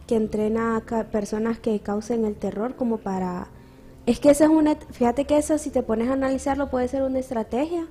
que 0.07 0.15
entrena 0.15 0.81
personas 1.11 1.59
que 1.59 1.81
causen 1.81 2.23
el 2.23 2.35
terror 2.35 2.77
como 2.77 2.99
para... 2.99 3.49
Es 4.05 4.21
que 4.21 4.29
esa 4.29 4.45
es 4.45 4.51
una... 4.51 4.77
Fíjate 4.77 5.25
que 5.25 5.37
eso 5.37 5.57
si 5.57 5.69
te 5.69 5.83
pones 5.83 6.07
a 6.07 6.13
analizarlo 6.13 6.69
puede 6.69 6.87
ser 6.87 7.03
una 7.03 7.19
estrategia 7.19 7.87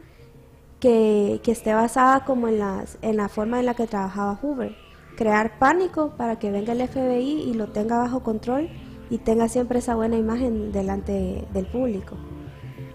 que, 0.81 1.43
que 1.43 1.53
esté 1.53 1.75
basada 1.75 2.25
como 2.25 2.49
en, 2.49 2.59
las, 2.59 2.97
en 3.03 3.19
la 3.19 3.29
forma 3.29 3.61
en 3.61 3.67
la 3.67 3.75
que 3.75 3.87
trabajaba 3.87 4.37
Hoover. 4.37 4.75
Crear 5.15 5.59
pánico 5.59 6.15
para 6.17 6.39
que 6.39 6.51
venga 6.51 6.73
el 6.73 6.89
FBI 6.89 7.51
y 7.51 7.53
lo 7.53 7.67
tenga 7.67 7.99
bajo 7.99 8.23
control 8.23 8.71
y 9.11 9.19
tenga 9.19 9.49
siempre 9.49 9.79
esa 9.79 9.95
buena 9.95 10.17
imagen 10.17 10.73
delante 10.73 11.47
del 11.53 11.67
público. 11.67 12.17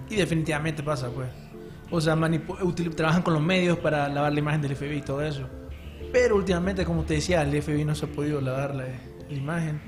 Y 0.10 0.16
definitivamente 0.16 0.84
pasa, 0.84 1.10
pues. 1.10 1.30
O 1.90 2.00
sea, 2.00 2.18
trabajan 2.96 3.22
con 3.22 3.34
los 3.34 3.44
medios 3.44 3.78
para 3.80 4.08
lavar 4.08 4.34
la 4.34 4.40
imagen 4.40 4.62
del 4.62 4.76
FBI 4.76 4.98
y 4.98 5.02
todo 5.02 5.22
eso. 5.22 5.48
Pero 6.12 6.36
últimamente, 6.36 6.86
como 6.86 7.04
te 7.04 7.16
decía, 7.16 7.42
el 7.42 7.62
FBI 7.62 7.86
no 7.86 7.96
se 7.96 8.06
ha 8.06 8.10
podido 8.10 8.42
lavar 8.42 8.76
la, 8.76 8.86
la 9.30 9.38
imagen. 9.38 9.80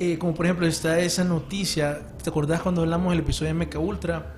Eh, 0.00 0.18
como 0.18 0.34
por 0.34 0.46
ejemplo 0.46 0.66
está 0.66 0.98
esa 0.98 1.22
noticia, 1.22 2.00
¿te 2.22 2.28
acordás 2.28 2.62
cuando 2.62 2.82
hablamos 2.82 3.10
del 3.10 3.20
episodio 3.20 3.48
de 3.48 3.54
Mecha 3.54 3.78
Ultra? 3.78 4.34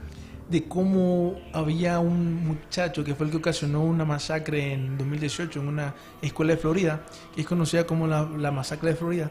De 0.50 0.68
cómo 0.68 1.34
había 1.52 1.98
un 1.98 2.46
muchacho 2.46 3.02
que 3.02 3.14
fue 3.14 3.26
el 3.26 3.32
que 3.32 3.38
ocasionó 3.38 3.82
una 3.82 4.04
masacre 4.04 4.74
en 4.74 4.98
2018 4.98 5.60
en 5.60 5.68
una 5.68 5.94
escuela 6.20 6.52
de 6.52 6.58
Florida, 6.58 7.02
que 7.34 7.40
es 7.40 7.46
conocida 7.46 7.86
como 7.86 8.06
la, 8.06 8.24
la 8.24 8.50
masacre 8.52 8.90
de 8.90 8.96
Florida, 8.96 9.30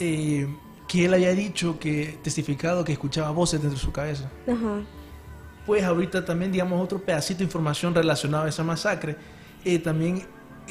eh, 0.00 0.48
que 0.92 1.06
él 1.06 1.14
había 1.14 1.32
dicho 1.34 1.78
que, 1.80 2.18
testificado 2.22 2.84
que 2.84 2.92
escuchaba 2.92 3.30
voces 3.30 3.60
dentro 3.62 3.78
de 3.78 3.82
su 3.84 3.92
cabeza 3.92 4.30
Ajá. 4.46 4.82
pues 5.64 5.82
ahorita 5.82 6.24
también 6.24 6.52
digamos 6.52 6.82
otro 6.84 7.02
pedacito 7.02 7.38
de 7.38 7.44
información 7.44 7.94
relacionado 7.94 8.44
a 8.44 8.48
esa 8.50 8.62
masacre 8.62 9.16
eh, 9.64 9.78
también 9.78 10.26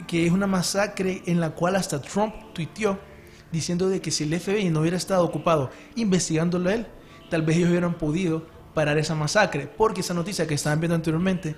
que 0.07 0.25
es 0.27 0.31
una 0.31 0.45
masacre 0.47 1.23
en 1.25 1.39
la 1.39 1.49
cual 1.49 1.75
hasta 1.75 2.01
Trump 2.01 2.33
tuiteó 2.53 2.99
diciendo 3.51 3.89
de 3.89 3.99
que 3.99 4.11
si 4.11 4.23
el 4.25 4.39
FBI 4.39 4.69
no 4.69 4.81
hubiera 4.81 4.95
estado 4.97 5.23
ocupado 5.25 5.69
investigándolo 5.95 6.69
a 6.69 6.73
él 6.75 6.87
tal 7.29 7.41
vez 7.41 7.57
ellos 7.57 7.69
hubieran 7.69 7.95
podido 7.95 8.45
parar 8.75 8.97
esa 8.97 9.15
masacre 9.15 9.67
porque 9.67 10.01
esa 10.01 10.13
noticia 10.13 10.45
que 10.47 10.53
estaban 10.53 10.79
viendo 10.79 10.95
anteriormente 10.95 11.55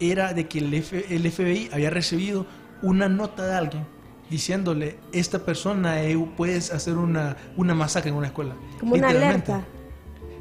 era 0.00 0.32
de 0.34 0.46
que 0.48 0.58
el, 0.60 0.72
F- 0.74 1.04
el 1.14 1.30
FBI 1.30 1.70
había 1.72 1.90
recibido 1.90 2.46
una 2.82 3.08
nota 3.08 3.46
de 3.46 3.54
alguien 3.54 3.86
diciéndole 4.30 4.98
esta 5.12 5.38
persona 5.40 6.02
eh, 6.02 6.16
puedes 6.36 6.72
hacer 6.72 6.96
una, 6.96 7.36
una 7.56 7.74
masacre 7.74 8.10
en 8.10 8.16
una 8.16 8.28
escuela 8.28 8.54
Como 8.80 8.94
una 8.94 9.08
Literalmente. 9.08 9.52
alerta. 9.52 9.68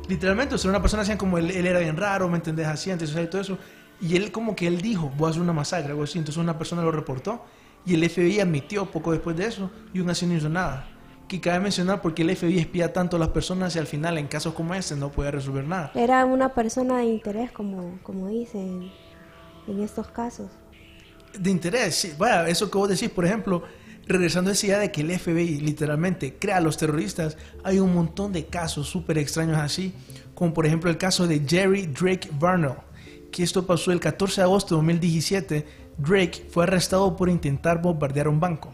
Literalmente, 0.07 0.55
o 0.55 0.57
sea, 0.57 0.69
una 0.69 0.81
persona 0.81 1.03
hacía 1.03 1.17
como 1.17 1.37
él, 1.37 1.49
él 1.51 1.65
era 1.65 1.79
bien 1.79 1.95
raro, 1.95 2.27
¿me 2.27 2.35
entendés? 2.35 2.67
Así, 2.67 2.91
antes, 2.91 3.09
o 3.11 3.13
sea, 3.13 3.21
y 3.23 3.27
todo 3.27 3.41
eso. 3.41 3.57
Y 4.01 4.17
él 4.17 4.31
como 4.31 4.55
que 4.55 4.67
él 4.67 4.81
dijo, 4.81 5.11
voy 5.17 5.27
a 5.27 5.29
hacer 5.29 5.41
una 5.41 5.53
masacre, 5.53 5.91
algo 5.91 6.03
así. 6.03 6.17
Entonces 6.17 6.41
una 6.41 6.57
persona 6.57 6.81
lo 6.81 6.91
reportó 6.91 7.45
y 7.85 7.93
el 7.93 8.09
FBI 8.09 8.39
admitió 8.41 8.89
poco 8.91 9.11
después 9.13 9.35
de 9.37 9.45
eso 9.45 9.69
y 9.93 9.99
aún 9.99 10.09
así 10.09 10.25
no 10.25 10.33
hizo 10.35 10.49
nada. 10.49 10.87
Que 11.27 11.39
cabe 11.39 11.61
mencionar 11.61 12.01
porque 12.01 12.23
el 12.23 12.35
FBI 12.35 12.59
espía 12.59 12.91
tanto 12.91 13.15
a 13.15 13.19
las 13.19 13.29
personas 13.29 13.75
y 13.75 13.79
al 13.79 13.87
final 13.87 14.17
en 14.17 14.27
casos 14.27 14.53
como 14.53 14.73
este 14.75 14.95
no 14.95 15.09
puede 15.09 15.31
resolver 15.31 15.65
nada. 15.65 15.91
Era 15.95 16.25
una 16.25 16.49
persona 16.53 16.97
de 16.97 17.05
interés, 17.05 17.51
como, 17.53 17.97
como 18.03 18.27
dicen 18.27 18.91
en 19.67 19.81
estos 19.81 20.07
casos. 20.09 20.49
De 21.37 21.49
interés. 21.49 21.95
Sí, 21.95 22.13
bueno, 22.17 22.45
eso 22.45 22.69
que 22.69 22.77
vos 22.77 22.89
decís, 22.89 23.09
por 23.09 23.25
ejemplo, 23.25 23.63
regresando 24.07 24.49
a 24.49 24.53
esa 24.53 24.67
idea 24.67 24.79
de 24.79 24.91
que 24.91 25.01
el 25.01 25.17
FBI 25.17 25.61
literalmente 25.61 26.35
crea 26.35 26.57
a 26.57 26.61
los 26.61 26.77
terroristas, 26.77 27.37
hay 27.63 27.79
un 27.79 27.93
montón 27.93 28.33
de 28.33 28.45
casos 28.45 28.87
súper 28.87 29.17
extraños 29.17 29.57
así, 29.57 29.93
como 30.33 30.53
por 30.53 30.65
ejemplo 30.65 30.89
el 30.89 30.97
caso 30.97 31.27
de 31.27 31.41
Jerry 31.45 31.87
Drake 31.87 32.29
Barnell, 32.39 32.75
que 33.31 33.43
esto 33.43 33.65
pasó 33.65 33.91
el 33.91 33.99
14 33.99 34.41
de 34.41 34.45
agosto 34.45 34.75
de 34.75 34.79
2017. 34.79 35.65
Drake 35.97 36.47
fue 36.49 36.63
arrestado 36.63 37.15
por 37.15 37.29
intentar 37.29 37.81
bombardear 37.81 38.27
un 38.27 38.39
banco. 38.39 38.71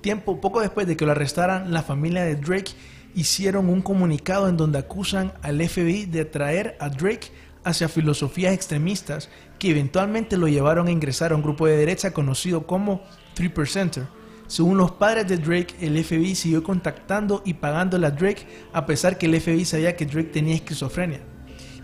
Tiempo 0.00 0.40
poco 0.40 0.60
después 0.60 0.86
de 0.86 0.96
que 0.96 1.04
lo 1.04 1.12
arrestaran, 1.12 1.72
la 1.72 1.82
familia 1.82 2.24
de 2.24 2.36
Drake 2.36 2.72
hicieron 3.14 3.68
un 3.68 3.82
comunicado 3.82 4.48
en 4.48 4.56
donde 4.56 4.78
acusan 4.78 5.32
al 5.42 5.66
FBI 5.66 6.06
de 6.06 6.24
traer 6.24 6.76
a 6.78 6.88
Drake 6.88 7.28
hacia 7.68 7.88
filosofías 7.88 8.54
extremistas 8.54 9.28
que 9.58 9.70
eventualmente 9.70 10.36
lo 10.36 10.48
llevaron 10.48 10.88
a 10.88 10.90
ingresar 10.90 11.32
a 11.32 11.36
un 11.36 11.42
grupo 11.42 11.66
de 11.66 11.76
derecha 11.76 12.12
conocido 12.12 12.66
como 12.66 13.02
3%. 13.36 14.08
Según 14.46 14.78
los 14.78 14.92
padres 14.92 15.28
de 15.28 15.36
Drake, 15.36 15.74
el 15.80 16.02
FBI 16.02 16.34
siguió 16.34 16.62
contactando 16.62 17.42
y 17.44 17.54
pagándole 17.54 18.06
a 18.06 18.10
Drake 18.10 18.46
a 18.72 18.86
pesar 18.86 19.18
que 19.18 19.26
el 19.26 19.40
FBI 19.40 19.64
sabía 19.64 19.96
que 19.96 20.06
Drake 20.06 20.30
tenía 20.30 20.54
esquizofrenia 20.54 21.20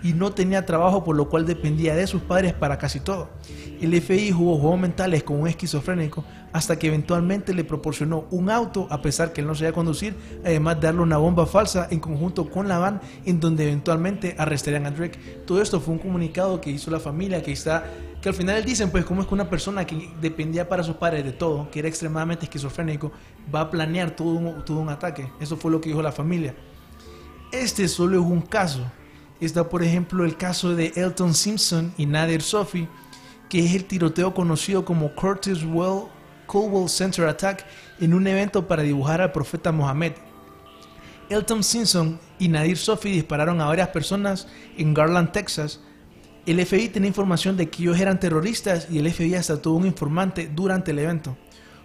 y 0.04 0.12
no 0.12 0.32
tenía 0.32 0.66
trabajo 0.66 1.02
por 1.02 1.16
lo 1.16 1.30
cual 1.30 1.46
dependía 1.46 1.96
de 1.96 2.06
sus 2.06 2.20
padres 2.20 2.52
para 2.52 2.76
casi 2.76 3.00
todo. 3.00 3.30
El 3.80 4.00
FBI 4.00 4.30
jugó 4.32 4.58
juegos 4.58 4.78
mentales 4.78 5.24
con 5.24 5.40
un 5.40 5.48
esquizofrénico 5.48 6.24
hasta 6.52 6.78
que 6.78 6.88
eventualmente 6.88 7.54
le 7.54 7.64
proporcionó 7.64 8.26
un 8.30 8.50
auto 8.50 8.86
a 8.90 9.00
pesar 9.00 9.32
que 9.32 9.40
él 9.40 9.46
no 9.46 9.54
sabía 9.54 9.72
conducir, 9.72 10.14
además 10.44 10.76
de 10.76 10.88
darle 10.88 11.00
una 11.00 11.16
bomba 11.16 11.46
falsa 11.46 11.88
en 11.90 12.00
conjunto 12.00 12.50
con 12.50 12.68
la 12.68 12.78
van 12.78 13.00
en 13.24 13.40
donde 13.40 13.64
eventualmente 13.64 14.36
arrestarían 14.38 14.84
a 14.84 14.90
Drake. 14.90 15.18
Todo 15.46 15.62
esto 15.62 15.80
fue 15.80 15.94
un 15.94 16.00
comunicado 16.00 16.60
que 16.60 16.70
hizo 16.70 16.90
la 16.90 17.00
familia 17.00 17.42
que 17.42 17.52
está 17.52 17.84
que 18.20 18.28
al 18.28 18.34
final 18.34 18.62
dicen 18.64 18.90
pues 18.90 19.04
cómo 19.04 19.22
es 19.22 19.26
que 19.26 19.34
una 19.34 19.50
persona 19.50 19.86
que 19.86 20.10
dependía 20.20 20.68
para 20.68 20.82
sus 20.82 20.96
padres 20.96 21.24
de 21.24 21.32
todo, 21.32 21.70
que 21.70 21.78
era 21.78 21.88
extremadamente 21.88 22.44
esquizofrénico, 22.44 23.10
va 23.54 23.60
a 23.60 23.70
planear 23.70 24.10
todo 24.10 24.28
un, 24.28 24.64
todo 24.64 24.78
un 24.78 24.88
ataque. 24.90 25.30
Eso 25.40 25.56
fue 25.56 25.70
lo 25.70 25.80
que 25.80 25.88
dijo 25.88 26.02
la 26.02 26.12
familia. 26.12 26.54
Este 27.52 27.88
solo 27.88 28.18
es 28.18 28.24
un 28.24 28.40
caso 28.40 28.82
Está, 29.44 29.68
por 29.68 29.82
ejemplo, 29.82 30.24
el 30.24 30.36
caso 30.36 30.74
de 30.74 30.92
Elton 30.96 31.34
Simpson 31.34 31.92
y 31.98 32.06
Nadir 32.06 32.40
Sophie, 32.40 32.88
que 33.50 33.64
es 33.64 33.74
el 33.74 33.84
tiroteo 33.84 34.32
conocido 34.32 34.84
como 34.84 35.14
Curtis 35.14 35.64
Well 35.64 36.04
Colwell 36.46 36.88
Center 36.88 37.26
Attack 37.26 37.66
en 38.00 38.14
un 38.14 38.26
evento 38.26 38.66
para 38.66 38.82
dibujar 38.82 39.20
al 39.20 39.32
profeta 39.32 39.70
Mohammed. 39.70 40.12
Elton 41.28 41.62
Simpson 41.62 42.18
y 42.38 42.48
Nadir 42.48 42.76
Sophie 42.76 43.12
dispararon 43.12 43.60
a 43.60 43.66
varias 43.66 43.88
personas 43.88 44.48
en 44.76 44.94
Garland, 44.94 45.32
Texas. 45.32 45.80
El 46.46 46.64
FBI 46.64 46.88
tenía 46.88 47.08
información 47.08 47.56
de 47.56 47.68
que 47.68 47.82
ellos 47.82 48.00
eran 48.00 48.20
terroristas 48.20 48.88
y 48.90 48.98
el 48.98 49.12
FBI 49.12 49.34
hasta 49.34 49.60
tuvo 49.60 49.78
un 49.78 49.86
informante 49.86 50.50
durante 50.54 50.90
el 50.90 50.98
evento. 50.98 51.36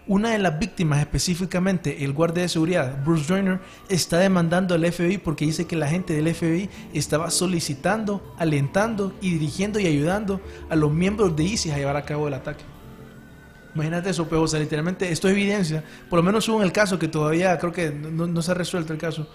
Una 0.10 0.32
de 0.32 0.40
las 0.40 0.58
víctimas, 0.58 1.02
específicamente 1.02 2.04
el 2.04 2.14
guardia 2.14 2.42
de 2.42 2.50
seguridad, 2.50 2.98
Bruce 3.06 3.26
Joyner, 3.28 3.60
está 3.90 4.18
demandando 4.18 4.74
al 4.74 4.92
FBI 4.92 5.20
porque 5.20 5.46
dice 5.46 5.68
que 5.68 5.76
la 5.76 5.88
gente 5.88 6.16
del 6.16 6.34
FBI 6.34 6.68
estaba 6.96 7.30
solicitando, 7.30 8.34
alentando 8.40 9.14
y 9.22 9.34
dirigiendo 9.34 9.80
y 9.80 9.86
ayudando 9.86 10.42
a 10.68 10.76
los 10.76 10.92
miembros 10.92 11.36
de 11.36 11.44
ISIS 11.44 11.74
a 11.74 11.78
llevar 11.78 11.96
a 11.96 12.06
cabo 12.06 12.28
el 12.28 12.34
ataque. 12.34 12.64
Imagínate 13.76 14.10
eso, 14.10 14.28
pues, 14.28 14.42
o 14.42 14.48
sea, 14.48 14.60
literalmente 14.60 15.12
esto 15.12 15.28
es 15.28 15.34
evidencia, 15.34 15.84
por 16.10 16.18
lo 16.18 16.24
menos 16.24 16.50
hubo 16.50 16.58
en 16.58 16.64
el 16.64 16.72
caso 16.72 16.98
que 16.98 17.08
todavía 17.08 17.56
creo 17.60 17.72
que 17.72 17.92
no, 17.92 18.42
se 18.42 18.50
ha 18.50 18.56
resuelto 18.56 18.94
el 18.94 18.98
caso, 18.98 19.30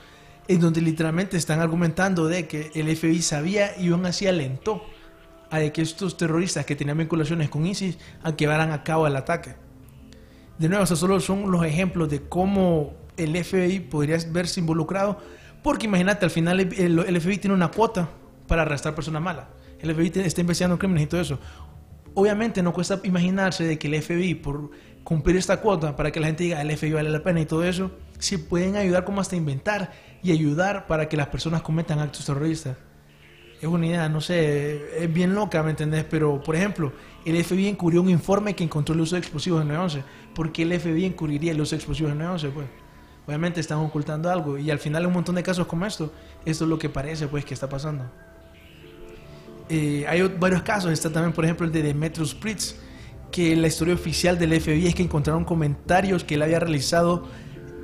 en 0.48 0.58
donde 0.58 0.80
literalmente 0.80 1.36
están 1.36 1.60
argumentando 1.60 2.26
de 2.26 2.48
que 2.48 2.72
el 2.74 2.96
FBI 2.96 3.22
sabía 3.22 3.78
y 3.78 3.90
aún 3.92 4.06
así 4.06 4.26
alentó 4.26 4.82
a 5.52 5.60
que 5.60 5.82
estos 5.82 6.16
terroristas 6.16 6.66
que 6.66 6.74
tenían 6.74 6.98
vinculaciones 6.98 7.48
con 7.48 7.64
ISIS 7.64 7.96
a 8.24 8.34
llevaran 8.34 8.72
a 8.72 8.82
cabo 8.82 9.06
el 9.06 9.14
ataque 9.14 9.62
de 10.58 10.68
nuevo, 10.68 10.84
esos 10.84 10.98
solo 10.98 11.20
son 11.20 11.50
los 11.50 11.64
ejemplos 11.64 12.08
de 12.08 12.22
cómo 12.22 12.94
el 13.16 13.42
FBI 13.42 13.80
podría 13.80 14.18
verse 14.30 14.60
involucrado, 14.60 15.18
porque 15.62 15.86
imagínate, 15.86 16.24
al 16.24 16.30
final 16.30 16.60
el, 16.60 17.20
FBI 17.20 17.38
tiene 17.38 17.54
una 17.54 17.68
cuota 17.68 18.08
para 18.46 18.62
arrestar 18.62 18.94
personas 18.94 19.22
malas. 19.22 19.46
El 19.80 19.94
FBI 19.94 20.12
está 20.24 20.40
investigando 20.40 20.78
crímenes 20.78 21.04
y 21.04 21.06
todo 21.06 21.20
eso. 21.20 21.38
Obviamente 22.14 22.62
no 22.62 22.72
cuesta 22.72 23.00
imaginarse 23.02 23.64
de 23.64 23.78
que 23.78 23.88
el 23.88 24.00
FBI, 24.00 24.34
por 24.36 24.70
cumplir 25.02 25.36
esta 25.36 25.60
cuota, 25.60 25.96
para 25.96 26.10
que 26.12 26.20
la 26.20 26.26
gente 26.26 26.44
diga 26.44 26.60
el 26.60 26.76
FBI 26.76 26.92
vale 26.92 27.10
la 27.10 27.22
pena 27.22 27.40
y 27.40 27.46
todo 27.46 27.64
eso, 27.64 27.90
se 28.18 28.38
pueden 28.38 28.76
ayudar 28.76 29.04
como 29.04 29.20
hasta 29.20 29.36
inventar 29.36 29.92
y 30.22 30.32
ayudar 30.32 30.86
para 30.86 31.08
que 31.08 31.16
las 31.16 31.28
personas 31.28 31.62
cometan 31.62 31.98
actos 31.98 32.24
terroristas. 32.24 32.76
Es 33.60 33.68
una 33.68 33.86
idea, 33.86 34.08
no 34.08 34.20
sé, 34.20 35.02
es 35.02 35.12
bien 35.12 35.34
loca, 35.34 35.62
¿me 35.62 35.70
entendés? 35.70 36.04
Pero, 36.04 36.42
por 36.42 36.56
ejemplo, 36.56 36.92
el 37.24 37.42
FBI 37.42 37.68
encubrió 37.68 38.02
un 38.02 38.10
informe 38.10 38.54
que 38.54 38.64
encontró 38.64 38.94
el 38.94 39.00
uso 39.00 39.14
de 39.14 39.20
explosivos 39.20 39.62
en 39.62 39.68
911 39.68 40.04
¿por 40.34 40.52
qué 40.52 40.62
el 40.62 40.78
FBI 40.78 41.06
encubriría 41.06 41.54
los 41.54 41.72
explosivos 41.72 42.12
en 42.12 42.18
911? 42.18 42.54
Pues 42.54 42.66
obviamente 43.26 43.60
están 43.60 43.78
ocultando 43.78 44.30
algo 44.30 44.58
y 44.58 44.70
al 44.70 44.78
final 44.78 45.06
un 45.06 45.12
montón 45.12 45.34
de 45.34 45.42
casos 45.42 45.66
como 45.66 45.86
esto, 45.86 46.12
esto 46.44 46.64
es 46.64 46.70
lo 46.70 46.78
que 46.78 46.88
parece 46.88 47.26
pues 47.28 47.44
que 47.44 47.54
está 47.54 47.68
pasando. 47.68 48.04
Eh, 49.68 50.04
hay 50.06 50.22
varios 50.38 50.62
casos, 50.62 50.92
está 50.92 51.10
también 51.10 51.32
por 51.32 51.44
ejemplo 51.44 51.66
el 51.66 51.72
de 51.72 51.82
Demetrius 51.82 52.30
Spritz, 52.30 52.76
que 53.30 53.56
la 53.56 53.66
historia 53.66 53.94
oficial 53.94 54.38
del 54.38 54.60
FBI 54.60 54.88
es 54.88 54.94
que 54.94 55.02
encontraron 55.02 55.44
comentarios 55.44 56.22
que 56.22 56.34
él 56.34 56.42
había 56.42 56.60
realizado 56.60 57.26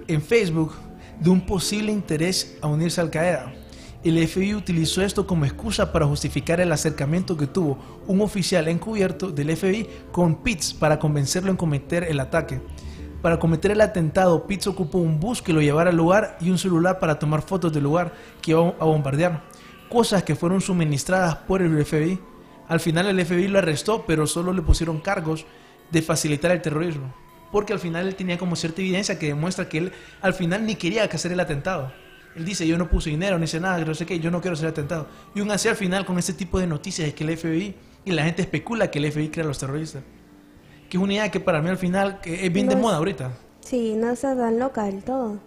en 0.06 0.20
Facebook 0.20 0.74
de 1.18 1.30
un 1.30 1.46
posible 1.46 1.90
interés 1.90 2.58
a 2.60 2.66
unirse 2.66 3.00
al 3.00 3.10
Qaeda. 3.10 3.52
El 4.02 4.26
FBI 4.26 4.54
utilizó 4.54 5.02
esto 5.02 5.26
como 5.26 5.44
excusa 5.44 5.92
para 5.92 6.06
justificar 6.06 6.58
el 6.58 6.72
acercamiento 6.72 7.36
que 7.36 7.46
tuvo 7.46 7.76
un 8.06 8.22
oficial 8.22 8.66
encubierto 8.68 9.30
del 9.30 9.54
FBI 9.54 9.86
con 10.10 10.36
Pitts 10.36 10.72
para 10.72 10.98
convencerlo 10.98 11.50
en 11.50 11.58
cometer 11.58 12.04
el 12.04 12.18
ataque. 12.18 12.62
Para 13.20 13.38
cometer 13.38 13.72
el 13.72 13.82
atentado, 13.82 14.46
Pitts 14.46 14.68
ocupó 14.68 14.96
un 14.96 15.20
bus 15.20 15.42
que 15.42 15.52
lo 15.52 15.60
llevara 15.60 15.90
al 15.90 15.98
lugar 15.98 16.38
y 16.40 16.48
un 16.48 16.56
celular 16.56 16.98
para 16.98 17.18
tomar 17.18 17.42
fotos 17.42 17.74
del 17.74 17.82
lugar 17.82 18.14
que 18.40 18.52
iba 18.52 18.74
a 18.80 18.86
bombardear, 18.86 19.42
cosas 19.90 20.22
que 20.22 20.34
fueron 20.34 20.62
suministradas 20.62 21.36
por 21.36 21.60
el 21.60 21.84
FBI. 21.84 22.18
Al 22.68 22.80
final 22.80 23.06
el 23.06 23.22
FBI 23.22 23.48
lo 23.48 23.58
arrestó, 23.58 24.06
pero 24.06 24.26
solo 24.26 24.54
le 24.54 24.62
pusieron 24.62 24.98
cargos 25.00 25.44
de 25.90 26.00
facilitar 26.00 26.52
el 26.52 26.62
terrorismo, 26.62 27.12
porque 27.52 27.74
al 27.74 27.80
final 27.80 28.08
él 28.08 28.14
tenía 28.14 28.38
como 28.38 28.56
cierta 28.56 28.80
evidencia 28.80 29.18
que 29.18 29.26
demuestra 29.26 29.68
que 29.68 29.76
él 29.76 29.92
al 30.22 30.32
final 30.32 30.64
ni 30.64 30.76
quería 30.76 31.04
hacer 31.04 31.32
el 31.32 31.40
atentado. 31.40 31.92
Él 32.40 32.46
dice, 32.46 32.66
yo 32.66 32.78
no 32.78 32.88
puse 32.88 33.10
dinero, 33.10 33.38
ni 33.38 33.44
hice 33.44 33.60
nada, 33.60 33.84
no 33.84 33.94
sé 33.94 34.06
qué, 34.06 34.18
yo 34.18 34.30
no 34.30 34.40
quiero 34.40 34.56
ser 34.56 34.68
atentado. 34.68 35.06
Y 35.34 35.40
aún 35.40 35.50
así 35.50 35.68
al 35.68 35.76
final 35.76 36.06
con 36.06 36.18
este 36.18 36.32
tipo 36.32 36.58
de 36.58 36.66
noticias 36.66 37.06
es 37.06 37.12
que 37.12 37.22
el 37.22 37.36
FBI 37.36 37.74
y 38.06 38.12
la 38.12 38.24
gente 38.24 38.40
especula 38.40 38.90
que 38.90 38.98
el 38.98 39.12
FBI 39.12 39.28
crea 39.28 39.44
a 39.44 39.48
los 39.48 39.58
terroristas. 39.58 40.02
Que 40.88 40.96
es 40.96 41.02
una 41.02 41.12
idea 41.12 41.30
que 41.30 41.38
para 41.38 41.60
mí 41.60 41.68
al 41.68 41.76
final 41.76 42.18
es 42.24 42.50
bien 42.50 42.66
de 42.66 42.76
moda 42.76 42.96
ahorita. 42.96 43.32
Sí, 43.60 43.94
no 43.94 44.08
está 44.08 44.34
tan 44.34 44.58
loca 44.58 44.84
del 44.84 45.02
todo. 45.04 45.38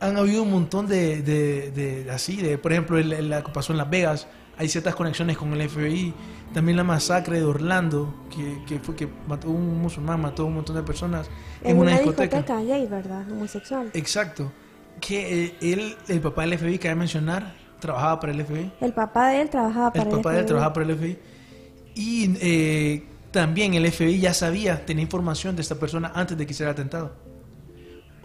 Han 0.00 0.16
habido 0.16 0.44
un 0.44 0.50
montón 0.50 0.86
de, 0.86 1.20
de, 1.20 2.08
así, 2.10 2.36
de 2.36 2.56
por 2.56 2.72
ejemplo, 2.72 2.98
la 2.98 3.44
que 3.44 3.52
pasó 3.52 3.72
en 3.72 3.78
Las 3.78 3.90
Vegas, 3.90 4.26
hay 4.56 4.70
ciertas 4.70 4.94
conexiones 4.94 5.36
con 5.36 5.52
el 5.52 5.68
FBI. 5.68 6.14
También 6.54 6.78
la 6.78 6.84
masacre 6.84 7.38
de 7.38 7.44
Orlando, 7.44 8.14
que, 8.34 8.62
que 8.66 8.80
fue 8.80 8.96
que 8.96 9.06
mató 9.28 9.50
un 9.50 9.82
musulmán, 9.82 10.22
mató 10.22 10.44
a 10.44 10.46
un 10.46 10.54
montón 10.54 10.74
de 10.74 10.82
personas 10.82 11.28
en, 11.62 11.76
una, 11.76 11.90
discoteca. 11.90 12.38
discoteca 12.38 12.62
gay, 12.62 12.86
¿verdad? 12.86 13.30
Homosexual. 13.30 13.90
Exacto 13.92 14.50
que 15.00 15.44
eh, 15.44 15.54
él, 15.60 15.96
el 16.08 16.20
papá 16.20 16.46
del 16.46 16.58
FBI, 16.58 16.78
que 16.78 16.88
hay 16.88 16.94
mencionar, 16.94 17.54
trabajaba 17.80 18.20
para 18.20 18.32
el 18.32 18.44
FBI. 18.44 18.72
El 18.80 18.92
papá 18.92 19.28
de 19.30 19.42
él 19.42 19.50
trabajaba 19.50 19.92
para 19.92 20.02
el, 20.02 20.08
el 20.08 20.16
papá 20.16 20.32
de 20.32 20.40
él 20.40 20.46
trabajaba 20.46 20.72
para 20.72 20.86
el 20.86 20.96
FBI. 20.96 21.18
Y 21.94 22.36
eh, 22.40 23.04
también 23.30 23.74
el 23.74 23.90
FBI 23.90 24.20
ya 24.20 24.34
sabía, 24.34 24.84
tenía 24.84 25.02
información 25.02 25.56
de 25.56 25.62
esta 25.62 25.76
persona 25.76 26.12
antes 26.14 26.36
de 26.36 26.46
que 26.46 26.52
hiciera 26.52 26.70
el 26.70 26.74
atentado. 26.74 27.12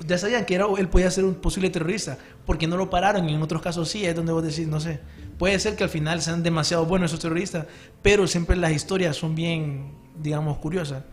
Ya 0.05 0.17
sabían 0.17 0.45
que 0.45 0.55
era, 0.55 0.65
él 0.77 0.89
podía 0.89 1.11
ser 1.11 1.25
un 1.25 1.35
posible 1.35 1.69
terrorista, 1.69 2.17
porque 2.45 2.67
no 2.67 2.75
lo 2.75 2.89
pararon 2.89 3.29
y 3.29 3.33
en 3.33 3.41
otros 3.41 3.61
casos 3.61 3.89
sí, 3.89 4.05
es 4.05 4.15
donde 4.15 4.33
vos 4.33 4.43
decís, 4.43 4.67
no 4.67 4.79
sé. 4.79 4.99
Puede 5.37 5.59
ser 5.59 5.75
que 5.75 5.83
al 5.83 5.89
final 5.89 6.21
sean 6.21 6.43
demasiado 6.43 6.85
buenos 6.85 7.11
esos 7.11 7.19
terroristas, 7.19 7.65
pero 8.01 8.27
siempre 8.27 8.55
las 8.55 8.71
historias 8.71 9.15
son 9.15 9.35
bien, 9.35 9.93
digamos, 10.17 10.57
curiosas. 10.57 11.03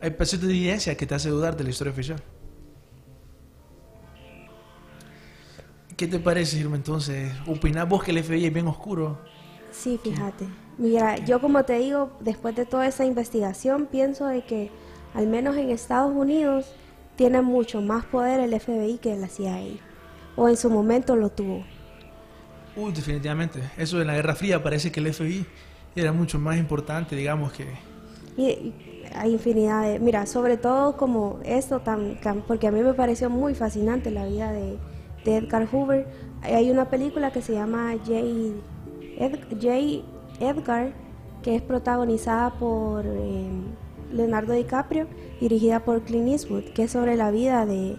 Hay 0.00 0.10
pedacitos 0.10 0.46
de 0.46 0.54
evidencia 0.54 0.96
que 0.96 1.06
te 1.06 1.14
hace 1.14 1.28
dudar 1.28 1.56
de 1.56 1.64
la 1.64 1.70
historia 1.70 1.92
oficial. 1.92 2.22
¿Qué 5.96 6.06
te 6.06 6.18
parece, 6.18 6.58
Irma, 6.58 6.76
entonces? 6.76 7.32
¿Opinás 7.46 7.88
vos 7.88 8.04
que 8.04 8.10
el 8.10 8.22
FBI 8.22 8.44
es 8.44 8.52
bien 8.52 8.68
oscuro? 8.68 9.18
Sí, 9.72 9.98
fíjate. 10.02 10.46
Mira, 10.76 11.16
yo 11.24 11.40
como 11.40 11.64
te 11.64 11.78
digo, 11.78 12.10
después 12.20 12.54
de 12.54 12.66
toda 12.66 12.86
esa 12.86 13.06
investigación, 13.06 13.86
pienso 13.86 14.26
de 14.26 14.44
que 14.44 14.70
al 15.14 15.26
menos 15.26 15.56
en 15.56 15.70
Estados 15.70 16.14
Unidos 16.14 16.66
tiene 17.16 17.40
mucho 17.40 17.80
más 17.80 18.04
poder 18.04 18.40
el 18.40 18.60
FBI 18.60 18.98
que 18.98 19.16
la 19.16 19.28
CIA. 19.28 19.78
O 20.36 20.50
en 20.50 20.58
su 20.58 20.68
momento 20.68 21.16
lo 21.16 21.30
tuvo. 21.30 21.64
Uy, 22.76 22.92
definitivamente. 22.92 23.60
Eso 23.78 23.98
de 23.98 24.04
la 24.04 24.16
Guerra 24.16 24.34
Fría 24.34 24.62
parece 24.62 24.92
que 24.92 25.00
el 25.00 25.14
FBI 25.14 25.46
era 25.94 26.12
mucho 26.12 26.38
más 26.38 26.58
importante, 26.58 27.16
digamos 27.16 27.52
que... 27.54 27.64
Y, 28.36 28.74
hay 29.14 29.32
infinidad 29.32 29.84
de... 29.84 29.98
Mira, 29.98 30.26
sobre 30.26 30.58
todo 30.58 30.98
como 30.98 31.40
esto, 31.42 31.80
tan, 31.80 32.18
porque 32.46 32.66
a 32.66 32.70
mí 32.70 32.82
me 32.82 32.92
pareció 32.92 33.30
muy 33.30 33.54
fascinante 33.54 34.10
la 34.10 34.26
vida 34.26 34.52
de 34.52 34.76
de 35.26 35.36
Edgar 35.36 35.68
Hoover. 35.70 36.06
Hay 36.42 36.70
una 36.70 36.88
película 36.88 37.30
que 37.32 37.42
se 37.42 37.52
llama 37.52 37.92
J. 37.98 38.14
Edgar, 40.40 40.92
que 41.42 41.56
es 41.56 41.62
protagonizada 41.62 42.50
por 42.58 43.04
eh, 43.04 43.50
Leonardo 44.12 44.54
DiCaprio, 44.54 45.06
dirigida 45.40 45.80
por 45.80 46.02
Clint 46.02 46.28
Eastwood, 46.28 46.64
que 46.74 46.84
es 46.84 46.92
sobre 46.92 47.16
la 47.16 47.30
vida 47.30 47.66
de, 47.66 47.96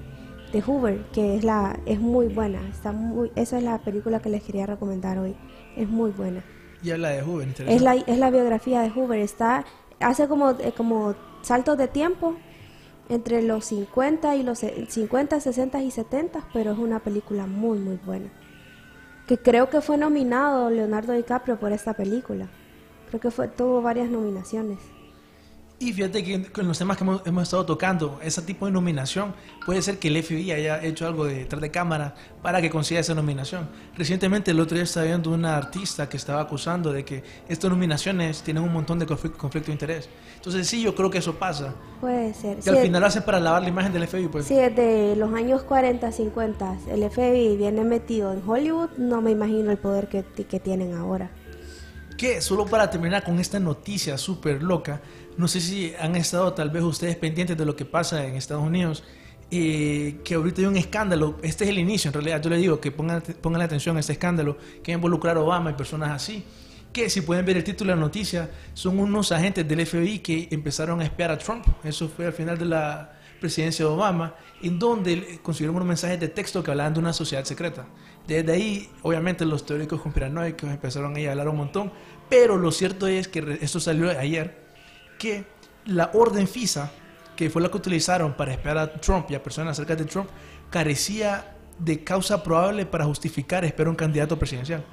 Hoover, 0.66 1.06
que 1.14 1.36
es 1.36 1.44
la 1.44 1.80
es 1.86 2.00
muy 2.00 2.30
buena. 2.30 2.68
Está 2.70 2.92
muy, 2.92 3.32
esa 3.36 3.58
es 3.58 3.64
la 3.64 3.78
película 3.80 4.20
que 4.22 4.30
les 4.30 4.42
quería 4.42 4.66
recomendar 4.66 5.20
hoy. 5.20 5.36
Es 5.76 5.88
muy 5.88 6.10
buena. 6.10 6.44
Y 6.82 6.92
habla 6.92 7.10
de 7.10 7.22
Hoover, 7.22 7.48
es 7.68 7.82
la, 7.82 7.96
es 7.96 8.18
la 8.18 8.32
biografía 8.32 8.82
de 8.82 8.90
Hoover. 8.90 9.20
Está 9.20 9.66
hace 10.00 10.28
como 10.28 10.52
eh, 10.52 10.74
como 10.76 11.16
saltos 11.42 11.78
de 11.78 11.88
tiempo 11.88 12.36
entre 13.10 13.42
los 13.42 13.66
50 13.66 14.36
y 14.36 14.44
los 14.44 14.60
50, 14.60 15.40
60 15.40 15.82
y 15.82 15.92
70, 15.92 16.48
pero 16.54 16.72
es 16.72 16.78
una 16.78 17.00
película 17.00 17.48
muy 17.48 17.80
muy 17.80 18.00
buena. 18.06 18.30
que 19.28 19.38
creo 19.38 19.70
que 19.70 19.82
fue 19.82 19.98
nominado 19.98 20.70
Leonardo 20.70 21.14
DiCaprio 21.14 21.60
por 21.60 21.74
esta 21.74 21.94
película. 21.94 22.48
Creo 23.10 23.20
que 23.20 23.32
fue, 23.32 23.48
tuvo 23.50 23.82
varias 23.82 24.10
nominaciones. 24.10 24.80
Y 25.80 25.94
fíjate 25.94 26.24
que 26.24 26.52
con 26.52 26.68
los 26.68 26.80
temas 26.80 26.98
que 26.98 27.04
hemos, 27.04 27.22
hemos 27.28 27.44
estado 27.44 27.64
tocando, 27.64 28.20
ese 28.24 28.42
tipo 28.42 28.66
de 28.66 28.72
nominación, 28.72 29.36
puede 29.64 29.84
ser 29.84 30.00
que 30.00 30.08
el 30.08 30.24
FBI 30.24 30.52
haya 30.52 30.84
hecho 30.84 31.06
algo 31.06 31.26
de 31.26 31.36
detrás 31.36 31.62
de 31.62 31.70
cámara 31.70 32.16
para 32.42 32.60
que 32.64 32.72
consiga 32.72 33.00
esa 33.00 33.14
nominación. 33.14 33.70
Recientemente, 33.96 34.50
el 34.50 34.60
otro 34.60 34.74
día 34.74 34.86
estaba 34.86 35.06
viendo 35.06 35.30
una 35.30 35.56
artista 35.56 36.10
que 36.10 36.18
estaba 36.18 36.42
acusando 36.42 36.92
de 36.92 37.06
que 37.06 37.24
estas 37.48 37.70
nominaciones 37.70 38.42
tienen 38.42 38.64
un 38.64 38.74
montón 38.74 38.98
de 38.98 39.06
conflicto, 39.06 39.38
conflicto 39.38 39.68
de 39.68 39.74
interés. 39.74 40.10
Entonces, 40.38 40.68
sí, 40.68 40.82
yo 40.82 40.96
creo 40.96 41.12
que 41.12 41.20
eso 41.20 41.36
pasa. 41.36 41.76
Puede 42.02 42.34
ser. 42.34 42.58
Que 42.58 42.72
al 42.72 42.78
Sí, 42.78 42.82
final 42.82 43.02
lo 43.02 43.08
hacen 43.08 43.22
para 43.22 43.40
lavar 43.40 43.62
la 43.62 43.70
imagen 43.70 43.94
del 43.94 44.08
FBI, 44.08 44.30
pues. 44.30 44.48
Si 44.48 44.56
desde 44.56 45.16
los 45.16 45.32
años 45.36 45.62
40, 45.62 46.12
50 46.12 46.78
el 46.90 47.08
FBI 47.08 47.56
viene 47.56 47.84
metido 47.84 48.34
en 48.34 48.42
Hollywood, 48.50 48.90
no 48.98 49.22
me 49.22 49.30
imagino 49.30 49.70
el 49.70 49.78
poder 49.78 50.08
que, 50.08 50.24
que 50.24 50.60
tienen 50.60 50.96
ahora. 50.96 51.30
Que 52.18 52.42
solo 52.42 52.66
para 52.66 52.90
terminar 52.90 53.24
con 53.24 53.40
esta 53.40 53.60
noticia 53.60 54.18
súper 54.18 54.64
loca, 54.64 55.02
no 55.38 55.48
sé 55.48 55.62
si 55.62 55.94
han 56.00 56.16
estado 56.16 56.54
tal 56.54 56.70
vez 56.70 56.84
ustedes 56.84 57.16
pendientes 57.16 57.58
de 57.58 57.66
lo 57.66 57.76
que 57.76 57.86
pasa 57.86 58.26
en 58.26 58.36
Estados 58.36 58.64
Unidos, 58.64 59.04
eh, 59.50 60.18
que 60.24 60.36
ahorita 60.36 60.62
hay 60.62 60.68
un 60.68 60.78
escándalo, 60.78 61.38
este 61.42 61.64
es 61.64 61.70
el 61.70 61.80
inicio 61.80 62.10
en 62.10 62.14
realidad, 62.14 62.42
yo 62.42 62.50
le 62.50 62.58
digo 62.58 62.82
que 62.82 62.92
pongan, 62.92 63.22
pongan 63.42 63.62
atención 63.62 63.96
a 63.96 64.02
este 64.02 64.14
escándalo, 64.14 64.58
que 64.84 64.92
va 64.92 64.96
a 64.96 64.98
involucrar 64.98 65.38
a 65.38 65.42
Obama 65.42 65.72
y 65.72 65.74
personas 65.74 66.10
así, 66.12 66.44
que 66.92 67.10
si 67.10 67.22
pueden 67.22 67.46
ver 67.46 67.58
el 67.58 67.64
título 67.64 67.92
de 67.92 67.96
la 67.96 68.02
noticia, 68.02 68.50
son 68.74 69.00
unos 69.00 69.32
agentes 69.32 69.68
del 69.68 69.86
FBI 69.86 70.20
que 70.20 70.48
empezaron 70.52 71.00
a 71.00 71.06
espiar 71.06 71.32
a 71.32 71.38
Trump, 71.38 71.66
eso 71.84 72.10
fue 72.10 72.26
al 72.26 72.34
final 72.34 72.58
de 72.58 72.66
la 72.66 73.14
presidencia 73.40 73.86
de 73.86 73.92
Obama, 73.92 74.36
en 74.62 74.80
donde 74.80 75.40
consiguieron 75.44 75.76
unos 75.76 75.88
mensajes 75.88 76.20
de 76.20 76.28
texto 76.28 76.64
que 76.64 76.72
hablaban 76.72 76.94
de 76.94 77.00
una 77.00 77.14
sociedad 77.14 77.46
secreta. 77.46 77.86
Desde 78.28 78.52
ahí, 78.52 78.90
obviamente, 79.04 79.46
los 79.46 79.66
teóricos 79.66 80.02
conspiranoicos 80.02 80.70
empezaron 80.70 81.16
a 81.16 81.32
hablar 81.32 81.48
un 81.48 81.58
montón, 81.58 81.92
pero 82.30 82.58
lo 82.58 82.72
cierto 82.72 83.08
es 83.08 83.28
que 83.28 83.60
esto 83.62 83.80
salió 83.80 84.10
ayer, 84.10 84.67
que 85.18 85.46
la 85.86 86.12
orden 86.14 86.48
FISA, 86.48 86.92
que 87.36 87.50
fue 87.50 87.62
la 87.62 87.70
que 87.70 87.78
utilizaron 87.78 88.34
para 88.34 88.52
espiar 88.52 88.78
a 88.78 88.92
Trump 88.94 89.30
y 89.30 89.36
a 89.36 89.44
personas 89.44 89.78
cerca 89.78 89.96
de 89.96 90.06
Trump, 90.06 90.30
carecía 90.70 91.56
de 91.80 92.04
causa 92.04 92.44
probable 92.44 92.86
para 92.86 93.06
justificar 93.06 93.64
espiar 93.64 93.88
a 93.88 93.92
un 93.92 93.96
candidato 93.96 94.38
presidencial. 94.38 94.84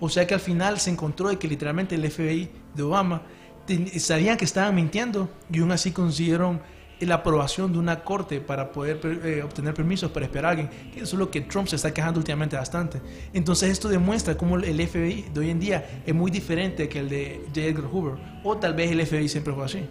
O 0.00 0.08
sea 0.08 0.26
que 0.26 0.34
al 0.34 0.40
final 0.40 0.78
se 0.78 0.90
encontró 0.90 1.28
de 1.28 1.38
que 1.38 1.48
literalmente 1.48 1.94
el 1.94 2.08
FBI 2.08 2.50
de 2.74 2.82
Obama 2.82 3.22
sabían 3.98 4.36
que 4.36 4.44
estaban 4.44 4.74
mintiendo 4.74 5.28
y 5.50 5.60
aún 5.60 5.72
así 5.72 5.92
consiguieron 5.92 6.60
la 7.00 7.16
aprobación 7.16 7.72
de 7.72 7.78
una 7.78 8.00
corte 8.00 8.40
para 8.40 8.72
poder 8.72 9.00
eh, 9.24 9.42
obtener 9.44 9.74
permisos 9.74 10.10
para 10.10 10.26
esperar 10.26 10.46
a 10.46 10.48
alguien. 10.50 10.70
Eso 10.96 11.04
es 11.04 11.12
lo 11.14 11.30
que 11.30 11.42
Trump 11.42 11.68
se 11.68 11.76
está 11.76 11.94
quejando 11.94 12.18
últimamente 12.18 12.56
bastante. 12.56 13.00
Entonces 13.32 13.70
esto 13.70 13.88
demuestra 13.88 14.36
cómo 14.36 14.56
el 14.56 14.88
FBI 14.88 15.26
de 15.32 15.40
hoy 15.40 15.50
en 15.50 15.60
día 15.60 16.02
es 16.04 16.14
muy 16.14 16.30
diferente 16.30 16.88
que 16.88 16.98
el 17.00 17.08
de 17.08 17.42
J. 17.48 17.60
Edgar 17.60 17.84
Hoover. 17.92 18.14
O 18.44 18.56
tal 18.56 18.74
vez 18.74 18.90
el 18.90 19.04
FBI 19.06 19.28
siempre 19.28 19.52
fue 19.52 19.64
así. 19.64 19.86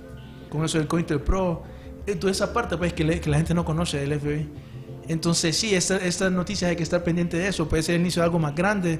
Con 0.49 0.63
eso 0.65 0.77
del 0.77 0.87
COINTELPRO, 0.87 1.63
eh, 2.05 2.15
toda 2.15 2.31
esa 2.31 2.53
parte 2.53 2.77
pues 2.77 2.93
que, 2.93 3.03
le- 3.03 3.19
que 3.21 3.29
la 3.29 3.37
gente 3.37 3.53
no 3.53 3.63
conoce 3.65 3.99
del 3.99 4.19
FBI. 4.19 4.49
Entonces 5.07 5.55
sí, 5.57 5.73
esta, 5.73 5.97
esta 5.97 6.29
noticia 6.29 6.67
hay 6.67 6.75
que 6.75 6.83
estar 6.83 7.03
pendiente 7.03 7.37
de 7.37 7.47
eso. 7.47 7.69
Puede 7.69 7.83
ser 7.83 7.95
el 7.95 8.01
inicio 8.01 8.21
de 8.21 8.25
algo 8.25 8.39
más 8.39 8.53
grande. 8.55 8.99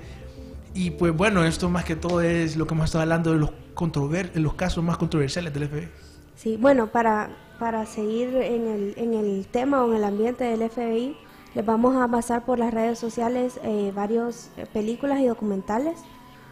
Y 0.73 0.91
pues 0.91 1.15
bueno, 1.15 1.43
esto 1.43 1.69
más 1.69 1.83
que 1.85 1.95
todo 1.95 2.21
es 2.21 2.55
lo 2.55 2.67
que 2.67 2.73
hemos 2.73 2.85
estado 2.85 3.01
hablando 3.01 3.31
de 3.33 3.39
los, 3.39 3.51
controver 3.73 4.31
los 4.35 4.53
casos 4.53 4.83
más 4.83 4.97
controversiales 4.97 5.53
del 5.53 5.67
FBI. 5.67 5.87
Sí, 6.35 6.55
bueno, 6.59 6.87
para, 6.87 7.29
para 7.59 7.85
seguir 7.85 8.35
en 8.35 8.67
el, 8.67 8.93
en 8.97 9.13
el 9.13 9.47
tema 9.47 9.83
o 9.83 9.89
en 9.89 9.97
el 9.97 10.03
ambiente 10.03 10.43
del 10.43 10.69
FBI, 10.69 11.17
les 11.55 11.65
vamos 11.65 11.95
a 11.95 12.07
pasar 12.07 12.45
por 12.45 12.59
las 12.59 12.73
redes 12.73 12.99
sociales 12.99 13.59
eh, 13.63 13.91
varias 13.95 14.51
películas 14.73 15.19
y 15.21 15.25
documentales 15.25 15.97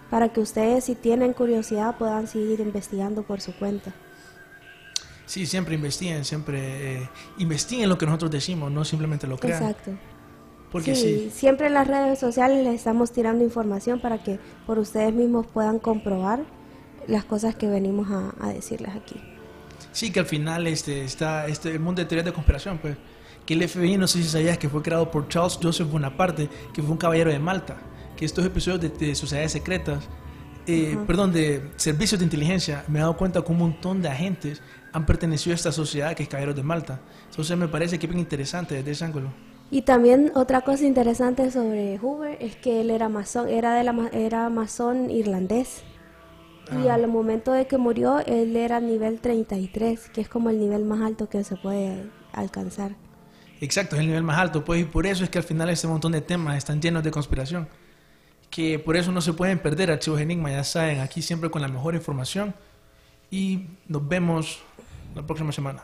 para 0.10 0.30
que 0.30 0.40
ustedes, 0.40 0.86
si 0.86 0.96
tienen 0.96 1.34
curiosidad, 1.34 1.98
puedan 1.98 2.28
seguir 2.28 2.60
investigando 2.60 3.24
por 3.24 3.42
su 3.42 3.56
cuenta. 3.56 3.94
Sí, 5.26 5.46
siempre 5.46 5.76
investiguen, 5.76 6.24
siempre 6.24 7.02
eh, 7.02 7.10
investiguen 7.40 7.90
lo 7.90 7.98
que 7.98 8.06
nosotros 8.06 8.32
decimos, 8.32 8.72
no 8.72 8.86
simplemente 8.86 9.28
lo 9.28 9.38
crean. 9.38 9.64
Exacto. 9.64 9.92
Porque 10.72 10.96
sí, 10.96 11.02
sí, 11.02 11.32
siempre 11.34 11.68
en 11.68 11.74
las 11.74 11.88
redes 11.88 12.20
sociales 12.20 12.64
les 12.64 12.76
estamos 12.76 13.12
tirando 13.12 13.44
información 13.44 14.00
para 14.00 14.22
que 14.22 14.40
por 14.66 14.78
ustedes 14.78 15.14
mismos 15.14 15.48
puedan 15.48 15.80
comprobar 15.80 16.44
las 17.08 17.24
cosas 17.26 17.56
que 17.56 17.68
venimos 17.68 18.10
a, 18.12 18.34
a 18.40 18.50
decirles 18.50 18.96
aquí. 18.96 19.22
Sí 19.96 20.12
que 20.12 20.20
al 20.20 20.26
final 20.26 20.68
este, 20.68 21.04
está 21.04 21.48
este, 21.48 21.72
el 21.72 21.80
mundo 21.80 22.02
de 22.02 22.06
teorías 22.08 22.26
de 22.26 22.34
conspiración, 22.34 22.78
pues. 22.78 22.98
Que 23.46 23.54
el 23.54 23.68
FBI, 23.68 23.98
no 23.98 24.08
sé 24.08 24.22
si 24.22 24.28
sabías 24.28 24.58
que 24.58 24.68
fue 24.68 24.82
creado 24.82 25.10
por 25.10 25.28
Charles 25.28 25.58
Joseph 25.62 25.88
Bonaparte, 25.90 26.50
que 26.74 26.82
fue 26.82 26.92
un 26.92 26.98
caballero 26.98 27.32
de 27.32 27.40
Malta. 27.40 27.78
Que 28.18 28.26
estos 28.26 28.46
episodios 28.46 28.82
de, 28.82 28.90
de 28.90 29.16
sociedades 29.16 29.52
secretas, 29.52 30.04
eh, 30.68 30.98
perdón, 31.06 31.32
de 31.32 31.72
servicios 31.76 32.20
de 32.20 32.26
inteligencia, 32.26 32.84
me 32.88 33.00
he 33.00 33.02
dado 33.02 33.16
cuenta 33.16 33.42
que 33.44 33.52
un 33.52 33.60
montón 33.60 34.02
de 34.02 34.10
agentes 34.10 34.62
han 34.92 35.06
pertenecido 35.06 35.54
a 35.54 35.56
esta 35.56 35.72
sociedad 35.72 36.16
que 36.16 36.24
es 36.24 36.30
Caballeros 36.30 36.56
de 36.56 36.64
Malta. 36.64 37.00
Entonces 37.30 37.56
me 37.56 37.68
parece 37.68 38.00
que 38.00 38.08
es 38.08 38.10
bien 38.10 38.20
interesante 38.20 38.76
desde 38.76 38.92
ese 38.92 39.06
ángulo. 39.06 39.32
Y 39.72 39.84
también 39.84 40.32
otra 40.36 40.62
cosa 40.62 40.86
interesante 40.86 41.52
sobre 41.52 41.98
Hoover 42.00 42.38
es 42.40 42.56
que 42.56 42.82
él 42.82 42.90
era 42.90 43.10
masón, 43.10 43.48
era 43.50 43.76
de 43.76 43.84
la 43.84 44.10
era 44.12 44.50
masón 44.50 45.10
irlandés. 45.10 45.84
Y 46.72 46.88
al 46.88 47.08
momento 47.08 47.52
de 47.52 47.68
que 47.68 47.78
murió, 47.78 48.20
él 48.20 48.56
era 48.56 48.80
nivel 48.80 49.20
33, 49.20 50.10
que 50.10 50.22
es 50.22 50.30
como 50.30 50.50
el 50.50 50.60
nivel 50.60 50.84
más 50.86 51.02
alto 51.02 51.30
que 51.30 51.44
se 51.44 51.56
puede 51.56 52.10
alcanzar. 52.34 52.96
Exacto, 53.62 53.96
es 53.96 54.02
el 54.02 54.08
nivel 54.08 54.24
más 54.24 54.38
alto, 54.38 54.66
pues, 54.66 54.82
y 54.82 54.84
por 54.86 55.06
eso 55.06 55.24
es 55.24 55.30
que 55.30 55.38
al 55.38 55.44
final 55.44 55.70
este 55.70 55.88
montón 55.88 56.12
de 56.12 56.22
temas 56.22 56.58
están 56.58 56.82
llenos 56.82 57.04
de 57.04 57.12
conspiración. 57.12 57.68
Que 58.50 58.80
por 58.80 58.96
eso 58.96 59.12
no 59.12 59.22
se 59.22 59.34
pueden 59.34 59.60
perder 59.60 59.92
Archivos 59.92 60.20
Enigma, 60.20 60.52
ya 60.52 60.64
saben, 60.64 61.00
aquí 61.00 61.22
siempre 61.22 61.50
con 61.50 61.62
la 61.62 61.68
mejor 61.68 61.96
información. 61.96 62.56
Y 63.32 63.68
nos 63.88 64.08
vemos 64.08 64.60
la 65.14 65.26
próxima 65.26 65.52
semana. 65.52 65.84